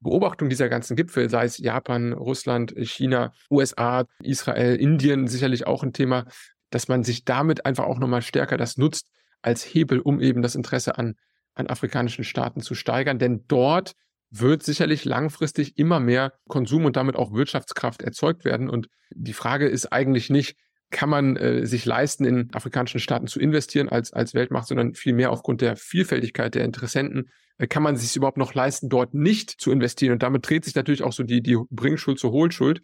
Beobachtung 0.00 0.48
dieser 0.48 0.68
ganzen 0.68 0.96
Gipfel, 0.96 1.28
sei 1.28 1.44
es 1.44 1.58
Japan, 1.58 2.12
Russland, 2.12 2.74
China, 2.76 3.32
USA, 3.50 4.06
Israel, 4.22 4.76
Indien, 4.76 5.26
sicherlich 5.26 5.66
auch 5.66 5.82
ein 5.82 5.92
Thema, 5.92 6.26
dass 6.70 6.88
man 6.88 7.04
sich 7.04 7.24
damit 7.24 7.66
einfach 7.66 7.84
auch 7.84 7.98
nochmal 7.98 8.22
stärker 8.22 8.56
das 8.56 8.76
nutzt 8.76 9.10
als 9.42 9.62
Hebel, 9.62 10.00
um 10.00 10.20
eben 10.20 10.42
das 10.42 10.54
Interesse 10.54 10.96
an, 10.98 11.16
an 11.54 11.68
afrikanischen 11.68 12.24
Staaten 12.24 12.60
zu 12.60 12.74
steigern. 12.74 13.18
Denn 13.18 13.44
dort 13.48 13.94
wird 14.30 14.62
sicherlich 14.62 15.04
langfristig 15.04 15.78
immer 15.78 16.00
mehr 16.00 16.32
Konsum 16.48 16.84
und 16.84 16.96
damit 16.96 17.16
auch 17.16 17.32
Wirtschaftskraft 17.32 18.02
erzeugt 18.02 18.44
werden. 18.44 18.68
Und 18.68 18.88
die 19.10 19.32
Frage 19.32 19.68
ist 19.68 19.92
eigentlich 19.92 20.30
nicht, 20.30 20.56
kann 20.90 21.08
man 21.08 21.36
äh, 21.36 21.66
sich 21.66 21.84
leisten, 21.84 22.24
in 22.24 22.54
afrikanischen 22.54 23.00
Staaten 23.00 23.26
zu 23.26 23.40
investieren 23.40 23.88
als, 23.88 24.12
als 24.12 24.34
Weltmacht, 24.34 24.68
sondern 24.68 24.94
vielmehr 24.94 25.30
aufgrund 25.30 25.60
der 25.60 25.76
Vielfältigkeit 25.76 26.54
der 26.54 26.64
Interessenten 26.64 27.30
äh, 27.58 27.66
kann 27.66 27.82
man 27.82 27.96
sich 27.96 28.14
überhaupt 28.16 28.36
noch 28.36 28.54
leisten, 28.54 28.88
dort 28.88 29.14
nicht 29.14 29.50
zu 29.50 29.70
investieren. 29.70 30.12
Und 30.12 30.22
damit 30.22 30.48
dreht 30.48 30.64
sich 30.64 30.74
natürlich 30.74 31.02
auch 31.02 31.12
so 31.12 31.22
die, 31.22 31.42
die 31.42 31.58
Bringschuld 31.70 32.18
zur 32.18 32.32
Hohlschuld. 32.32 32.82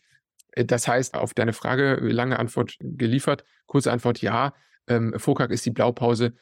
Äh, 0.53 0.65
das 0.65 0.89
heißt, 0.89 1.15
auf 1.15 1.35
deine 1.35 1.53
Frage, 1.53 1.97
lange 2.01 2.39
Antwort 2.39 2.77
geliefert, 2.81 3.45
kurze 3.67 3.93
Antwort 3.93 4.21
ja. 4.23 4.55
Ähm, 4.89 5.15
FOCAC 5.17 5.51
ist 5.51 5.67
die 5.67 5.71
Blaupause 5.71 6.35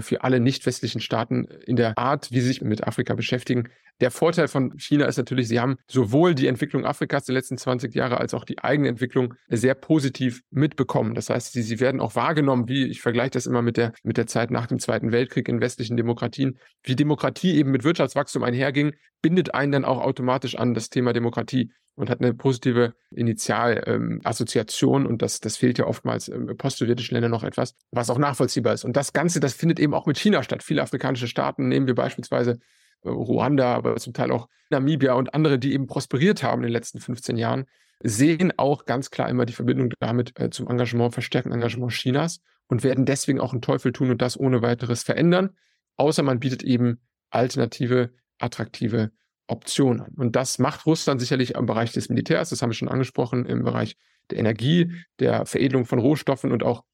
für 0.00 0.24
alle 0.24 0.40
nicht 0.40 0.66
westlichen 0.66 1.00
Staaten 1.00 1.44
in 1.66 1.76
der 1.76 1.96
Art, 1.98 2.30
wie 2.30 2.40
sie 2.40 2.48
sich 2.48 2.62
mit 2.62 2.84
Afrika 2.86 3.14
beschäftigen. 3.14 3.68
Der 4.00 4.10
Vorteil 4.10 4.48
von 4.48 4.76
China 4.76 5.06
ist 5.06 5.18
natürlich, 5.18 5.46
sie 5.46 5.60
haben 5.60 5.76
sowohl 5.86 6.34
die 6.34 6.48
Entwicklung 6.48 6.84
Afrikas 6.84 7.24
der 7.24 7.34
letzten 7.34 7.58
20 7.58 7.94
Jahre 7.94 8.18
als 8.18 8.34
auch 8.34 8.44
die 8.44 8.58
eigene 8.58 8.88
Entwicklung 8.88 9.34
sehr 9.48 9.74
positiv 9.74 10.42
mitbekommen. 10.50 11.14
Das 11.14 11.30
heißt, 11.30 11.52
sie, 11.52 11.62
sie 11.62 11.78
werden 11.78 12.00
auch 12.00 12.16
wahrgenommen, 12.16 12.68
wie 12.68 12.86
ich 12.86 13.00
vergleiche 13.00 13.30
das 13.30 13.46
immer 13.46 13.62
mit 13.62 13.76
der, 13.76 13.92
mit 14.02 14.16
der 14.16 14.26
Zeit 14.26 14.50
nach 14.50 14.66
dem 14.66 14.80
Zweiten 14.80 15.12
Weltkrieg 15.12 15.48
in 15.48 15.60
westlichen 15.60 15.96
Demokratien, 15.96 16.58
wie 16.82 16.96
Demokratie 16.96 17.54
eben 17.54 17.70
mit 17.70 17.84
Wirtschaftswachstum 17.84 18.42
einherging, 18.42 18.94
bindet 19.22 19.54
einen 19.54 19.72
dann 19.72 19.84
auch 19.84 20.00
automatisch 20.00 20.56
an 20.56 20.74
das 20.74 20.90
Thema 20.90 21.12
Demokratie 21.12 21.70
und 21.96 22.10
hat 22.10 22.20
eine 22.20 22.34
positive 22.34 22.94
Initialassoziation 23.10 25.02
ähm, 25.02 25.08
und 25.08 25.22
das, 25.22 25.40
das 25.40 25.56
fehlt 25.56 25.78
ja 25.78 25.86
oftmals 25.86 26.28
im 26.28 26.56
post-sowjetischen 26.56 27.14
Ländern 27.14 27.30
noch 27.30 27.44
etwas, 27.44 27.74
was 27.90 28.10
auch 28.10 28.18
nachvollziehbar 28.18 28.74
ist. 28.74 28.84
Und 28.84 28.96
das 28.96 29.12
Ganze, 29.12 29.40
das 29.40 29.54
findet 29.54 29.78
eben 29.78 29.94
auch 29.94 30.06
mit 30.06 30.18
China 30.18 30.42
statt. 30.42 30.62
Viele 30.62 30.82
afrikanische 30.82 31.28
Staaten, 31.28 31.68
nehmen 31.68 31.86
wir 31.86 31.94
beispielsweise 31.94 32.58
Ruanda, 33.04 33.74
aber 33.74 33.96
zum 33.96 34.12
Teil 34.12 34.32
auch 34.32 34.48
Namibia 34.70 35.14
und 35.14 35.34
andere, 35.34 35.58
die 35.58 35.72
eben 35.72 35.86
prosperiert 35.86 36.42
haben 36.42 36.62
in 36.62 36.68
den 36.68 36.72
letzten 36.72 37.00
15 37.00 37.36
Jahren, 37.36 37.66
sehen 38.02 38.52
auch 38.56 38.86
ganz 38.86 39.10
klar 39.10 39.28
immer 39.28 39.46
die 39.46 39.52
Verbindung 39.52 39.92
damit 40.00 40.38
äh, 40.38 40.50
zum 40.50 40.68
Engagement, 40.68 41.12
verstärkten 41.12 41.52
Engagement 41.52 41.92
Chinas 41.92 42.40
und 42.66 42.82
werden 42.82 43.04
deswegen 43.04 43.40
auch 43.40 43.52
einen 43.52 43.62
Teufel 43.62 43.92
tun 43.92 44.10
und 44.10 44.22
das 44.22 44.38
ohne 44.38 44.62
weiteres 44.62 45.02
verändern, 45.02 45.50
außer 45.96 46.22
man 46.22 46.40
bietet 46.40 46.62
eben 46.62 47.00
alternative, 47.30 48.10
attraktive 48.38 49.10
Optionen 49.46 50.00
an. 50.00 50.12
Und 50.16 50.36
das 50.36 50.58
macht 50.58 50.86
Russland 50.86 51.20
sicherlich 51.20 51.54
im 51.54 51.66
Bereich 51.66 51.92
des 51.92 52.08
Militärs, 52.08 52.50
das 52.50 52.62
haben 52.62 52.70
wir 52.70 52.74
schon 52.74 52.88
angesprochen, 52.88 53.46
im 53.46 53.62
Bereich 53.62 53.96
der 54.30 54.38
Energie, 54.38 54.92
der 55.18 55.46
Veredelung 55.46 55.84
von 55.84 55.98
Rohstoffen 55.98 56.52
und 56.52 56.62
auch 56.62 56.84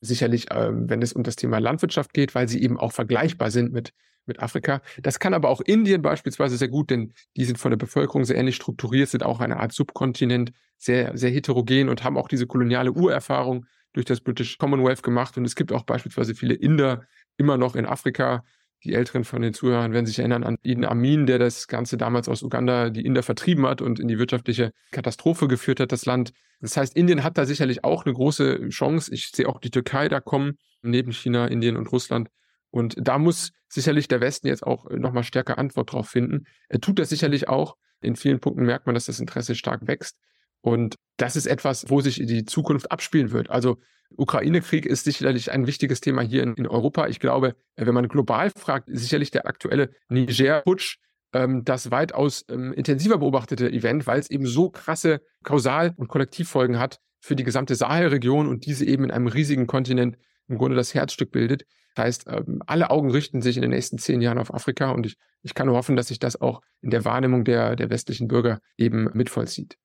sicherlich, 0.00 0.46
ähm, 0.50 0.88
wenn 0.88 1.02
es 1.02 1.12
um 1.12 1.22
das 1.22 1.36
Thema 1.36 1.58
Landwirtschaft 1.58 2.12
geht, 2.14 2.34
weil 2.34 2.48
sie 2.48 2.62
eben 2.62 2.78
auch 2.78 2.92
vergleichbar 2.92 3.50
sind 3.50 3.72
mit 3.72 3.92
mit 4.26 4.40
Afrika. 4.40 4.80
Das 5.02 5.18
kann 5.18 5.34
aber 5.34 5.48
auch 5.48 5.60
Indien 5.60 6.02
beispielsweise 6.02 6.56
sehr 6.56 6.68
gut, 6.68 6.90
denn 6.90 7.12
die 7.36 7.44
sind 7.44 7.58
von 7.58 7.70
der 7.70 7.76
Bevölkerung 7.76 8.24
sehr 8.24 8.36
ähnlich 8.36 8.56
strukturiert, 8.56 9.08
sind 9.08 9.22
auch 9.22 9.40
eine 9.40 9.60
Art 9.60 9.72
Subkontinent, 9.72 10.52
sehr, 10.78 11.16
sehr 11.16 11.30
heterogen 11.30 11.88
und 11.88 12.04
haben 12.04 12.16
auch 12.16 12.28
diese 12.28 12.46
koloniale 12.46 12.92
Urerfahrung 12.92 13.66
durch 13.92 14.06
das 14.06 14.20
British 14.20 14.58
Commonwealth 14.58 15.02
gemacht. 15.02 15.36
Und 15.36 15.44
es 15.44 15.54
gibt 15.54 15.72
auch 15.72 15.84
beispielsweise 15.84 16.34
viele 16.34 16.54
Inder 16.54 17.04
immer 17.36 17.56
noch 17.56 17.76
in 17.76 17.86
Afrika. 17.86 18.44
Die 18.84 18.92
Älteren 18.92 19.24
von 19.24 19.40
den 19.40 19.54
Zuhörern 19.54 19.92
werden 19.92 20.04
sich 20.04 20.18
erinnern 20.18 20.44
an 20.44 20.58
Iden 20.62 20.84
Amin, 20.84 21.24
der 21.26 21.38
das 21.38 21.68
Ganze 21.68 21.96
damals 21.96 22.28
aus 22.28 22.42
Uganda 22.42 22.90
die 22.90 23.04
Inder 23.04 23.22
vertrieben 23.22 23.66
hat 23.66 23.80
und 23.80 23.98
in 23.98 24.08
die 24.08 24.18
wirtschaftliche 24.18 24.72
Katastrophe 24.90 25.48
geführt 25.48 25.80
hat, 25.80 25.90
das 25.90 26.04
Land. 26.04 26.32
Das 26.60 26.76
heißt, 26.76 26.94
Indien 26.94 27.24
hat 27.24 27.38
da 27.38 27.46
sicherlich 27.46 27.82
auch 27.82 28.04
eine 28.04 28.14
große 28.14 28.68
Chance. 28.68 29.12
Ich 29.14 29.30
sehe 29.34 29.48
auch 29.48 29.58
die 29.58 29.70
Türkei 29.70 30.08
da 30.08 30.20
kommen, 30.20 30.58
neben 30.82 31.12
China, 31.12 31.46
Indien 31.46 31.76
und 31.76 31.90
Russland. 31.92 32.28
Und 32.70 32.96
da 32.98 33.18
muss 33.18 33.52
sicherlich 33.68 34.06
der 34.08 34.20
Westen 34.20 34.48
jetzt 34.48 34.66
auch 34.66 34.86
äh, 34.90 34.98
nochmal 34.98 35.24
stärker 35.24 35.58
Antwort 35.58 35.92
drauf 35.92 36.08
finden. 36.08 36.44
Er 36.68 36.80
tut 36.80 36.98
das 36.98 37.08
sicherlich 37.08 37.48
auch. 37.48 37.76
In 38.02 38.16
vielen 38.16 38.40
Punkten 38.40 38.66
merkt 38.66 38.86
man, 38.86 38.94
dass 38.94 39.06
das 39.06 39.18
Interesse 39.18 39.54
stark 39.54 39.86
wächst. 39.86 40.18
Und 40.60 40.96
das 41.16 41.36
ist 41.36 41.46
etwas, 41.46 41.88
wo 41.88 42.00
sich 42.00 42.16
die 42.16 42.44
Zukunft 42.44 42.90
abspielen 42.90 43.30
wird. 43.30 43.48
Also 43.48 43.78
Ukraine-Krieg 44.16 44.86
ist 44.86 45.04
sicherlich 45.04 45.50
ein 45.50 45.66
wichtiges 45.66 46.00
Thema 46.00 46.22
hier 46.22 46.42
in, 46.42 46.54
in, 46.54 46.66
Europa. 46.66 47.08
Ich 47.08 47.20
glaube, 47.20 47.56
äh, 47.76 47.86
wenn 47.86 47.94
man 47.94 48.08
global 48.08 48.50
fragt, 48.50 48.88
sicherlich 48.92 49.30
der 49.30 49.46
aktuelle 49.46 49.90
Niger-Putsch 50.08 50.98
ähm, 51.34 51.64
das 51.64 51.90
weitaus 51.90 52.44
ähm, 52.48 52.72
intensiver 52.72 53.18
beobachtete 53.18 53.70
Event, 53.70 54.06
weil 54.06 54.20
es 54.20 54.30
eben 54.30 54.46
so 54.46 54.70
krasse 54.70 55.20
Kausal- 55.42 55.92
und 55.96 56.08
Kollektivfolgen 56.08 56.78
hat 56.78 57.00
für 57.20 57.36
die 57.36 57.44
gesamte 57.44 57.74
Sahelregion 57.74 58.48
und 58.48 58.66
diese 58.66 58.86
eben 58.86 59.04
in 59.04 59.10
einem 59.10 59.26
riesigen 59.26 59.66
Kontinent 59.66 60.16
im 60.48 60.58
Grunde 60.58 60.76
das 60.76 60.94
Herzstück 60.94 61.32
bildet. 61.32 61.64
Das 61.94 62.04
heißt, 62.04 62.24
ähm, 62.28 62.62
alle 62.66 62.90
Augen 62.90 63.10
richten 63.10 63.42
sich 63.42 63.56
in 63.56 63.62
den 63.62 63.70
nächsten 63.70 63.98
zehn 63.98 64.20
Jahren 64.20 64.38
auf 64.38 64.52
Afrika 64.52 64.90
und 64.90 65.06
ich, 65.06 65.16
ich 65.42 65.54
kann 65.54 65.66
nur 65.66 65.76
hoffen, 65.76 65.96
dass 65.96 66.08
sich 66.08 66.18
das 66.18 66.40
auch 66.40 66.60
in 66.80 66.90
der 66.90 67.04
Wahrnehmung 67.04 67.44
der, 67.44 67.76
der 67.76 67.90
westlichen 67.90 68.28
Bürger 68.28 68.60
eben 68.76 69.08
mitvollzieht. 69.14 69.76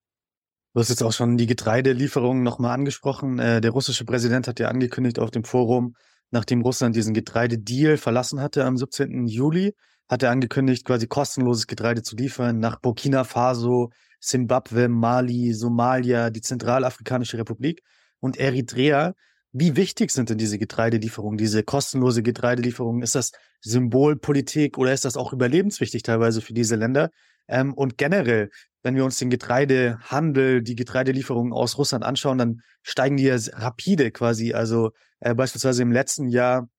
Du 0.74 0.80
hast 0.80 0.90
jetzt 0.90 1.02
auch 1.02 1.14
schon 1.14 1.38
die 1.38 1.48
Getreidelieferungen 1.48 2.44
nochmal 2.44 2.76
angesprochen. 2.76 3.40
Äh, 3.40 3.60
der 3.60 3.72
russische 3.72 4.06
Präsident 4.06 4.48
hat 4.48 4.60
ja 4.60 4.68
angekündigt 4.68 5.18
auf 5.18 5.32
dem 5.32 5.44
Forum, 5.44 5.96
nachdem 6.30 6.62
Russland 6.62 6.96
diesen 6.96 7.16
Getreidedeal 7.16 7.98
verlassen 7.98 8.40
hatte 8.40 8.66
am 8.66 8.78
17. 8.78 9.26
Juli, 9.26 9.74
hat 10.08 10.22
er 10.22 10.30
angekündigt, 10.30 10.86
quasi 10.86 11.08
kostenloses 11.08 11.66
Getreide 11.66 12.04
zu 12.04 12.16
liefern 12.16 12.60
nach 12.60 12.80
Burkina 12.80 13.24
Faso, 13.24 13.90
Simbabwe, 14.20 14.90
Mali, 14.90 15.54
Somalia, 15.54 16.30
die 16.30 16.42
Zentralafrikanische 16.42 17.40
Republik 17.40 17.82
und 18.20 18.38
Eritrea. 18.38 19.16
Wie 19.52 19.76
wichtig 19.76 20.12
sind 20.12 20.30
denn 20.30 20.38
diese 20.38 20.60
Getreidelieferungen, 20.60 21.38
diese 21.38 21.64
kostenlose 21.64 22.22
Getreidelieferungen? 22.22 23.02
Ist 23.02 23.16
das 23.16 23.32
Symbolpolitik 23.62 24.78
oder 24.78 24.94
ist 24.94 25.06
das 25.06 25.18
auch 25.18 25.34
überlebenswichtig 25.34 26.04
teilweise 26.04 26.42
für 26.42 26.54
diese 26.54 26.76
Länder? 26.76 27.10
Ähm, 27.48 27.74
und 27.74 27.98
generell, 27.98 28.52
wenn 28.84 28.96
wir 28.96 29.04
uns 29.04 29.18
den 29.18 29.32
Getreidehandel, 29.32 30.62
die 30.62 30.76
Getreidelieferungen 30.76 31.52
aus 31.52 31.78
Russland 31.80 32.06
anschauen, 32.06 32.38
dann 32.38 32.62
steigen 32.84 33.18
die 33.18 33.24
ja 33.24 33.38
rapide 33.54 34.12
quasi. 34.12 34.54
Also 34.54 34.92
äh, 35.20 35.34
beispielsweise 35.34 35.82
im 35.82 35.92
letzten 35.92 36.30
Jahr 36.30 36.70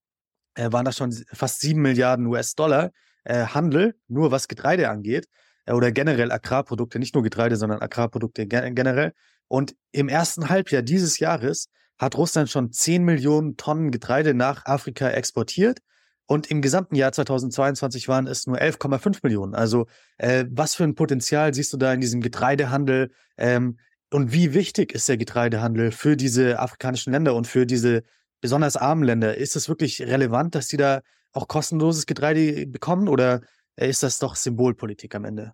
äh, 0.54 0.70
waren 0.70 0.84
das 0.84 0.96
schon 0.96 1.12
fast 1.32 1.60
sieben 1.60 1.82
Milliarden 1.82 2.26
US-Dollar 2.26 2.92
äh, 3.24 3.46
Handel, 3.46 3.96
nur 4.06 4.30
was 4.30 4.46
Getreide 4.46 4.90
angeht 4.90 5.26
äh, 5.66 5.72
oder 5.72 5.90
generell 5.90 6.30
Agrarprodukte, 6.30 7.00
nicht 7.00 7.14
nur 7.14 7.24
Getreide, 7.24 7.56
sondern 7.56 7.80
Agrarprodukte 7.80 8.46
generell. 8.46 9.12
Und 9.48 9.74
im 9.90 10.08
ersten 10.08 10.48
Halbjahr 10.48 10.82
dieses 10.82 11.18
Jahres 11.18 11.66
hat 12.00 12.16
Russland 12.16 12.48
schon 12.48 12.72
10 12.72 13.04
Millionen 13.04 13.58
Tonnen 13.58 13.90
Getreide 13.90 14.32
nach 14.32 14.64
Afrika 14.64 15.10
exportiert. 15.10 15.80
Und 16.26 16.50
im 16.50 16.62
gesamten 16.62 16.94
Jahr 16.94 17.12
2022 17.12 18.08
waren 18.08 18.26
es 18.26 18.46
nur 18.46 18.56
11,5 18.56 19.18
Millionen. 19.22 19.54
Also 19.54 19.86
äh, 20.16 20.46
was 20.48 20.74
für 20.74 20.84
ein 20.84 20.94
Potenzial 20.94 21.52
siehst 21.52 21.72
du 21.72 21.76
da 21.76 21.92
in 21.92 22.00
diesem 22.00 22.22
Getreidehandel? 22.22 23.10
Ähm, 23.36 23.78
und 24.10 24.32
wie 24.32 24.54
wichtig 24.54 24.94
ist 24.94 25.08
der 25.08 25.18
Getreidehandel 25.18 25.92
für 25.92 26.16
diese 26.16 26.58
afrikanischen 26.58 27.12
Länder 27.12 27.34
und 27.34 27.46
für 27.46 27.66
diese 27.66 28.02
besonders 28.40 28.76
armen 28.76 29.02
Länder? 29.02 29.36
Ist 29.36 29.54
es 29.54 29.68
wirklich 29.68 30.00
relevant, 30.00 30.54
dass 30.54 30.68
die 30.68 30.78
da 30.78 31.02
auch 31.32 31.48
kostenloses 31.48 32.06
Getreide 32.06 32.66
bekommen 32.66 33.08
oder 33.08 33.42
ist 33.76 34.02
das 34.02 34.18
doch 34.18 34.36
Symbolpolitik 34.36 35.14
am 35.14 35.26
Ende? 35.26 35.52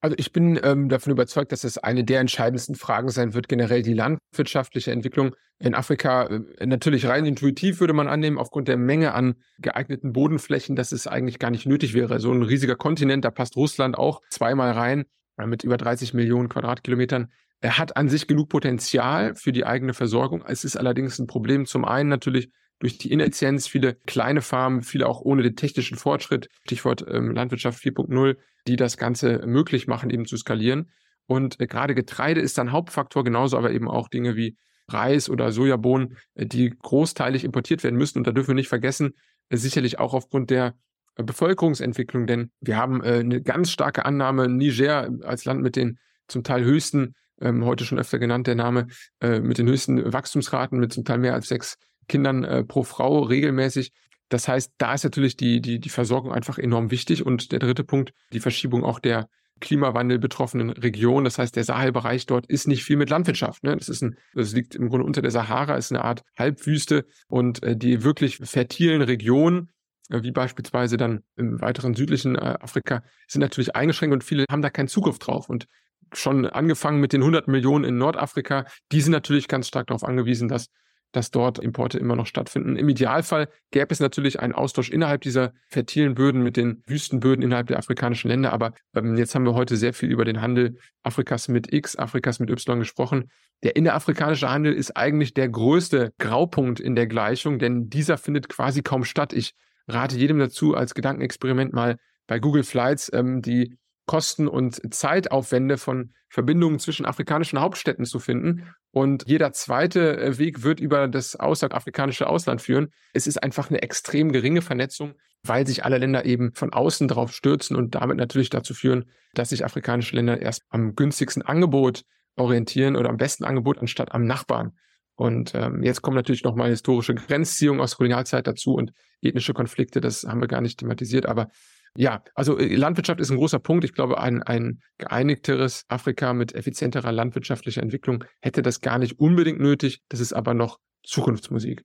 Also 0.00 0.14
ich 0.18 0.32
bin 0.32 0.60
ähm, 0.62 0.88
davon 0.88 1.12
überzeugt, 1.12 1.52
dass 1.52 1.62
das 1.62 1.78
eine 1.78 2.04
der 2.04 2.20
entscheidendsten 2.20 2.74
Fragen 2.74 3.08
sein 3.08 3.34
wird, 3.34 3.48
generell 3.48 3.82
die 3.82 3.94
landwirtschaftliche 3.94 4.92
Entwicklung 4.92 5.34
in 5.58 5.74
Afrika. 5.74 6.26
Äh, 6.26 6.66
natürlich 6.66 7.06
rein 7.06 7.24
intuitiv 7.24 7.80
würde 7.80 7.94
man 7.94 8.06
annehmen, 8.06 8.38
aufgrund 8.38 8.68
der 8.68 8.76
Menge 8.76 9.14
an 9.14 9.36
geeigneten 9.58 10.12
Bodenflächen, 10.12 10.76
dass 10.76 10.92
es 10.92 11.06
eigentlich 11.06 11.38
gar 11.38 11.50
nicht 11.50 11.66
nötig 11.66 11.94
wäre. 11.94 12.20
So 12.20 12.30
ein 12.32 12.42
riesiger 12.42 12.76
Kontinent, 12.76 13.24
da 13.24 13.30
passt 13.30 13.56
Russland 13.56 13.96
auch 13.96 14.20
zweimal 14.28 14.72
rein, 14.72 15.06
äh, 15.38 15.46
mit 15.46 15.64
über 15.64 15.76
30 15.78 16.12
Millionen 16.14 16.48
Quadratkilometern. 16.48 17.28
Er 17.60 17.78
hat 17.78 17.96
an 17.96 18.10
sich 18.10 18.26
genug 18.26 18.50
Potenzial 18.50 19.34
für 19.34 19.50
die 19.50 19.64
eigene 19.64 19.94
Versorgung. 19.94 20.44
Es 20.46 20.62
ist 20.62 20.76
allerdings 20.76 21.18
ein 21.18 21.26
Problem 21.26 21.64
zum 21.64 21.86
einen 21.86 22.10
natürlich 22.10 22.50
durch 22.78 22.98
die 22.98 23.10
Ineffizienz, 23.10 23.66
viele 23.66 23.94
kleine 24.06 24.42
Farmen, 24.42 24.82
viele 24.82 25.06
auch 25.06 25.20
ohne 25.20 25.42
den 25.42 25.56
technischen 25.56 25.96
Fortschritt, 25.96 26.48
Stichwort 26.64 27.04
ähm, 27.08 27.32
Landwirtschaft 27.32 27.82
4.0, 27.82 28.36
die 28.66 28.76
das 28.76 28.96
Ganze 28.96 29.46
möglich 29.46 29.86
machen, 29.86 30.10
eben 30.10 30.26
zu 30.26 30.36
skalieren. 30.36 30.90
Und 31.26 31.60
äh, 31.60 31.66
gerade 31.66 31.94
Getreide 31.94 32.40
ist 32.40 32.58
dann 32.58 32.72
Hauptfaktor, 32.72 33.24
genauso 33.24 33.56
aber 33.56 33.70
eben 33.72 33.88
auch 33.88 34.08
Dinge 34.08 34.36
wie 34.36 34.56
Reis 34.88 35.28
oder 35.28 35.52
Sojabohnen, 35.52 36.16
äh, 36.34 36.46
die 36.46 36.70
großteilig 36.70 37.44
importiert 37.44 37.82
werden 37.82 37.96
müssen. 37.96 38.18
Und 38.18 38.26
da 38.26 38.32
dürfen 38.32 38.48
wir 38.48 38.54
nicht 38.54 38.68
vergessen, 38.68 39.14
äh, 39.48 39.56
sicherlich 39.56 39.98
auch 39.98 40.14
aufgrund 40.14 40.50
der 40.50 40.74
äh, 41.16 41.22
Bevölkerungsentwicklung, 41.22 42.26
denn 42.26 42.50
wir 42.60 42.76
haben 42.76 43.02
eine 43.02 43.42
ganz 43.42 43.70
starke 43.70 44.04
Annahme, 44.04 44.48
Niger 44.48 45.10
als 45.22 45.44
Land 45.44 45.62
mit 45.62 45.76
den 45.76 45.98
zum 46.28 46.42
Teil 46.42 46.64
höchsten, 46.64 47.14
ähm, 47.40 47.64
heute 47.64 47.84
schon 47.84 47.98
öfter 47.98 48.18
genannt 48.18 48.46
der 48.46 48.54
Name, 48.54 48.88
mit 49.20 49.58
den 49.58 49.68
höchsten 49.68 50.12
Wachstumsraten, 50.12 50.78
mit 50.78 50.92
zum 50.92 51.04
Teil 51.04 51.18
mehr 51.18 51.34
als 51.34 51.48
sechs 51.48 51.76
Kindern 52.08 52.44
äh, 52.44 52.64
pro 52.64 52.82
Frau 52.82 53.20
regelmäßig. 53.20 53.92
Das 54.28 54.48
heißt, 54.48 54.72
da 54.78 54.94
ist 54.94 55.04
natürlich 55.04 55.36
die, 55.36 55.60
die, 55.60 55.78
die 55.78 55.88
Versorgung 55.88 56.32
einfach 56.32 56.58
enorm 56.58 56.90
wichtig. 56.90 57.24
Und 57.24 57.52
der 57.52 57.58
dritte 57.58 57.84
Punkt, 57.84 58.12
die 58.32 58.40
Verschiebung 58.40 58.84
auch 58.84 58.98
der 58.98 59.28
Klimawandel 59.60 60.18
betroffenen 60.18 60.70
Region. 60.70 61.24
Das 61.24 61.38
heißt, 61.38 61.56
der 61.56 61.64
Sahelbereich 61.64 62.26
dort 62.26 62.46
ist 62.46 62.68
nicht 62.68 62.84
viel 62.84 62.96
mit 62.96 63.10
Landwirtschaft. 63.10 63.62
Ne? 63.64 63.76
Das, 63.76 63.88
ist 63.88 64.02
ein, 64.02 64.16
das 64.34 64.52
liegt 64.52 64.74
im 64.74 64.88
Grunde 64.88 65.06
unter 65.06 65.22
der 65.22 65.30
Sahara, 65.30 65.76
ist 65.76 65.92
eine 65.92 66.04
Art 66.04 66.22
Halbwüste 66.38 67.06
und 67.28 67.62
äh, 67.62 67.76
die 67.76 68.02
wirklich 68.02 68.36
fertilen 68.36 69.00
Regionen, 69.00 69.70
äh, 70.10 70.22
wie 70.22 70.32
beispielsweise 70.32 70.96
dann 70.96 71.22
im 71.36 71.60
weiteren 71.60 71.94
südlichen 71.94 72.36
äh, 72.36 72.58
Afrika, 72.60 73.02
sind 73.28 73.40
natürlich 73.40 73.74
eingeschränkt 73.74 74.12
und 74.12 74.24
viele 74.24 74.44
haben 74.50 74.62
da 74.62 74.70
keinen 74.70 74.88
Zugriff 74.88 75.18
drauf. 75.18 75.48
Und 75.48 75.66
schon 76.12 76.46
angefangen 76.46 77.00
mit 77.00 77.12
den 77.12 77.22
100 77.22 77.48
Millionen 77.48 77.84
in 77.84 77.98
Nordafrika, 77.98 78.66
die 78.92 79.00
sind 79.00 79.12
natürlich 79.12 79.48
ganz 79.48 79.68
stark 79.68 79.86
darauf 79.86 80.04
angewiesen, 80.04 80.48
dass 80.48 80.68
dass 81.16 81.30
dort 81.30 81.58
Importe 81.58 81.98
immer 81.98 82.14
noch 82.14 82.26
stattfinden. 82.26 82.76
Im 82.76 82.90
Idealfall 82.90 83.48
gäbe 83.70 83.86
es 83.88 84.00
natürlich 84.00 84.38
einen 84.38 84.52
Austausch 84.52 84.90
innerhalb 84.90 85.22
dieser 85.22 85.54
fertilen 85.66 86.14
Böden 86.14 86.42
mit 86.42 86.58
den 86.58 86.82
Wüstenböden 86.86 87.42
innerhalb 87.42 87.68
der 87.68 87.78
afrikanischen 87.78 88.28
Länder. 88.28 88.52
Aber 88.52 88.74
ähm, 88.94 89.16
jetzt 89.16 89.34
haben 89.34 89.46
wir 89.46 89.54
heute 89.54 89.78
sehr 89.78 89.94
viel 89.94 90.10
über 90.10 90.26
den 90.26 90.42
Handel 90.42 90.76
Afrikas 91.02 91.48
mit 91.48 91.72
X, 91.72 91.96
Afrikas 91.96 92.38
mit 92.38 92.50
Y 92.50 92.78
gesprochen. 92.78 93.30
Der 93.62 93.76
innerafrikanische 93.76 94.50
Handel 94.50 94.74
ist 94.74 94.94
eigentlich 94.94 95.32
der 95.32 95.48
größte 95.48 96.12
Graupunkt 96.18 96.80
in 96.80 96.94
der 96.94 97.06
Gleichung, 97.06 97.58
denn 97.58 97.88
dieser 97.88 98.18
findet 98.18 98.50
quasi 98.50 98.82
kaum 98.82 99.04
statt. 99.04 99.32
Ich 99.32 99.54
rate 99.88 100.18
jedem 100.18 100.38
dazu, 100.38 100.74
als 100.74 100.92
Gedankenexperiment 100.92 101.72
mal 101.72 101.96
bei 102.26 102.40
Google 102.40 102.62
Flights 102.62 103.10
ähm, 103.14 103.40
die 103.40 103.74
Kosten 104.06 104.48
und 104.48 104.94
Zeitaufwände 104.94 105.78
von 105.78 106.12
Verbindungen 106.28 106.78
zwischen 106.78 107.06
afrikanischen 107.06 107.60
Hauptstädten 107.60 108.04
zu 108.04 108.18
finden. 108.18 108.72
Und 108.92 109.24
jeder 109.26 109.52
zweite 109.52 110.16
äh, 110.16 110.38
Weg 110.38 110.62
wird 110.62 110.80
über 110.80 111.08
das 111.08 111.36
außerafrikanische 111.36 112.28
Ausland 112.28 112.62
führen. 112.62 112.88
Es 113.12 113.26
ist 113.26 113.42
einfach 113.42 113.68
eine 113.68 113.82
extrem 113.82 114.32
geringe 114.32 114.62
Vernetzung, 114.62 115.14
weil 115.42 115.66
sich 115.66 115.84
alle 115.84 115.98
Länder 115.98 116.24
eben 116.24 116.52
von 116.54 116.72
außen 116.72 117.08
darauf 117.08 117.32
stürzen 117.32 117.76
und 117.76 117.94
damit 117.94 118.16
natürlich 118.16 118.50
dazu 118.50 118.74
führen, 118.74 119.06
dass 119.34 119.50
sich 119.50 119.64
afrikanische 119.64 120.16
Länder 120.16 120.40
erst 120.40 120.62
am 120.68 120.94
günstigsten 120.94 121.42
Angebot 121.42 122.02
orientieren 122.36 122.96
oder 122.96 123.08
am 123.08 123.16
besten 123.16 123.44
Angebot 123.44 123.78
anstatt 123.78 124.12
am 124.12 124.24
Nachbarn. 124.24 124.72
Und 125.16 125.54
ähm, 125.54 125.82
jetzt 125.82 126.02
kommen 126.02 126.16
natürlich 126.16 126.44
nochmal 126.44 126.68
historische 126.68 127.14
Grenzziehungen 127.14 127.80
aus 127.80 127.96
Kolonialzeit 127.96 128.46
dazu 128.46 128.74
und 128.74 128.92
ethnische 129.22 129.54
Konflikte, 129.54 130.02
das 130.02 130.24
haben 130.24 130.42
wir 130.42 130.48
gar 130.48 130.60
nicht 130.60 130.78
thematisiert, 130.78 131.24
aber 131.26 131.48
ja, 131.96 132.22
also 132.34 132.58
äh, 132.58 132.74
Landwirtschaft 132.74 133.20
ist 133.20 133.30
ein 133.30 133.36
großer 133.36 133.58
Punkt. 133.58 133.84
Ich 133.84 133.92
glaube, 133.92 134.18
ein, 134.18 134.42
ein 134.42 134.80
geeinigteres 134.98 135.84
Afrika 135.88 136.32
mit 136.32 136.54
effizienterer 136.54 137.12
landwirtschaftlicher 137.12 137.82
Entwicklung 137.82 138.24
hätte 138.40 138.62
das 138.62 138.80
gar 138.80 138.98
nicht 138.98 139.18
unbedingt 139.18 139.60
nötig. 139.60 140.00
Das 140.08 140.20
ist 140.20 140.32
aber 140.32 140.54
noch 140.54 140.78
Zukunftsmusik. 141.04 141.82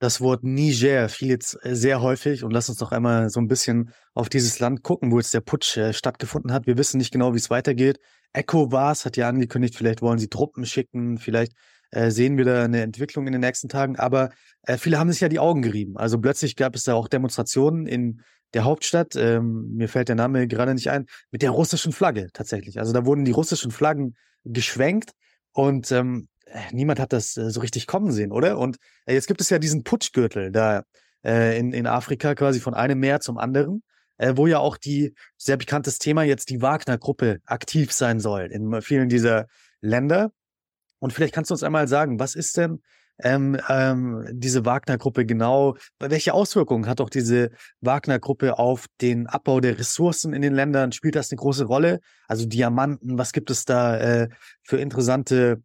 Das 0.00 0.22
Wort 0.22 0.44
Niger 0.44 1.10
fiel 1.10 1.28
jetzt 1.28 1.58
äh, 1.62 1.76
sehr 1.76 2.00
häufig 2.00 2.42
und 2.42 2.52
lass 2.52 2.70
uns 2.70 2.78
doch 2.78 2.90
einmal 2.90 3.28
so 3.28 3.38
ein 3.38 3.48
bisschen 3.48 3.92
auf 4.14 4.30
dieses 4.30 4.58
Land 4.58 4.82
gucken, 4.82 5.12
wo 5.12 5.18
jetzt 5.18 5.34
der 5.34 5.42
Putsch 5.42 5.76
äh, 5.76 5.92
stattgefunden 5.92 6.52
hat. 6.52 6.66
Wir 6.66 6.78
wissen 6.78 6.96
nicht 6.96 7.12
genau, 7.12 7.34
wie 7.34 7.38
es 7.38 7.50
weitergeht. 7.50 7.98
ECOWAS 8.32 9.04
hat 9.04 9.16
ja 9.18 9.28
angekündigt, 9.28 9.74
vielleicht 9.74 10.00
wollen 10.00 10.18
sie 10.18 10.28
Truppen 10.28 10.64
schicken, 10.64 11.18
vielleicht 11.18 11.52
äh, 11.90 12.10
sehen 12.10 12.38
wir 12.38 12.44
da 12.44 12.64
eine 12.64 12.82
Entwicklung 12.82 13.26
in 13.26 13.32
den 13.32 13.40
nächsten 13.40 13.68
Tagen. 13.68 13.96
Aber 13.96 14.30
äh, 14.62 14.78
viele 14.78 14.98
haben 14.98 15.10
sich 15.10 15.20
ja 15.20 15.28
die 15.28 15.38
Augen 15.38 15.62
gerieben. 15.62 15.96
Also 15.96 16.18
plötzlich 16.18 16.56
gab 16.56 16.74
es 16.74 16.84
da 16.84 16.94
auch 16.94 17.08
Demonstrationen 17.08 17.86
in 17.86 18.22
der 18.54 18.64
Hauptstadt, 18.64 19.16
ähm, 19.16 19.74
mir 19.74 19.88
fällt 19.88 20.08
der 20.08 20.16
Name 20.16 20.46
gerade 20.48 20.74
nicht 20.74 20.90
ein, 20.90 21.06
mit 21.30 21.42
der 21.42 21.50
russischen 21.50 21.92
Flagge 21.92 22.28
tatsächlich. 22.32 22.78
Also 22.78 22.92
da 22.92 23.04
wurden 23.04 23.24
die 23.24 23.30
russischen 23.32 23.70
Flaggen 23.70 24.14
geschwenkt 24.44 25.12
und 25.52 25.92
ähm, 25.92 26.28
äh, 26.46 26.58
niemand 26.72 27.00
hat 27.00 27.12
das 27.12 27.36
äh, 27.36 27.50
so 27.50 27.60
richtig 27.60 27.86
kommen 27.86 28.12
sehen, 28.12 28.32
oder? 28.32 28.58
Und 28.58 28.76
äh, 29.06 29.14
jetzt 29.14 29.26
gibt 29.26 29.40
es 29.40 29.50
ja 29.50 29.58
diesen 29.58 29.84
Putschgürtel 29.84 30.50
da 30.50 30.82
äh, 31.24 31.58
in, 31.58 31.72
in 31.72 31.86
Afrika 31.86 32.34
quasi 32.34 32.60
von 32.60 32.74
einem 32.74 32.98
Meer 32.98 33.20
zum 33.20 33.38
anderen, 33.38 33.82
äh, 34.18 34.32
wo 34.36 34.46
ja 34.46 34.58
auch 34.58 34.76
die 34.76 35.14
sehr 35.36 35.56
bekanntes 35.56 35.98
Thema 35.98 36.22
jetzt 36.24 36.50
die 36.50 36.62
Wagner-Gruppe 36.62 37.38
aktiv 37.44 37.92
sein 37.92 38.20
soll 38.20 38.42
in 38.52 38.82
vielen 38.82 39.08
dieser 39.08 39.46
Länder. 39.80 40.32
Und 40.98 41.12
vielleicht 41.12 41.34
kannst 41.34 41.50
du 41.50 41.54
uns 41.54 41.62
einmal 41.62 41.88
sagen, 41.88 42.18
was 42.18 42.34
ist 42.34 42.56
denn 42.56 42.82
ähm, 43.22 43.58
ähm, 43.68 44.26
diese 44.32 44.64
Wagner-Gruppe 44.64 45.26
genau, 45.26 45.76
welche 45.98 46.34
Auswirkungen 46.34 46.86
hat 46.86 47.00
auch 47.00 47.10
diese 47.10 47.50
Wagner-Gruppe 47.80 48.58
auf 48.58 48.86
den 49.00 49.26
Abbau 49.26 49.60
der 49.60 49.78
Ressourcen 49.78 50.32
in 50.32 50.42
den 50.42 50.54
Ländern? 50.54 50.92
Spielt 50.92 51.16
das 51.16 51.30
eine 51.30 51.38
große 51.38 51.64
Rolle? 51.64 52.00
Also 52.28 52.46
Diamanten, 52.46 53.18
was 53.18 53.32
gibt 53.32 53.50
es 53.50 53.64
da 53.64 53.96
äh, 53.98 54.28
für 54.62 54.78
interessante 54.78 55.62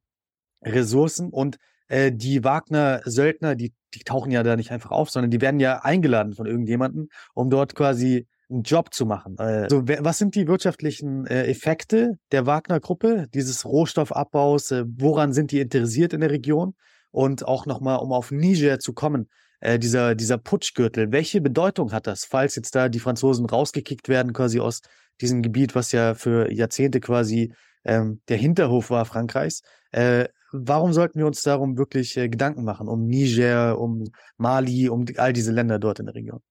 Ressourcen? 0.64 1.30
Und 1.30 1.58
äh, 1.88 2.12
die 2.12 2.44
Wagner-Söldner, 2.44 3.56
die, 3.56 3.74
die 3.94 4.04
tauchen 4.04 4.32
ja 4.32 4.44
da 4.44 4.56
nicht 4.56 4.72
einfach 4.72 4.92
auf, 4.92 5.10
sondern 5.10 5.32
die 5.32 5.42
werden 5.42 5.60
ja 5.60 5.80
eingeladen 5.84 6.34
von 6.34 6.46
irgendjemandem, 6.46 7.10
um 7.34 7.50
dort 7.50 7.76
quasi 7.76 8.28
einen 8.50 8.64
Job 8.64 8.94
zu 8.94 9.06
machen. 9.06 9.38
Also, 9.38 9.88
was 9.88 10.18
sind 10.18 10.36
die 10.36 10.48
wirtschaftlichen 10.48 11.26
äh, 11.26 11.46
Effekte 11.46 12.18
der 12.32 12.46
Wagner-Gruppe, 12.46 13.28
dieses 13.34 13.66
Rohstoffabbaus? 13.66 14.72
Äh, 14.72 14.86
woran 14.88 15.34
sind 15.34 15.52
die 15.52 15.60
interessiert 15.60 16.14
in 16.14 16.22
der 16.22 16.32
Region? 16.32 16.76
Und 17.16 17.48
auch 17.48 17.66
nochmal, 17.66 18.00
um 18.00 18.12
auf 18.12 18.30
Niger 18.32 18.78
zu 18.78 18.92
kommen, 18.92 19.30
äh, 19.62 19.80
dieser, 19.80 20.16
dieser 20.16 20.38
Putschgürtel, 20.38 21.14
welche 21.14 21.40
Bedeutung 21.40 21.94
hat 21.94 22.08
das, 22.08 22.26
falls 22.26 22.58
jetzt 22.58 22.76
da 22.76 22.90
die 22.90 23.00
Franzosen 23.00 23.46
rausgekickt 23.46 24.10
werden, 24.10 24.34
quasi 24.34 24.60
aus 24.60 24.82
diesem 25.22 25.42
Gebiet, 25.42 25.76
was 25.76 25.94
ja 25.94 26.14
für 26.14 26.52
Jahrzehnte 26.52 27.00
quasi 27.00 27.54
ähm, 27.86 28.20
der 28.28 28.36
Hinterhof 28.36 28.90
war 28.90 29.06
Frankreichs? 29.06 29.62
Äh, 29.92 30.28
warum 30.52 30.92
sollten 30.92 31.18
wir 31.18 31.26
uns 31.26 31.42
darum 31.42 31.78
wirklich 31.78 32.18
äh, 32.18 32.28
Gedanken 32.28 32.66
machen, 32.66 32.90
um 32.90 33.06
Niger, 33.06 33.80
um 33.80 34.04
Mali, 34.36 34.90
um 34.90 35.06
all 35.16 35.32
diese 35.32 35.54
Länder 35.54 35.80
dort 35.80 36.02
in 36.02 36.08
der 36.08 36.16
Region? 36.16 36.42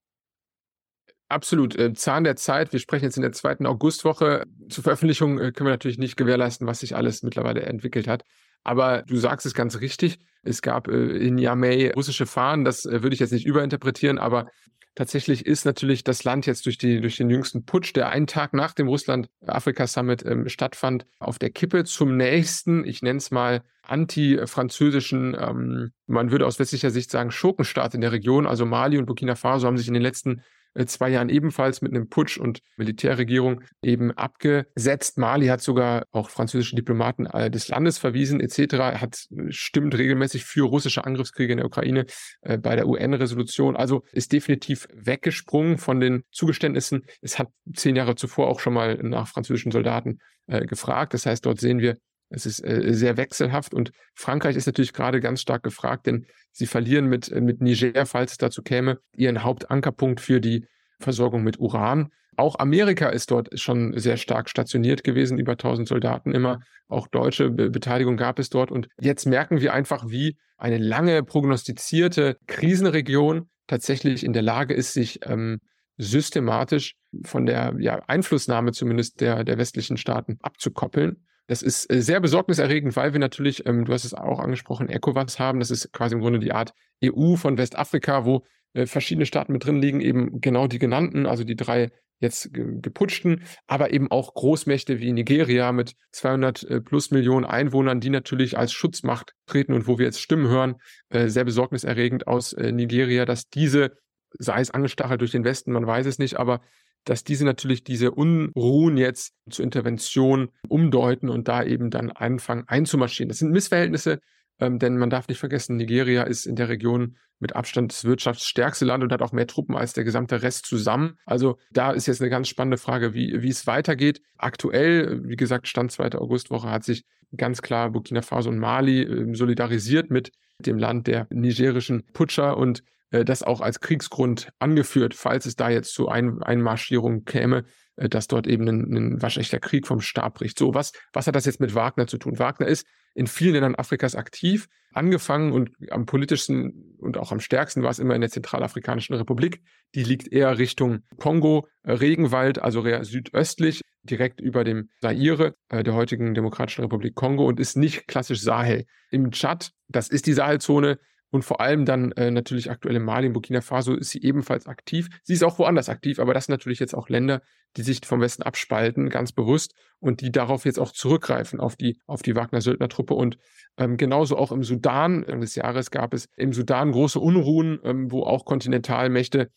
Absolut. 1.28 1.76
Äh, 1.78 1.92
Zahn 1.92 2.24
der 2.24 2.36
Zeit. 2.36 2.72
Wir 2.72 2.80
sprechen 2.80 3.04
jetzt 3.04 3.18
in 3.18 3.22
der 3.22 3.32
zweiten 3.32 3.66
Augustwoche. 3.66 4.44
Zur 4.70 4.82
Veröffentlichung 4.82 5.38
äh, 5.38 5.52
können 5.52 5.66
wir 5.66 5.72
natürlich 5.72 5.98
nicht 5.98 6.16
gewährleisten, 6.16 6.66
was 6.66 6.80
sich 6.80 6.96
alles 6.96 7.22
mittlerweile 7.22 7.64
entwickelt 7.64 8.08
hat. 8.08 8.24
Aber 8.64 9.02
du 9.02 9.16
sagst 9.16 9.46
es 9.46 9.54
ganz 9.54 9.80
richtig. 9.80 10.18
Es 10.42 10.62
gab 10.62 10.88
äh, 10.88 11.16
in 11.16 11.38
Yamei 11.38 11.92
russische 11.94 12.26
Fahnen. 12.26 12.64
Das 12.64 12.84
äh, 12.84 13.02
würde 13.02 13.14
ich 13.14 13.20
jetzt 13.20 13.32
nicht 13.32 13.46
überinterpretieren, 13.46 14.18
aber 14.18 14.46
tatsächlich 14.94 15.46
ist 15.46 15.64
natürlich 15.64 16.04
das 16.04 16.24
Land 16.24 16.46
jetzt 16.46 16.66
durch, 16.66 16.78
die, 16.78 17.00
durch 17.00 17.16
den 17.16 17.30
jüngsten 17.30 17.64
Putsch, 17.64 17.94
der 17.94 18.08
einen 18.08 18.26
Tag 18.26 18.54
nach 18.54 18.72
dem 18.72 18.88
Russland-Afrika-Summit 18.88 20.24
ähm, 20.24 20.48
stattfand, 20.48 21.06
auf 21.18 21.38
der 21.38 21.50
Kippe 21.50 21.84
zum 21.84 22.16
nächsten, 22.16 22.84
ich 22.84 23.02
nenne 23.02 23.18
es 23.18 23.30
mal, 23.30 23.62
anti-französischen, 23.82 25.36
ähm, 25.38 25.90
man 26.06 26.30
würde 26.30 26.46
aus 26.46 26.58
westlicher 26.58 26.90
Sicht 26.90 27.10
sagen, 27.10 27.30
Schurkenstaat 27.30 27.94
in 27.94 28.00
der 28.00 28.12
Region. 28.12 28.46
Also 28.46 28.64
Mali 28.64 28.98
und 28.98 29.06
Burkina 29.06 29.34
Faso 29.34 29.66
haben 29.66 29.76
sich 29.76 29.88
in 29.88 29.94
den 29.94 30.02
letzten 30.02 30.42
zwei 30.86 31.10
Jahren 31.10 31.28
ebenfalls 31.28 31.82
mit 31.82 31.92
einem 31.92 32.08
Putsch 32.08 32.38
und 32.38 32.60
Militärregierung 32.76 33.62
eben 33.82 34.10
abgesetzt. 34.12 35.18
Mali 35.18 35.46
hat 35.46 35.60
sogar 35.60 36.04
auch 36.10 36.30
französische 36.30 36.76
Diplomaten 36.76 37.26
äh, 37.26 37.50
des 37.50 37.68
Landes 37.68 37.98
verwiesen 37.98 38.40
etc. 38.40 38.74
Hat 39.00 39.26
äh, 39.30 39.50
stimmt 39.50 39.96
regelmäßig 39.96 40.44
für 40.44 40.66
russische 40.66 41.04
Angriffskriege 41.04 41.52
in 41.52 41.58
der 41.58 41.66
Ukraine 41.66 42.06
äh, 42.42 42.58
bei 42.58 42.76
der 42.76 42.88
UN-Resolution. 42.88 43.76
Also 43.76 44.04
ist 44.12 44.32
definitiv 44.32 44.88
weggesprungen 44.92 45.78
von 45.78 46.00
den 46.00 46.24
Zugeständnissen. 46.30 47.02
Es 47.20 47.38
hat 47.38 47.48
zehn 47.74 47.96
Jahre 47.96 48.16
zuvor 48.16 48.48
auch 48.48 48.60
schon 48.60 48.74
mal 48.74 48.96
nach 49.02 49.28
französischen 49.28 49.72
Soldaten 49.72 50.18
äh, 50.46 50.66
gefragt. 50.66 51.14
Das 51.14 51.26
heißt, 51.26 51.46
dort 51.46 51.60
sehen 51.60 51.78
wir, 51.78 51.96
es 52.34 52.46
ist 52.46 52.64
äh, 52.64 52.92
sehr 52.92 53.16
wechselhaft 53.16 53.74
und 53.74 53.92
Frankreich 54.14 54.56
ist 54.56 54.66
natürlich 54.66 54.92
gerade 54.92 55.20
ganz 55.20 55.40
stark 55.40 55.62
gefragt, 55.62 56.06
denn 56.06 56.26
sie 56.52 56.66
verlieren 56.66 57.06
mit, 57.06 57.30
äh, 57.30 57.40
mit 57.40 57.60
Niger, 57.60 58.06
falls 58.06 58.32
es 58.32 58.38
dazu 58.38 58.62
käme, 58.62 58.98
ihren 59.16 59.42
Hauptankerpunkt 59.42 60.20
für 60.20 60.40
die 60.40 60.66
Versorgung 61.00 61.42
mit 61.42 61.58
Uran. 61.58 62.10
Auch 62.36 62.58
Amerika 62.58 63.08
ist 63.08 63.30
dort 63.30 63.58
schon 63.58 63.96
sehr 63.96 64.16
stark 64.16 64.48
stationiert 64.48 65.04
gewesen, 65.04 65.38
über 65.38 65.52
1000 65.52 65.86
Soldaten 65.86 66.32
immer. 66.32 66.60
Auch 66.88 67.06
deutsche 67.06 67.50
Be 67.50 67.70
Beteiligung 67.70 68.16
gab 68.16 68.38
es 68.38 68.50
dort. 68.50 68.72
Und 68.72 68.88
jetzt 69.00 69.24
merken 69.26 69.60
wir 69.60 69.72
einfach, 69.72 70.06
wie 70.08 70.36
eine 70.56 70.78
lange 70.78 71.22
prognostizierte 71.22 72.36
Krisenregion 72.46 73.48
tatsächlich 73.66 74.24
in 74.24 74.32
der 74.32 74.42
Lage 74.42 74.74
ist, 74.74 74.92
sich 74.92 75.20
ähm, 75.26 75.60
systematisch 75.96 76.96
von 77.24 77.46
der 77.46 77.74
ja, 77.78 78.00
Einflussnahme 78.06 78.72
zumindest 78.72 79.20
der, 79.20 79.44
der 79.44 79.58
westlichen 79.58 79.96
Staaten 79.96 80.38
abzukoppeln. 80.42 81.24
Das 81.46 81.62
ist 81.62 81.90
äh, 81.92 82.00
sehr 82.00 82.20
besorgniserregend, 82.20 82.96
weil 82.96 83.12
wir 83.12 83.20
natürlich, 83.20 83.66
ähm, 83.66 83.84
du 83.84 83.92
hast 83.92 84.04
es 84.04 84.14
auch 84.14 84.38
angesprochen, 84.38 84.88
ECOWAS 84.88 85.38
haben. 85.38 85.60
Das 85.60 85.70
ist 85.70 85.92
quasi 85.92 86.14
im 86.14 86.20
Grunde 86.20 86.38
die 86.38 86.52
Art 86.52 86.72
EU 87.04 87.36
von 87.36 87.58
Westafrika, 87.58 88.24
wo 88.24 88.44
äh, 88.72 88.86
verschiedene 88.86 89.26
Staaten 89.26 89.52
mit 89.52 89.64
drin 89.64 89.80
liegen, 89.80 90.00
eben 90.00 90.40
genau 90.40 90.66
die 90.66 90.78
genannten, 90.78 91.26
also 91.26 91.44
die 91.44 91.56
drei 91.56 91.90
jetzt 92.20 92.50
geputschten, 92.52 93.42
aber 93.66 93.92
eben 93.92 94.10
auch 94.10 94.34
Großmächte 94.34 95.00
wie 95.00 95.12
Nigeria 95.12 95.72
mit 95.72 95.94
200 96.12 96.62
äh, 96.64 96.80
plus 96.80 97.10
Millionen 97.10 97.44
Einwohnern, 97.44 98.00
die 98.00 98.10
natürlich 98.10 98.56
als 98.56 98.72
Schutzmacht 98.72 99.34
treten 99.46 99.74
und 99.74 99.86
wo 99.86 99.98
wir 99.98 100.06
jetzt 100.06 100.20
Stimmen 100.20 100.48
hören, 100.48 100.76
äh, 101.10 101.28
sehr 101.28 101.44
besorgniserregend 101.44 102.26
aus 102.26 102.52
äh, 102.52 102.72
Nigeria, 102.72 103.24
dass 103.24 103.48
diese, 103.48 103.96
sei 104.38 104.60
es 104.60 104.70
angestachelt 104.70 105.20
durch 105.20 105.32
den 105.32 105.44
Westen, 105.44 105.72
man 105.72 105.86
weiß 105.86 106.06
es 106.06 106.18
nicht, 106.18 106.38
aber 106.38 106.60
dass 107.04 107.24
diese 107.24 107.44
natürlich 107.44 107.84
diese 107.84 108.10
Unruhen 108.10 108.96
jetzt 108.96 109.34
zur 109.50 109.64
Intervention 109.64 110.48
umdeuten 110.68 111.28
und 111.28 111.48
da 111.48 111.62
eben 111.62 111.90
dann 111.90 112.10
anfangen 112.10 112.64
einzumarschieren. 112.66 113.28
Das 113.28 113.38
sind 113.38 113.52
Missverhältnisse, 113.52 114.20
ähm, 114.58 114.78
denn 114.78 114.96
man 114.96 115.10
darf 115.10 115.28
nicht 115.28 115.38
vergessen, 115.38 115.76
Nigeria 115.76 116.22
ist 116.22 116.46
in 116.46 116.56
der 116.56 116.68
Region 116.68 117.16
mit 117.40 117.56
Abstand 117.56 117.92
das 117.92 118.04
wirtschaftsstärkste 118.04 118.84
Land 118.84 119.02
und 119.02 119.12
hat 119.12 119.20
auch 119.20 119.32
mehr 119.32 119.46
Truppen 119.46 119.76
als 119.76 119.92
der 119.92 120.04
gesamte 120.04 120.42
Rest 120.42 120.66
zusammen. 120.66 121.18
Also 121.26 121.58
da 121.72 121.90
ist 121.90 122.06
jetzt 122.06 122.20
eine 122.20 122.30
ganz 122.30 122.48
spannende 122.48 122.78
Frage, 122.78 123.12
wie, 123.12 123.42
wie 123.42 123.48
es 123.48 123.66
weitergeht. 123.66 124.20
Aktuell, 124.38 125.20
wie 125.24 125.36
gesagt, 125.36 125.68
Stand 125.68 125.92
2. 125.92 126.12
Augustwoche 126.12 126.70
hat 126.70 126.84
sich 126.84 127.04
ganz 127.36 127.62
klar 127.62 127.90
Burkina 127.90 128.22
Faso 128.22 128.50
und 128.50 128.58
Mali 128.58 129.02
äh, 129.02 129.34
solidarisiert 129.34 130.10
mit 130.10 130.30
dem 130.60 130.78
Land 130.78 131.08
der 131.08 131.26
nigerischen 131.30 132.04
Putscher 132.12 132.56
und 132.56 132.82
das 133.22 133.42
auch 133.42 133.60
als 133.60 133.80
Kriegsgrund 133.80 134.48
angeführt, 134.58 135.12
falls 135.14 135.44
es 135.44 135.56
da 135.56 135.68
jetzt 135.68 135.92
zu 135.92 136.08
Ein 136.08 136.42
Einmarschierungen 136.42 137.26
käme, 137.26 137.64
äh, 137.96 138.08
dass 138.08 138.26
dort 138.26 138.46
eben 138.46 138.66
ein, 138.66 138.96
ein 138.96 139.22
waschechter 139.22 139.60
Krieg 139.60 139.86
vom 139.86 140.00
Stab 140.00 140.34
bricht. 140.34 140.58
So, 140.58 140.74
was, 140.74 140.92
was 141.12 141.26
hat 141.26 141.36
das 141.36 141.44
jetzt 141.44 141.60
mit 141.60 141.74
Wagner 141.74 142.06
zu 142.06 142.18
tun? 142.18 142.38
Wagner 142.38 142.66
ist 142.66 142.86
in 143.14 143.26
vielen 143.26 143.52
Ländern 143.52 143.76
Afrikas 143.76 144.16
aktiv, 144.16 144.66
angefangen 144.92 145.52
und 145.52 145.70
am 145.90 146.06
politischsten 146.06 146.96
und 146.98 147.16
auch 147.16 147.30
am 147.30 147.40
stärksten 147.40 147.82
war 147.82 147.90
es 147.90 147.98
immer 147.98 148.14
in 148.14 148.20
der 148.20 148.30
Zentralafrikanischen 148.30 149.14
Republik. 149.14 149.62
Die 149.94 150.02
liegt 150.02 150.32
eher 150.32 150.58
Richtung 150.58 151.00
Kongo, 151.18 151.68
äh, 151.82 151.92
Regenwald, 151.92 152.60
also 152.60 152.84
südöstlich, 153.02 153.82
direkt 154.02 154.40
über 154.40 154.64
dem 154.64 154.90
Zaire, 155.00 155.54
äh, 155.68 155.82
der 155.82 155.94
heutigen 155.94 156.34
Demokratischen 156.34 156.82
Republik 156.82 157.14
Kongo 157.14 157.46
und 157.46 157.60
ist 157.60 157.76
nicht 157.76 158.08
klassisch 158.08 158.40
Sahel. 158.40 158.86
Im 159.10 159.30
Tschad, 159.30 159.70
das 159.88 160.08
ist 160.08 160.26
die 160.26 160.32
Sahelzone, 160.32 160.98
und 161.34 161.44
vor 161.44 161.60
allem 161.60 161.84
dann 161.84 162.12
äh, 162.12 162.30
natürlich 162.30 162.70
aktuell 162.70 162.94
in 162.94 163.02
Mali, 163.02 163.26
in 163.26 163.32
Burkina 163.32 163.60
Faso 163.60 163.94
ist 163.94 164.10
sie 164.10 164.22
ebenfalls 164.22 164.68
aktiv. 164.68 165.08
Sie 165.24 165.32
ist 165.32 165.42
auch 165.42 165.58
woanders 165.58 165.88
aktiv, 165.88 166.20
aber 166.20 166.32
das 166.32 166.46
sind 166.46 166.52
natürlich 166.52 166.78
jetzt 166.78 166.94
auch 166.94 167.08
Länder, 167.08 167.42
die 167.76 167.82
sich 167.82 168.06
vom 168.06 168.20
Westen 168.20 168.44
abspalten, 168.44 169.08
ganz 169.08 169.32
bewusst, 169.32 169.74
und 169.98 170.20
die 170.20 170.30
darauf 170.30 170.64
jetzt 170.64 170.78
auch 170.78 170.92
zurückgreifen, 170.92 171.58
auf 171.58 171.74
die, 171.74 171.98
auf 172.06 172.22
die 172.22 172.36
Wagner-Söldner-Truppe. 172.36 173.14
Und 173.14 173.36
ähm, 173.78 173.96
genauso 173.96 174.36
auch 174.36 174.52
im 174.52 174.62
Sudan 174.62 175.22
des 175.40 175.56
Jahres 175.56 175.90
gab 175.90 176.14
es 176.14 176.28
im 176.36 176.52
Sudan 176.52 176.92
große 176.92 177.18
Unruhen, 177.18 177.80
ähm, 177.82 178.12
wo 178.12 178.22
auch 178.22 178.44
Kontinentalmächte, 178.44 179.50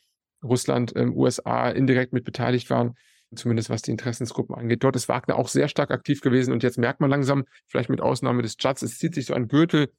Russland, 0.43 0.93
ähm, 0.95 1.15
USA 1.15 1.69
indirekt 1.69 2.11
mit 2.11 2.23
beteiligt 2.23 2.71
waren 2.71 2.95
zumindest 3.35 3.69
was 3.69 3.81
die 3.81 3.91
Interessensgruppen 3.91 4.55
angeht. 4.55 4.85
Dort 4.85 4.95
ist 4.95 5.09
Wagner 5.09 5.35
auch 5.35 5.49
sehr 5.49 5.67
stark 5.67 5.91
aktiv 5.91 6.21
gewesen 6.21 6.53
und 6.53 6.63
jetzt 6.63 6.77
merkt 6.77 7.01
man 7.01 7.09
langsam, 7.09 7.43
vielleicht 7.65 7.89
mit 7.89 7.99
Ausnahme 7.99 8.41
des 8.41 8.55
Tschadds, 8.55 8.83
es 8.83 8.97
zieht 8.97 9.15
sich 9.15 9.25
so 9.25 9.33
ein 9.33 9.49
Gürtel 9.49 9.91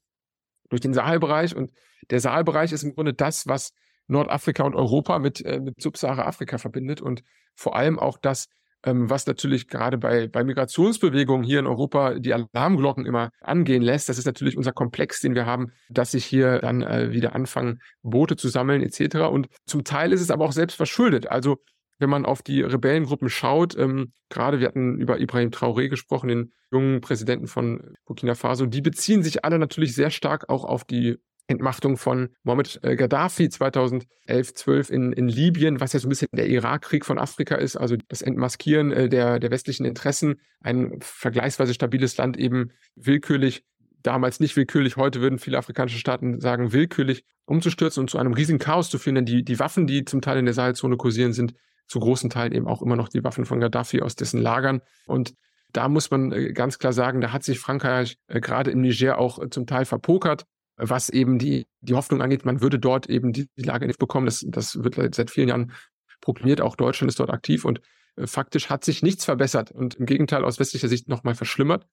durch 0.69 0.81
den 0.81 0.95
Saalbereich. 0.95 1.55
Und 1.55 1.73
der 2.11 2.21
Saalbereich 2.21 2.73
ist 2.73 2.83
im 2.83 2.95
Grunde 2.95 3.15
das, 3.15 3.47
was 3.47 3.73
Nordafrika 4.07 4.65
und 4.65 4.75
Europa 4.75 5.19
mit, 5.19 5.45
äh, 5.45 5.61
mit 5.61 5.81
Subsahara-Afrika 5.81 6.59
verbindet 6.59 7.01
und 7.01 7.23
vor 7.55 7.77
allem 7.77 7.99
auch 7.99 8.19
das, 8.19 8.49
ähm, 8.85 9.11
was 9.11 9.27
natürlich 9.27 9.69
gerade 9.69 9.99
bei, 9.99 10.29
bei 10.29 10.45
Migrationsbewegungen 10.45 11.45
hier 11.45 11.59
in 11.59 11.67
Europa 11.67 12.15
die 12.15 12.33
Alarmglocken 12.33 13.07
immer 13.07 13.31
angehen 13.41 13.83
lässt. 13.83 14.09
Das 14.09 14.19
ist 14.19 14.25
natürlich 14.25 14.57
unser 14.57 14.73
Komplex, 14.73 15.21
den 15.21 15.35
wir 15.35 15.47
haben, 15.47 15.73
dass 15.89 16.13
sich 16.13 16.25
hier 16.25 16.61
dann 16.61 16.83
äh, 16.83 17.13
wieder 17.13 17.35
anfangen, 17.35 17.81
Boote 18.03 18.37
zu 18.37 18.49
sammeln 18.49 18.83
etc. 18.83 19.17
Und 19.31 19.49
zum 19.67 19.85
Teil 19.85 20.13
ist 20.13 20.21
es 20.21 20.31
aber 20.31 20.45
auch 20.45 20.53
selbst 20.53 20.77
verschuldet. 20.77 21.27
Also 21.29 21.59
wenn 21.99 22.11
man 22.11 22.25
auf 22.25 22.43
die 22.43 22.63
Rebellengruppen 22.63 23.29
schaut, 23.29 23.77
ähm, 23.77 24.13
gerade 24.29 24.61
wir 24.61 24.69
hatten 24.69 25.01
über 25.01 25.21
Ibrahim 25.21 25.51
Traoré 25.51 25.89
gesprochen, 25.89 26.29
den 26.29 26.53
jungen 26.71 27.01
Präsidenten 27.01 27.47
von 27.47 27.95
Burkina 28.07 28.35
Faso, 28.35 28.67
die 28.67 28.83
beziehen 28.83 29.23
sich 29.23 29.45
alle 29.45 29.59
natürlich 29.59 29.95
sehr 29.95 30.11
stark 30.11 30.49
auch 30.49 30.65
auf 30.65 30.85
die 30.85 31.17
Entmachtung 31.49 31.97
von 31.97 32.29
Mohammed 32.43 32.79
äh, 32.83 32.95
Gaddafi 32.95 33.49
2011, 33.49 34.55
12 34.55 34.91
in, 34.91 35.13
in 35.13 35.29
Libyen, 35.29 35.81
was 35.81 35.95
ja 35.95 35.99
so 35.99 36.07
ein 36.07 36.11
bisschen 36.11 36.29
der 36.33 36.47
Irakkrieg 36.47 37.07
von 37.07 37.19
Afrika 37.19 37.55
ist, 37.55 37.77
also 37.77 37.97
das 38.09 38.21
Entmaskieren 38.21 38.93
äh, 38.93 39.09
der, 39.09 39.39
der 39.39 39.51
westlichen 39.51 39.87
Interessen, 39.87 40.41
ein 40.61 40.99
vergleichsweise 41.01 41.73
stabiles 41.73 42.19
Land 42.19 42.37
eben 42.37 42.73
willkürlich 42.97 43.65
damals 44.03 44.41
nicht 44.41 44.57
willkürlich, 44.57 44.97
heute 44.97 45.21
würden 45.21 45.39
viele 45.39 45.59
afrikanische 45.59 45.99
Staaten 45.99 46.41
sagen, 46.41 46.73
willkürlich 46.73 47.25
umzustürzen 47.47 48.03
und 48.03 48.11
zu 48.11 48.19
einem 48.19 48.33
riesigen 48.33 48.59
Chaos 48.59 48.91
zu 48.91 48.99
führen, 48.99 49.17
denn 49.17 49.27
die, 49.27 49.43
die 49.43 49.59
Waffen, 49.59 49.87
die 49.87 50.05
zum 50.05 50.21
Teil 50.21 50.39
in 50.39 50.45
der 50.45 50.55
Sahelzone 50.55 50.97
kursieren, 50.97 51.33
sind 51.33 51.55
zu 51.89 52.01
großen 52.01 52.31
Teilen 52.31 52.53
eben 52.53 52.69
auch 52.69 52.83
immer 52.83 52.97
noch 52.97 53.09
die 53.09 53.25
Waffen 53.25 53.45
von 53.45 53.61
Gaddafi 53.61 54.03
aus 54.03 54.15
dessen 54.15 54.41
Lagern. 54.41 54.81
Und 55.07 55.35
da 55.73 55.89
muss 55.89 56.11
man 56.11 56.33
äh, 56.33 56.53
ganz 56.53 56.79
klar 56.79 56.93
sagen, 56.93 57.21
da 57.21 57.33
hat 57.33 57.43
sich 57.43 57.59
Frankreich 57.59 58.19
äh, 58.29 58.41
gerade 58.41 58.71
im 58.71 58.81
Niger 58.81 59.19
auch 59.19 59.39
äh, 59.41 59.51
zum 59.51 59.67
Teil 59.67 59.85
verpokert, 59.85 60.45
was 60.77 61.09
eben 61.09 61.39
die, 61.39 61.67
die 61.81 61.95
Hoffnung 61.95 62.23
angeht, 62.23 62.45
man 62.45 62.61
würde 62.61 62.79
dort 62.79 63.09
eben 63.09 63.33
die, 63.33 63.49
die 63.57 63.63
Lage 63.63 63.87
nicht 63.87 63.99
bekommen. 63.99 64.27
Das, 64.27 64.45
das 64.47 64.83
wird 64.85 65.15
seit 65.15 65.31
vielen 65.31 65.49
Jahren 65.49 65.73
proklamiert. 66.21 66.61
Auch 66.61 66.77
Deutschland 66.77 67.11
ist 67.11 67.19
dort 67.19 67.31
aktiv 67.31 67.65
und 67.65 67.81
faktisch 68.25 68.71
hat 68.71 68.85
sich 68.85 69.03
nichts 69.03 69.25
verbessert 69.25 69.73
und 69.73 69.97
im 69.97 70.07
Gegenteil 70.07 70.45
aus 70.45 70.61
westlicher 70.61 70.89
Sicht 70.89 71.09
nochmal 71.09 71.35
verschlimmert. 71.35 71.87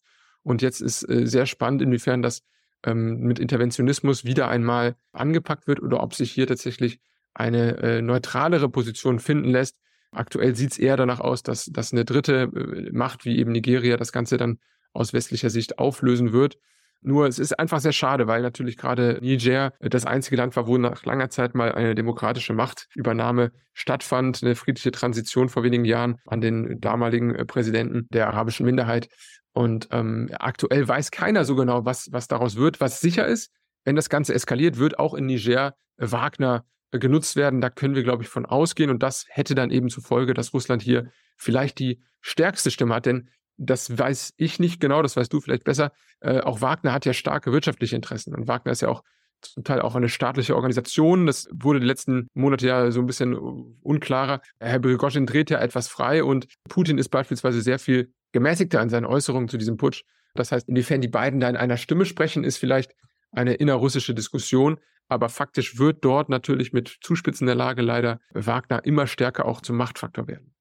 Und 0.43 0.62
jetzt 0.62 0.82
ist 0.82 1.00
sehr 1.00 1.48
spannend, 1.48 1.82
inwiefern 1.82 2.22
das 2.22 2.43
ähm, 2.86 3.22
mit 3.22 3.39
Interventionismus 3.39 4.24
wieder 4.24 4.48
einmal 4.48 4.96
angepackt 5.12 5.68
wird 5.68 5.82
oder 5.82 6.04
ob 6.04 6.14
sich 6.14 6.32
hier 6.32 6.46
tatsächlich 6.46 7.00
eine 7.36 7.78
äh, 7.78 8.02
neutralere 8.02 8.70
Position 8.70 9.20
finden 9.20 9.50
lässt. 9.50 9.78
Aktuell 10.12 10.56
sieht 10.56 10.72
es 10.72 10.80
eher 10.80 10.98
danach 10.98 11.20
aus, 11.20 11.44
dass, 11.44 11.66
dass 11.66 11.92
eine 11.92 12.06
dritte 12.06 12.50
äh, 12.56 12.92
Macht 12.92 13.26
wie 13.26 13.38
eben 13.38 13.52
Nigeria 13.52 13.98
das 13.98 14.12
Ganze 14.12 14.38
dann 14.38 14.60
aus 14.94 15.14
westlicher 15.14 15.50
Sicht 15.50 15.78
auflösen 15.78 16.32
wird. 16.32 16.58
Nur 17.02 17.28
es 17.28 17.38
ist 17.38 17.60
einfach 17.60 17.82
sehr 17.82 17.92
schade, 17.92 18.26
weil 18.26 18.42
natürlich 18.42 18.78
gerade 18.78 19.20
Niger 19.22 19.74
äh, 19.80 19.90
das 19.90 20.06
einzige 20.06 20.38
Land 20.38 20.56
war, 20.56 20.66
wo 20.66 20.78
nach 20.78 21.06
langer 21.06 21.30
Zeit 21.30 21.54
mal 21.54 21.72
eine 21.72 21.94
demokratische 21.94 22.54
Machtübernahme 22.54 23.52
stattfand, 23.74 24.42
eine 24.42 24.56
friedliche 24.56 24.92
Transition 24.92 25.50
vor 25.50 25.64
wenigen 25.64 25.86
Jahren 25.86 26.16
an 26.26 26.42
den 26.42 26.80
damaligen 26.82 27.36
äh, 27.36 27.46
Präsidenten 27.46 28.08
der 28.10 28.28
arabischen 28.28 28.66
Minderheit. 28.66 29.10
Und 29.54 29.90
ähm, 29.92 30.30
aktuell 30.40 30.88
weiß 30.88 31.12
keiner 31.12 31.46
so 31.46 31.56
genau, 31.56 31.86
was, 31.86 32.10
was 32.12 32.28
daraus 32.28 32.56
wird. 32.56 32.82
Was 32.82 33.02
sicher 33.02 33.28
ist, 33.28 33.52
wenn 33.84 33.96
das 33.96 34.10
Ganze 34.10 34.34
eskaliert, 34.34 34.78
wird 34.78 34.98
auch 34.98 35.14
in 35.14 35.28
Niger 35.28 35.76
Wagner 35.98 36.66
genutzt 37.00 37.36
werden. 37.36 37.62
Da 37.62 37.70
können 37.70 37.96
wir, 37.96 38.04
glaube 38.04 38.24
ich, 38.24 38.30
von 38.30 38.46
ausgehen. 38.46 38.89
Und 38.89 39.04
das 39.04 39.26
hätte 39.30 39.56
dann 39.56 39.72
eben 39.72 39.89
zur 39.89 40.04
Folge, 40.04 40.34
dass 40.34 40.54
Russland 40.54 40.82
hier 40.82 41.12
vielleicht 41.38 41.80
die 41.80 42.02
stärkste 42.22 42.72
Stimme 42.72 42.96
hat. 42.96 43.06
Denn 43.06 43.30
das 43.58 43.98
weiß 43.98 44.34
ich 44.38 44.60
nicht 44.60 44.80
genau, 44.80 45.02
das 45.02 45.16
weißt 45.16 45.32
du 45.32 45.39
vielleicht 45.39 45.64
besser. 45.64 45.91
Äh, 46.20 46.41
auch 46.41 46.62
Wagner 46.62 46.93
hat 46.93 47.06
ja 47.06 47.14
starke 47.14 47.52
wirtschaftliche 47.52 47.96
Interessen. 47.96 48.36
Und 48.36 48.48
Wagner 48.48 48.72
ist 48.72 48.82
ja 48.82 48.89
auch 48.89 49.04
zum 49.41 49.64
Teil 49.64 49.82
auch 49.82 49.96
eine 49.96 50.10
staatliche 50.10 50.56
Organisation. 50.56 51.26
Das 51.26 51.48
wurde 51.54 51.80
die 51.80 51.86
letzten 51.86 52.28
Monate 52.34 52.68
ja 52.68 52.91
so 52.91 53.00
ein 53.00 53.06
bisschen 53.06 53.36
unklarer. 53.82 54.41
Herr 54.60 54.80
Prigozhin 54.80 55.26
dreht 55.26 55.50
ja 55.50 55.60
etwas 55.60 55.88
frei 55.88 56.24
und 56.24 56.48
Putin 56.68 56.98
ist 56.98 57.10
beispielsweise 57.10 57.62
sehr 57.62 57.80
viel 57.80 58.12
gemäßigter 58.32 58.82
in 58.82 58.89
seinen 58.89 59.06
Äußerungen 59.06 59.48
zu 59.48 59.58
diesem 59.58 59.78
Putsch. 59.78 60.04
Das 60.34 60.52
heißt, 60.52 60.68
inwiefern 60.68 61.02
die 61.02 61.08
beiden 61.08 61.39
da 61.39 61.50
in 61.50 61.56
einer 61.56 61.78
Stimme 61.78 62.06
sprechen, 62.06 62.43
ist 62.43 62.58
vielleicht 62.58 62.93
eine 63.32 63.54
innerrussische 63.54 64.14
Diskussion. 64.14 64.80
Aber 65.08 65.30
faktisch 65.30 65.78
wird 65.78 66.03
dort 66.03 66.30
natürlich 66.30 66.74
mit 66.74 66.97
Zuspitzen 67.01 67.45
der 67.45 67.56
Lage 67.56 67.82
leider 67.82 68.20
Wagner 68.34 68.84
immer 68.86 69.08
stärker 69.08 69.45
auch 69.45 69.62
zum 69.62 69.78
Machtfaktor 69.78 70.28
werden. 70.28 70.56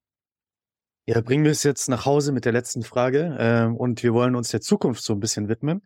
Ja, 1.06 1.20
bringen 1.20 1.44
wir 1.44 1.50
es 1.50 1.62
jetzt 1.62 1.88
nach 1.88 2.06
Hause 2.06 2.32
mit 2.32 2.44
der 2.44 2.52
letzten 2.52 2.82
Frage. 2.82 3.36
Ähm, 3.38 3.76
und 3.76 4.02
wir 4.02 4.14
wollen 4.14 4.36
uns 4.36 4.48
der 4.48 4.60
Zukunft 4.60 5.02
so 5.02 5.12
ein 5.12 5.20
bisschen 5.20 5.48
widmen 5.48 5.82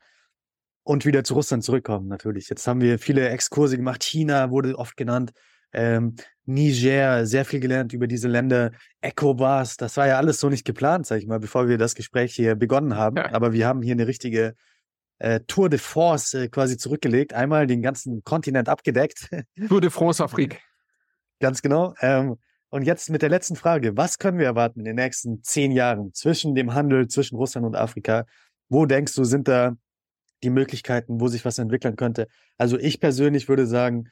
und 0.84 1.04
wieder 1.04 1.24
zu 1.24 1.34
Russland 1.34 1.64
zurückkommen, 1.64 2.08
natürlich. 2.08 2.48
Jetzt 2.48 2.66
haben 2.66 2.80
wir 2.80 2.98
viele 2.98 3.28
Exkurse 3.28 3.76
gemacht. 3.76 4.02
China 4.04 4.50
wurde 4.50 4.78
oft 4.78 4.96
genannt. 4.96 5.32
Ähm, 5.72 6.14
Niger, 6.46 7.26
sehr 7.26 7.44
viel 7.44 7.60
gelernt 7.60 7.92
über 7.92 8.06
diese 8.06 8.28
Länder. 8.28 8.70
ECOWAS, 9.02 9.76
das 9.76 9.96
war 9.96 10.06
ja 10.06 10.16
alles 10.16 10.40
so 10.40 10.48
nicht 10.48 10.64
geplant, 10.64 11.06
sag 11.06 11.18
ich 11.18 11.26
mal, 11.26 11.40
bevor 11.40 11.68
wir 11.68 11.76
das 11.76 11.94
Gespräch 11.94 12.34
hier 12.34 12.54
begonnen 12.54 12.96
haben. 12.96 13.16
Ja. 13.16 13.32
Aber 13.32 13.52
wir 13.52 13.66
haben 13.66 13.82
hier 13.82 13.92
eine 13.92 14.06
richtige 14.06 14.54
äh, 15.18 15.40
Tour 15.46 15.68
de 15.68 15.78
France 15.78 16.44
äh, 16.44 16.48
quasi 16.48 16.76
zurückgelegt. 16.76 17.32
Einmal 17.32 17.66
den 17.66 17.82
ganzen 17.82 18.22
Kontinent 18.24 18.68
abgedeckt. 18.68 19.28
Tour 19.68 19.80
de 19.80 19.90
France 19.90 20.22
Afrique. 20.22 20.58
Ganz 21.40 21.62
genau. 21.62 21.94
Ähm, 22.00 22.36
und 22.70 22.82
jetzt 22.82 23.10
mit 23.10 23.22
der 23.22 23.30
letzten 23.30 23.56
Frage. 23.56 23.96
Was 23.96 24.18
können 24.18 24.38
wir 24.38 24.46
erwarten 24.46 24.80
in 24.80 24.84
den 24.84 24.96
nächsten 24.96 25.42
zehn 25.42 25.72
Jahren 25.72 26.12
zwischen 26.12 26.54
dem 26.54 26.74
Handel 26.74 27.08
zwischen 27.08 27.36
Russland 27.36 27.66
und 27.66 27.76
Afrika? 27.76 28.26
Wo 28.68 28.84
denkst 28.84 29.14
du, 29.14 29.24
sind 29.24 29.48
da 29.48 29.74
die 30.42 30.50
Möglichkeiten, 30.50 31.20
wo 31.20 31.28
sich 31.28 31.44
was 31.44 31.58
entwickeln 31.58 31.96
könnte? 31.96 32.28
Also 32.58 32.78
ich 32.78 33.00
persönlich 33.00 33.48
würde 33.48 33.66
sagen, 33.66 34.08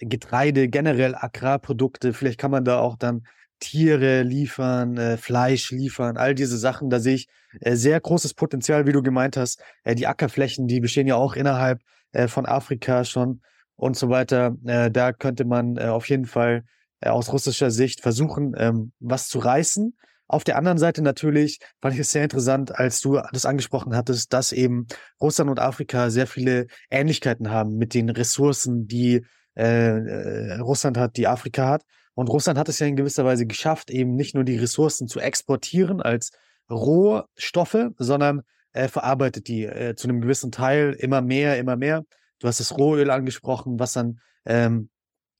Getreide, 0.00 0.68
generell 0.68 1.14
Agrarprodukte, 1.14 2.12
vielleicht 2.12 2.38
kann 2.38 2.50
man 2.50 2.64
da 2.64 2.78
auch 2.78 2.96
dann 2.96 3.26
Tiere 3.60 4.22
liefern, 4.22 4.96
äh, 4.96 5.16
Fleisch 5.16 5.70
liefern, 5.70 6.16
all 6.16 6.34
diese 6.34 6.58
Sachen. 6.58 6.90
Da 6.90 7.00
sehe 7.00 7.14
ich 7.14 7.28
äh, 7.60 7.74
sehr 7.74 8.00
großes 8.00 8.34
Potenzial, 8.34 8.86
wie 8.86 8.92
du 8.92 9.02
gemeint 9.02 9.36
hast. 9.36 9.62
Äh, 9.84 9.94
die 9.94 10.06
Ackerflächen, 10.06 10.66
die 10.66 10.80
bestehen 10.80 11.06
ja 11.06 11.16
auch 11.16 11.34
innerhalb 11.34 11.80
äh, 12.12 12.28
von 12.28 12.46
Afrika 12.46 13.04
schon 13.04 13.40
und 13.76 13.96
so 13.96 14.08
weiter. 14.08 14.56
Äh, 14.64 14.90
da 14.90 15.12
könnte 15.12 15.44
man 15.44 15.76
äh, 15.76 15.86
auf 15.86 16.08
jeden 16.08 16.26
Fall 16.26 16.64
äh, 17.00 17.08
aus 17.10 17.32
russischer 17.32 17.70
Sicht 17.70 18.00
versuchen, 18.00 18.54
ähm, 18.56 18.92
was 19.00 19.28
zu 19.28 19.38
reißen. 19.38 19.96
Auf 20.26 20.44
der 20.44 20.58
anderen 20.58 20.76
Seite 20.76 21.00
natürlich 21.00 21.58
fand 21.80 21.94
ich 21.94 22.00
es 22.00 22.10
sehr 22.12 22.22
interessant, 22.22 22.78
als 22.78 23.00
du 23.00 23.18
das 23.32 23.46
angesprochen 23.46 23.96
hattest, 23.96 24.32
dass 24.34 24.52
eben 24.52 24.86
Russland 25.20 25.50
und 25.50 25.58
Afrika 25.58 26.10
sehr 26.10 26.26
viele 26.26 26.66
Ähnlichkeiten 26.90 27.50
haben 27.50 27.76
mit 27.76 27.94
den 27.94 28.10
Ressourcen, 28.10 28.86
die 28.86 29.24
äh, 29.56 29.64
äh, 29.64 30.54
Russland 30.60 30.98
hat, 30.98 31.16
die 31.16 31.26
Afrika 31.26 31.68
hat. 31.68 31.84
Und 32.18 32.30
Russland 32.30 32.58
hat 32.58 32.68
es 32.68 32.80
ja 32.80 32.88
in 32.88 32.96
gewisser 32.96 33.24
Weise 33.24 33.46
geschafft, 33.46 33.90
eben 33.90 34.16
nicht 34.16 34.34
nur 34.34 34.42
die 34.42 34.56
Ressourcen 34.56 35.06
zu 35.06 35.20
exportieren 35.20 36.02
als 36.02 36.32
Rohstoffe, 36.68 37.92
sondern 37.96 38.42
äh, 38.72 38.88
verarbeitet 38.88 39.46
die 39.46 39.66
äh, 39.66 39.94
zu 39.94 40.08
einem 40.08 40.20
gewissen 40.20 40.50
Teil 40.50 40.96
immer 40.98 41.22
mehr, 41.22 41.58
immer 41.58 41.76
mehr. 41.76 42.02
Du 42.40 42.48
hast 42.48 42.58
das 42.58 42.76
Rohöl 42.76 43.12
angesprochen, 43.12 43.78
was 43.78 43.92
dann 43.92 44.18
ähm, 44.46 44.90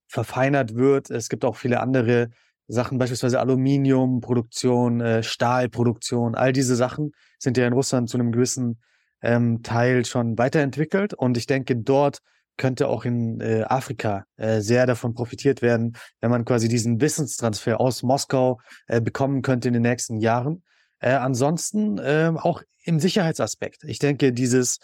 verfeinert 0.07 0.77
wird. 0.77 1.11
Es 1.11 1.29
gibt 1.29 1.45
auch 1.45 1.57
viele 1.57 1.81
andere 1.81 2.29
Sachen, 2.69 2.99
beispielsweise 2.99 3.41
Aluminiumproduktion, 3.41 5.01
äh, 5.01 5.23
Stahlproduktion, 5.25 6.37
all 6.37 6.53
diese 6.53 6.77
Sachen 6.77 7.11
sind 7.41 7.57
ja 7.57 7.67
in 7.67 7.73
Russland 7.73 8.09
zu 8.09 8.19
einem 8.19 8.31
gewissen 8.31 8.79
ähm, 9.21 9.65
Teil 9.65 10.05
schon 10.05 10.39
weiterentwickelt. 10.39 11.13
Und 11.13 11.39
ich 11.39 11.47
denke, 11.47 11.75
dort 11.75 12.21
könnte 12.59 12.89
auch 12.89 13.07
in 13.07 13.41
äh, 13.41 13.63
Afrika 13.63 14.27
äh, 14.37 14.61
sehr 14.61 14.85
davon 14.85 15.15
profitiert 15.15 15.63
werden, 15.63 15.97
wenn 16.21 16.31
man 16.31 16.45
quasi 16.45 16.69
diesen 16.69 17.01
Wissenstransfer 17.01 17.81
aus 17.81 18.03
Moskau 18.03 18.61
äh, 18.87 19.01
bekommen 19.01 19.41
könnte 19.41 19.69
in 19.69 19.75
den 19.75 19.83
nächsten 19.83 20.19
Jahren. 20.19 20.63
Äh, 21.01 21.13
ansonsten 21.13 21.99
äh, 21.99 22.33
auch 22.37 22.63
im 22.83 23.01
Sicherheitsaspekt. 23.01 23.85
Ich 23.85 23.99
denke, 23.99 24.33
dieses 24.33 24.81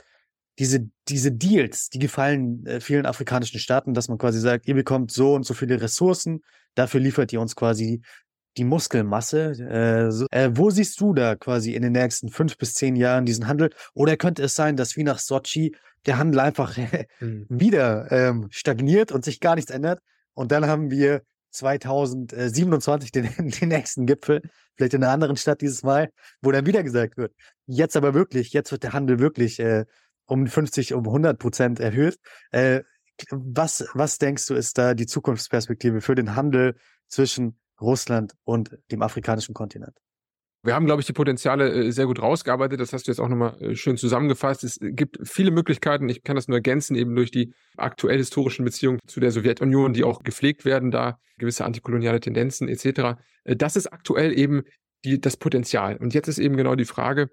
diese, 0.58 0.88
diese 1.08 1.32
Deals, 1.32 1.88
die 1.88 1.98
gefallen 1.98 2.64
äh, 2.66 2.80
vielen 2.80 3.06
afrikanischen 3.06 3.58
Staaten, 3.58 3.94
dass 3.94 4.08
man 4.08 4.18
quasi 4.18 4.38
sagt, 4.38 4.68
ihr 4.68 4.74
bekommt 4.74 5.10
so 5.10 5.34
und 5.34 5.44
so 5.44 5.54
viele 5.54 5.80
Ressourcen, 5.80 6.42
dafür 6.74 7.00
liefert 7.00 7.32
ihr 7.32 7.40
uns 7.40 7.56
quasi 7.56 8.02
die 8.56 8.64
Muskelmasse. 8.64 9.50
Äh, 9.50 10.12
so, 10.12 10.26
äh, 10.30 10.50
wo 10.52 10.70
siehst 10.70 11.00
du 11.00 11.12
da 11.12 11.34
quasi 11.34 11.74
in 11.74 11.82
den 11.82 11.92
nächsten 11.92 12.28
fünf 12.28 12.56
bis 12.56 12.74
zehn 12.74 12.94
Jahren 12.94 13.26
diesen 13.26 13.48
Handel? 13.48 13.70
Oder 13.94 14.16
könnte 14.16 14.44
es 14.44 14.54
sein, 14.54 14.76
dass 14.76 14.96
wie 14.96 15.02
nach 15.02 15.18
Sochi 15.18 15.74
der 16.06 16.18
Handel 16.18 16.40
einfach 16.40 16.76
mhm. 17.20 17.46
wieder 17.48 18.10
ähm, 18.10 18.48
stagniert 18.50 19.12
und 19.12 19.24
sich 19.24 19.40
gar 19.40 19.54
nichts 19.54 19.70
ändert? 19.70 20.00
Und 20.34 20.52
dann 20.52 20.66
haben 20.66 20.90
wir 20.90 21.22
2027 21.50 23.12
den, 23.12 23.28
den 23.60 23.68
nächsten 23.68 24.06
Gipfel, 24.06 24.42
vielleicht 24.76 24.94
in 24.94 25.02
einer 25.02 25.12
anderen 25.12 25.36
Stadt 25.36 25.60
dieses 25.60 25.82
Mal, 25.82 26.10
wo 26.42 26.50
dann 26.52 26.66
wieder 26.66 26.82
gesagt 26.82 27.16
wird, 27.16 27.32
jetzt 27.66 27.96
aber 27.96 28.14
wirklich, 28.14 28.52
jetzt 28.52 28.72
wird 28.72 28.82
der 28.82 28.92
Handel 28.92 29.18
wirklich 29.18 29.60
äh, 29.60 29.84
um 30.26 30.46
50, 30.46 30.94
um 30.94 31.06
100 31.06 31.38
Prozent 31.38 31.80
erhöht. 31.80 32.18
Äh, 32.50 32.82
was, 33.30 33.86
was 33.94 34.18
denkst 34.18 34.46
du, 34.46 34.54
ist 34.54 34.76
da 34.76 34.94
die 34.94 35.06
Zukunftsperspektive 35.06 36.00
für 36.00 36.14
den 36.14 36.34
Handel 36.34 36.76
zwischen 37.08 37.58
Russland 37.80 38.34
und 38.44 38.76
dem 38.90 39.02
afrikanischen 39.02 39.54
Kontinent? 39.54 39.96
Wir 40.64 40.74
haben, 40.74 40.86
glaube 40.86 41.00
ich, 41.00 41.06
die 41.06 41.12
Potenziale 41.12 41.70
äh, 41.70 41.92
sehr 41.92 42.06
gut 42.06 42.22
rausgearbeitet. 42.22 42.80
Das 42.80 42.94
hast 42.94 43.06
du 43.06 43.10
jetzt 43.10 43.18
auch 43.18 43.28
nochmal 43.28 43.60
äh, 43.60 43.76
schön 43.76 43.98
zusammengefasst. 43.98 44.64
Es 44.64 44.78
gibt 44.80 45.18
viele 45.22 45.50
Möglichkeiten. 45.50 46.08
Ich 46.08 46.22
kann 46.22 46.36
das 46.36 46.48
nur 46.48 46.56
ergänzen, 46.56 46.96
eben 46.96 47.14
durch 47.14 47.30
die 47.30 47.52
aktuell 47.76 48.16
historischen 48.16 48.64
Beziehungen 48.64 48.98
zu 49.06 49.20
der 49.20 49.30
Sowjetunion, 49.30 49.92
die 49.92 50.04
auch 50.04 50.22
gepflegt 50.22 50.64
werden, 50.64 50.90
da 50.90 51.18
gewisse 51.36 51.66
antikoloniale 51.66 52.18
Tendenzen 52.18 52.68
etc. 52.68 53.20
Äh, 53.44 53.56
das 53.56 53.76
ist 53.76 53.92
aktuell 53.92 54.36
eben 54.38 54.62
die, 55.04 55.20
das 55.20 55.36
Potenzial. 55.36 55.98
Und 55.98 56.14
jetzt 56.14 56.28
ist 56.28 56.38
eben 56.38 56.56
genau 56.56 56.76
die 56.76 56.86
Frage, 56.86 57.28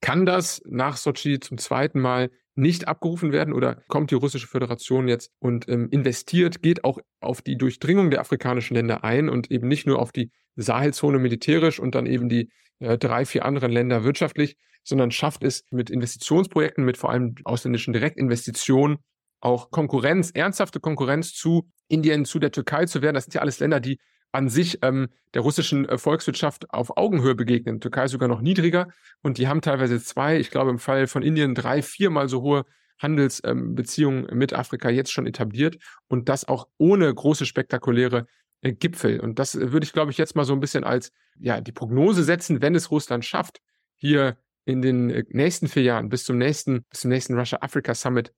kann 0.00 0.26
das 0.26 0.60
nach 0.66 0.96
Sochi 0.96 1.38
zum 1.38 1.56
zweiten 1.56 2.00
Mal 2.00 2.30
nicht 2.60 2.88
abgerufen 2.88 3.32
werden 3.32 3.54
oder 3.54 3.82
kommt 3.88 4.10
die 4.10 4.16
russische 4.16 4.46
Föderation 4.46 5.08
jetzt 5.08 5.32
und 5.38 5.68
ähm, 5.68 5.88
investiert, 5.90 6.62
geht 6.62 6.84
auch 6.84 6.98
auf 7.20 7.42
die 7.42 7.56
Durchdringung 7.56 8.10
der 8.10 8.20
afrikanischen 8.20 8.74
Länder 8.74 9.02
ein 9.02 9.28
und 9.28 9.50
eben 9.50 9.66
nicht 9.66 9.86
nur 9.86 9.98
auf 9.98 10.12
die 10.12 10.30
Sahelzone 10.56 11.18
militärisch 11.18 11.80
und 11.80 11.94
dann 11.94 12.06
eben 12.06 12.28
die 12.28 12.50
äh, 12.78 12.98
drei, 12.98 13.24
vier 13.24 13.44
anderen 13.44 13.72
Länder 13.72 14.04
wirtschaftlich, 14.04 14.56
sondern 14.84 15.10
schafft 15.10 15.42
es 15.42 15.64
mit 15.70 15.90
Investitionsprojekten, 15.90 16.84
mit 16.84 16.96
vor 16.96 17.10
allem 17.10 17.34
ausländischen 17.44 17.92
Direktinvestitionen 17.92 18.98
auch 19.40 19.70
Konkurrenz, 19.70 20.30
ernsthafte 20.30 20.80
Konkurrenz 20.80 21.32
zu 21.32 21.68
Indien, 21.88 22.26
zu 22.26 22.38
der 22.38 22.52
Türkei 22.52 22.84
zu 22.84 23.00
werden. 23.00 23.14
Das 23.14 23.24
sind 23.24 23.34
ja 23.34 23.40
alles 23.40 23.58
Länder, 23.58 23.80
die 23.80 23.98
an 24.32 24.48
sich 24.48 24.78
ähm, 24.82 25.08
der 25.34 25.42
russischen 25.42 25.88
äh, 25.88 25.98
Volkswirtschaft 25.98 26.72
auf 26.72 26.96
Augenhöhe 26.96 27.34
begegnen. 27.34 27.80
Türkei 27.80 28.06
sogar 28.08 28.28
noch 28.28 28.40
niedriger 28.40 28.88
und 29.22 29.38
die 29.38 29.48
haben 29.48 29.60
teilweise 29.60 30.02
zwei, 30.02 30.38
ich 30.38 30.50
glaube 30.50 30.70
im 30.70 30.78
Fall 30.78 31.06
von 31.06 31.22
Indien 31.22 31.54
drei, 31.54 31.82
viermal 31.82 32.28
so 32.28 32.42
hohe 32.42 32.64
Handelsbeziehungen 32.98 34.26
ähm, 34.30 34.38
mit 34.38 34.52
Afrika 34.52 34.90
jetzt 34.90 35.12
schon 35.12 35.26
etabliert 35.26 35.78
und 36.08 36.28
das 36.28 36.46
auch 36.46 36.68
ohne 36.78 37.12
große 37.12 37.46
spektakuläre 37.46 38.26
äh, 38.60 38.72
Gipfel. 38.72 39.20
Und 39.20 39.38
das 39.38 39.54
äh, 39.54 39.72
würde 39.72 39.84
ich, 39.84 39.92
glaube 39.92 40.10
ich, 40.10 40.18
jetzt 40.18 40.36
mal 40.36 40.44
so 40.44 40.52
ein 40.52 40.60
bisschen 40.60 40.84
als 40.84 41.12
ja 41.38 41.60
die 41.60 41.72
Prognose 41.72 42.22
setzen, 42.22 42.62
wenn 42.62 42.74
es 42.74 42.90
Russland 42.90 43.24
schafft, 43.24 43.60
hier 43.96 44.36
in 44.64 44.82
den 44.82 45.10
äh, 45.10 45.24
nächsten 45.30 45.68
vier 45.68 45.82
Jahren 45.82 46.08
bis 46.08 46.24
zum 46.24 46.38
nächsten, 46.38 46.84
bis 46.90 47.00
zum 47.00 47.10
nächsten 47.10 47.38
Russia-Africa 47.38 47.94
Summit 47.94 48.32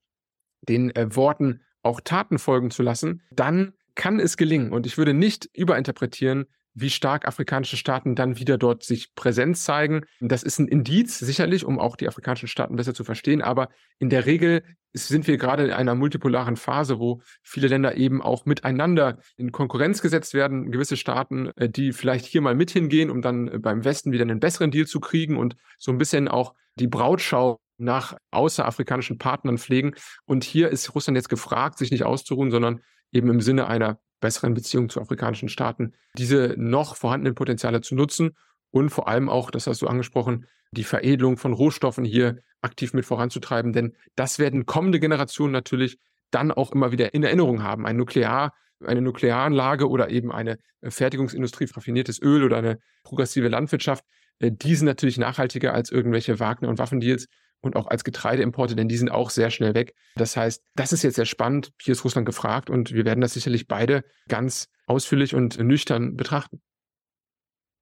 den 0.61 0.95
äh, 0.95 1.15
Worten 1.15 1.61
auch 1.81 1.99
Taten 1.99 2.39
folgen 2.39 2.71
zu 2.71 2.81
lassen, 2.81 3.21
dann 3.31 3.73
kann 3.95 4.19
es 4.19 4.37
gelingen. 4.37 4.71
Und 4.71 4.85
ich 4.85 4.97
würde 4.97 5.13
nicht 5.13 5.49
überinterpretieren, 5.53 6.45
wie 6.75 6.89
stark 6.89 7.27
afrikanische 7.27 7.77
Staaten 7.77 8.15
dann 8.15 8.39
wieder 8.39 8.57
dort 8.57 8.83
sich 8.83 9.13
präsent 9.15 9.57
zeigen. 9.57 10.01
Das 10.19 10.43
ist 10.43 10.59
ein 10.59 10.67
Indiz, 10.67 11.19
sicherlich, 11.19 11.65
um 11.65 11.79
auch 11.79 11.95
die 11.95 12.07
afrikanischen 12.07 12.47
Staaten 12.47 12.75
besser 12.75 12.93
zu 12.93 13.03
verstehen. 13.03 13.41
Aber 13.41 13.69
in 13.99 14.09
der 14.09 14.25
Regel 14.25 14.63
sind 14.91 15.27
wir 15.27 15.37
gerade 15.37 15.65
in 15.65 15.71
einer 15.71 15.95
multipolaren 15.95 16.55
Phase, 16.55 16.99
wo 16.99 17.21
viele 17.41 17.67
Länder 17.67 17.95
eben 17.97 18.21
auch 18.21 18.45
miteinander 18.45 19.19
in 19.37 19.51
Konkurrenz 19.51 20.01
gesetzt 20.01 20.33
werden. 20.33 20.71
Gewisse 20.71 20.97
Staaten, 20.97 21.51
äh, 21.55 21.69
die 21.69 21.93
vielleicht 21.93 22.25
hier 22.25 22.41
mal 22.41 22.55
mit 22.55 22.71
hingehen, 22.71 23.09
um 23.09 23.21
dann 23.21 23.47
äh, 23.47 23.59
beim 23.59 23.83
Westen 23.83 24.11
wieder 24.11 24.23
einen 24.23 24.39
besseren 24.39 24.71
Deal 24.71 24.87
zu 24.87 24.99
kriegen 24.99 25.37
und 25.37 25.55
so 25.77 25.91
ein 25.91 25.97
bisschen 25.97 26.27
auch 26.27 26.53
die 26.75 26.87
Brautschau 26.87 27.59
nach 27.77 28.17
außerafrikanischen 28.31 29.17
Partnern 29.17 29.57
pflegen. 29.57 29.93
Und 30.25 30.43
hier 30.43 30.69
ist 30.69 30.93
Russland 30.95 31.17
jetzt 31.17 31.29
gefragt, 31.29 31.77
sich 31.77 31.91
nicht 31.91 32.03
auszuruhen, 32.03 32.51
sondern 32.51 32.81
eben 33.13 33.29
im 33.29 33.41
Sinne 33.41 33.67
einer 33.67 33.99
besseren 34.19 34.53
Beziehung 34.53 34.89
zu 34.89 35.01
afrikanischen 35.01 35.49
Staaten, 35.49 35.93
diese 36.17 36.55
noch 36.57 36.95
vorhandenen 36.95 37.35
Potenziale 37.35 37.81
zu 37.81 37.95
nutzen 37.95 38.31
und 38.71 38.89
vor 38.89 39.07
allem 39.07 39.29
auch, 39.29 39.51
das 39.51 39.67
hast 39.67 39.81
du 39.81 39.87
angesprochen, 39.87 40.47
die 40.71 40.83
Veredelung 40.83 41.37
von 41.37 41.53
Rohstoffen 41.53 42.03
hier 42.03 42.39
aktiv 42.61 42.93
mit 42.93 43.05
voranzutreiben, 43.05 43.73
denn 43.73 43.95
das 44.15 44.39
werden 44.39 44.65
kommende 44.65 44.99
Generationen 44.99 45.51
natürlich 45.51 45.97
dann 46.31 46.51
auch 46.51 46.71
immer 46.71 46.91
wieder 46.91 47.13
in 47.13 47.23
Erinnerung 47.23 47.61
haben. 47.61 47.85
Ein 47.85 47.97
Nuklear, 47.97 48.53
eine 48.83 49.01
Nuklearanlage 49.01 49.87
oder 49.87 50.09
eben 50.09 50.31
eine 50.31 50.57
Fertigungsindustrie, 50.81 51.65
raffiniertes 51.65 52.21
Öl 52.21 52.43
oder 52.43 52.57
eine 52.57 52.79
progressive 53.03 53.47
Landwirtschaft, 53.47 54.03
äh, 54.39 54.51
die 54.51 54.75
sind 54.75 54.87
natürlich 54.87 55.17
nachhaltiger 55.17 55.73
als 55.73 55.91
irgendwelche 55.91 56.39
Wagner- 56.39 56.69
und 56.69 56.79
Waffendeals 56.79 57.27
und 57.63 57.77
auch 57.77 57.87
als 57.87 58.03
Getreideimporte, 58.03 58.75
denn 58.75 58.89
die 58.89 58.97
sind 58.97 59.09
auch 59.09 59.29
sehr 59.29 59.49
schnell 59.49 59.73
weg. 59.73 59.95
Das 60.15 60.35
heißt, 60.35 60.61
das 60.75 60.91
ist 60.91 61.01
jetzt 61.01 61.15
sehr 61.15 61.25
spannend. 61.25 61.71
Hier 61.81 61.93
ist 61.93 62.03
Russland 62.03 62.25
gefragt 62.25 62.69
und 62.69 62.91
wir 62.91 63.05
werden 63.05 63.21
das 63.21 63.33
sicherlich 63.33 63.67
beide 63.67 64.03
ganz 64.27 64.67
ausführlich 64.85 65.33
und 65.33 65.57
nüchtern 65.59 66.15
betrachten. 66.15 66.61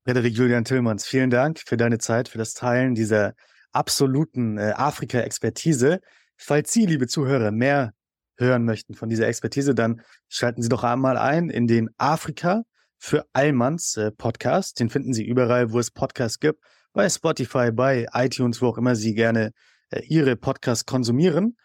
Frederik 0.06 0.34
Julian 0.34 0.66
Tillmanns, 0.66 1.06
vielen 1.06 1.32
Dank 1.32 1.60
für 1.60 1.78
deine 1.78 1.98
Zeit, 1.98 2.30
für 2.30 2.38
das 2.38 2.54
Teilen 2.54 2.94
dieser 2.94 3.34
absoluten 3.72 4.58
äh, 4.58 4.74
Afrika-Expertise. 4.76 6.00
Falls 6.38 6.72
Sie, 6.72 6.86
liebe 6.86 7.08
Zuhörer, 7.08 7.52
mehr 7.52 7.94
hören 8.38 8.66
möchten 8.66 8.94
von 8.94 9.10
dieser 9.10 9.28
Expertise, 9.28 9.74
dann 9.74 10.02
schalten 10.30 10.62
Sie 10.62 10.70
doch 10.70 10.84
einmal 10.84 11.18
ein 11.18 11.50
in 11.50 11.68
den 11.68 11.90
Afrika 11.98 12.64
für 12.98 13.26
Allmanns 13.34 13.98
äh, 13.98 14.12
Podcast. 14.12 14.80
Den 14.80 14.90
finden 14.90 15.14
Sie 15.14 15.26
überall, 15.26 15.72
wo 15.72 15.80
es 15.80 15.90
Podcasts 15.90 16.40
gibt, 16.40 16.64
bei 16.94 17.10
Spotify, 17.10 17.72
bei 17.72 18.08
iTunes, 18.14 18.62
wo 18.62 18.68
auch 18.68 18.78
immer 18.78 18.96
Sie 18.96 19.14
gerne 19.14 19.52
äh, 19.90 20.02
Ihre 20.08 20.36
Podcasts 20.36 20.86
konsumieren. 20.86 21.58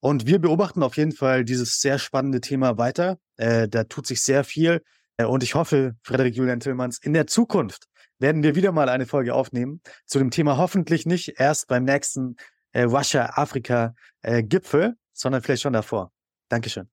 Und 0.00 0.26
wir 0.26 0.38
beobachten 0.38 0.82
auf 0.82 0.96
jeden 0.96 1.12
Fall 1.12 1.44
dieses 1.44 1.80
sehr 1.80 1.98
spannende 1.98 2.40
Thema 2.40 2.76
weiter. 2.76 3.18
Äh, 3.36 3.68
da 3.68 3.84
tut 3.84 4.06
sich 4.06 4.22
sehr 4.22 4.44
viel. 4.44 4.82
Äh, 5.16 5.24
und 5.24 5.42
ich 5.42 5.54
hoffe, 5.54 5.94
Frederik 6.02 6.36
Julian 6.36 6.60
Tillmanns, 6.60 6.98
in 6.98 7.14
der 7.14 7.26
Zukunft 7.26 7.84
werden 8.18 8.42
wir 8.42 8.54
wieder 8.54 8.72
mal 8.72 8.88
eine 8.88 9.06
Folge 9.06 9.34
aufnehmen 9.34 9.80
zu 10.06 10.18
dem 10.18 10.30
Thema 10.30 10.56
hoffentlich 10.56 11.06
nicht 11.06 11.34
erst 11.38 11.68
beim 11.68 11.84
nächsten 11.84 12.36
äh, 12.72 12.82
Russia-Afrika-Gipfel, 12.82 14.82
äh, 14.82 14.92
sondern 15.12 15.42
vielleicht 15.42 15.62
schon 15.62 15.72
davor. 15.72 16.12
Dankeschön. 16.48 16.88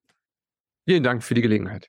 Vielen 0.86 1.02
Dank 1.02 1.22
für 1.22 1.34
die 1.34 1.42
Gelegenheit. 1.42 1.88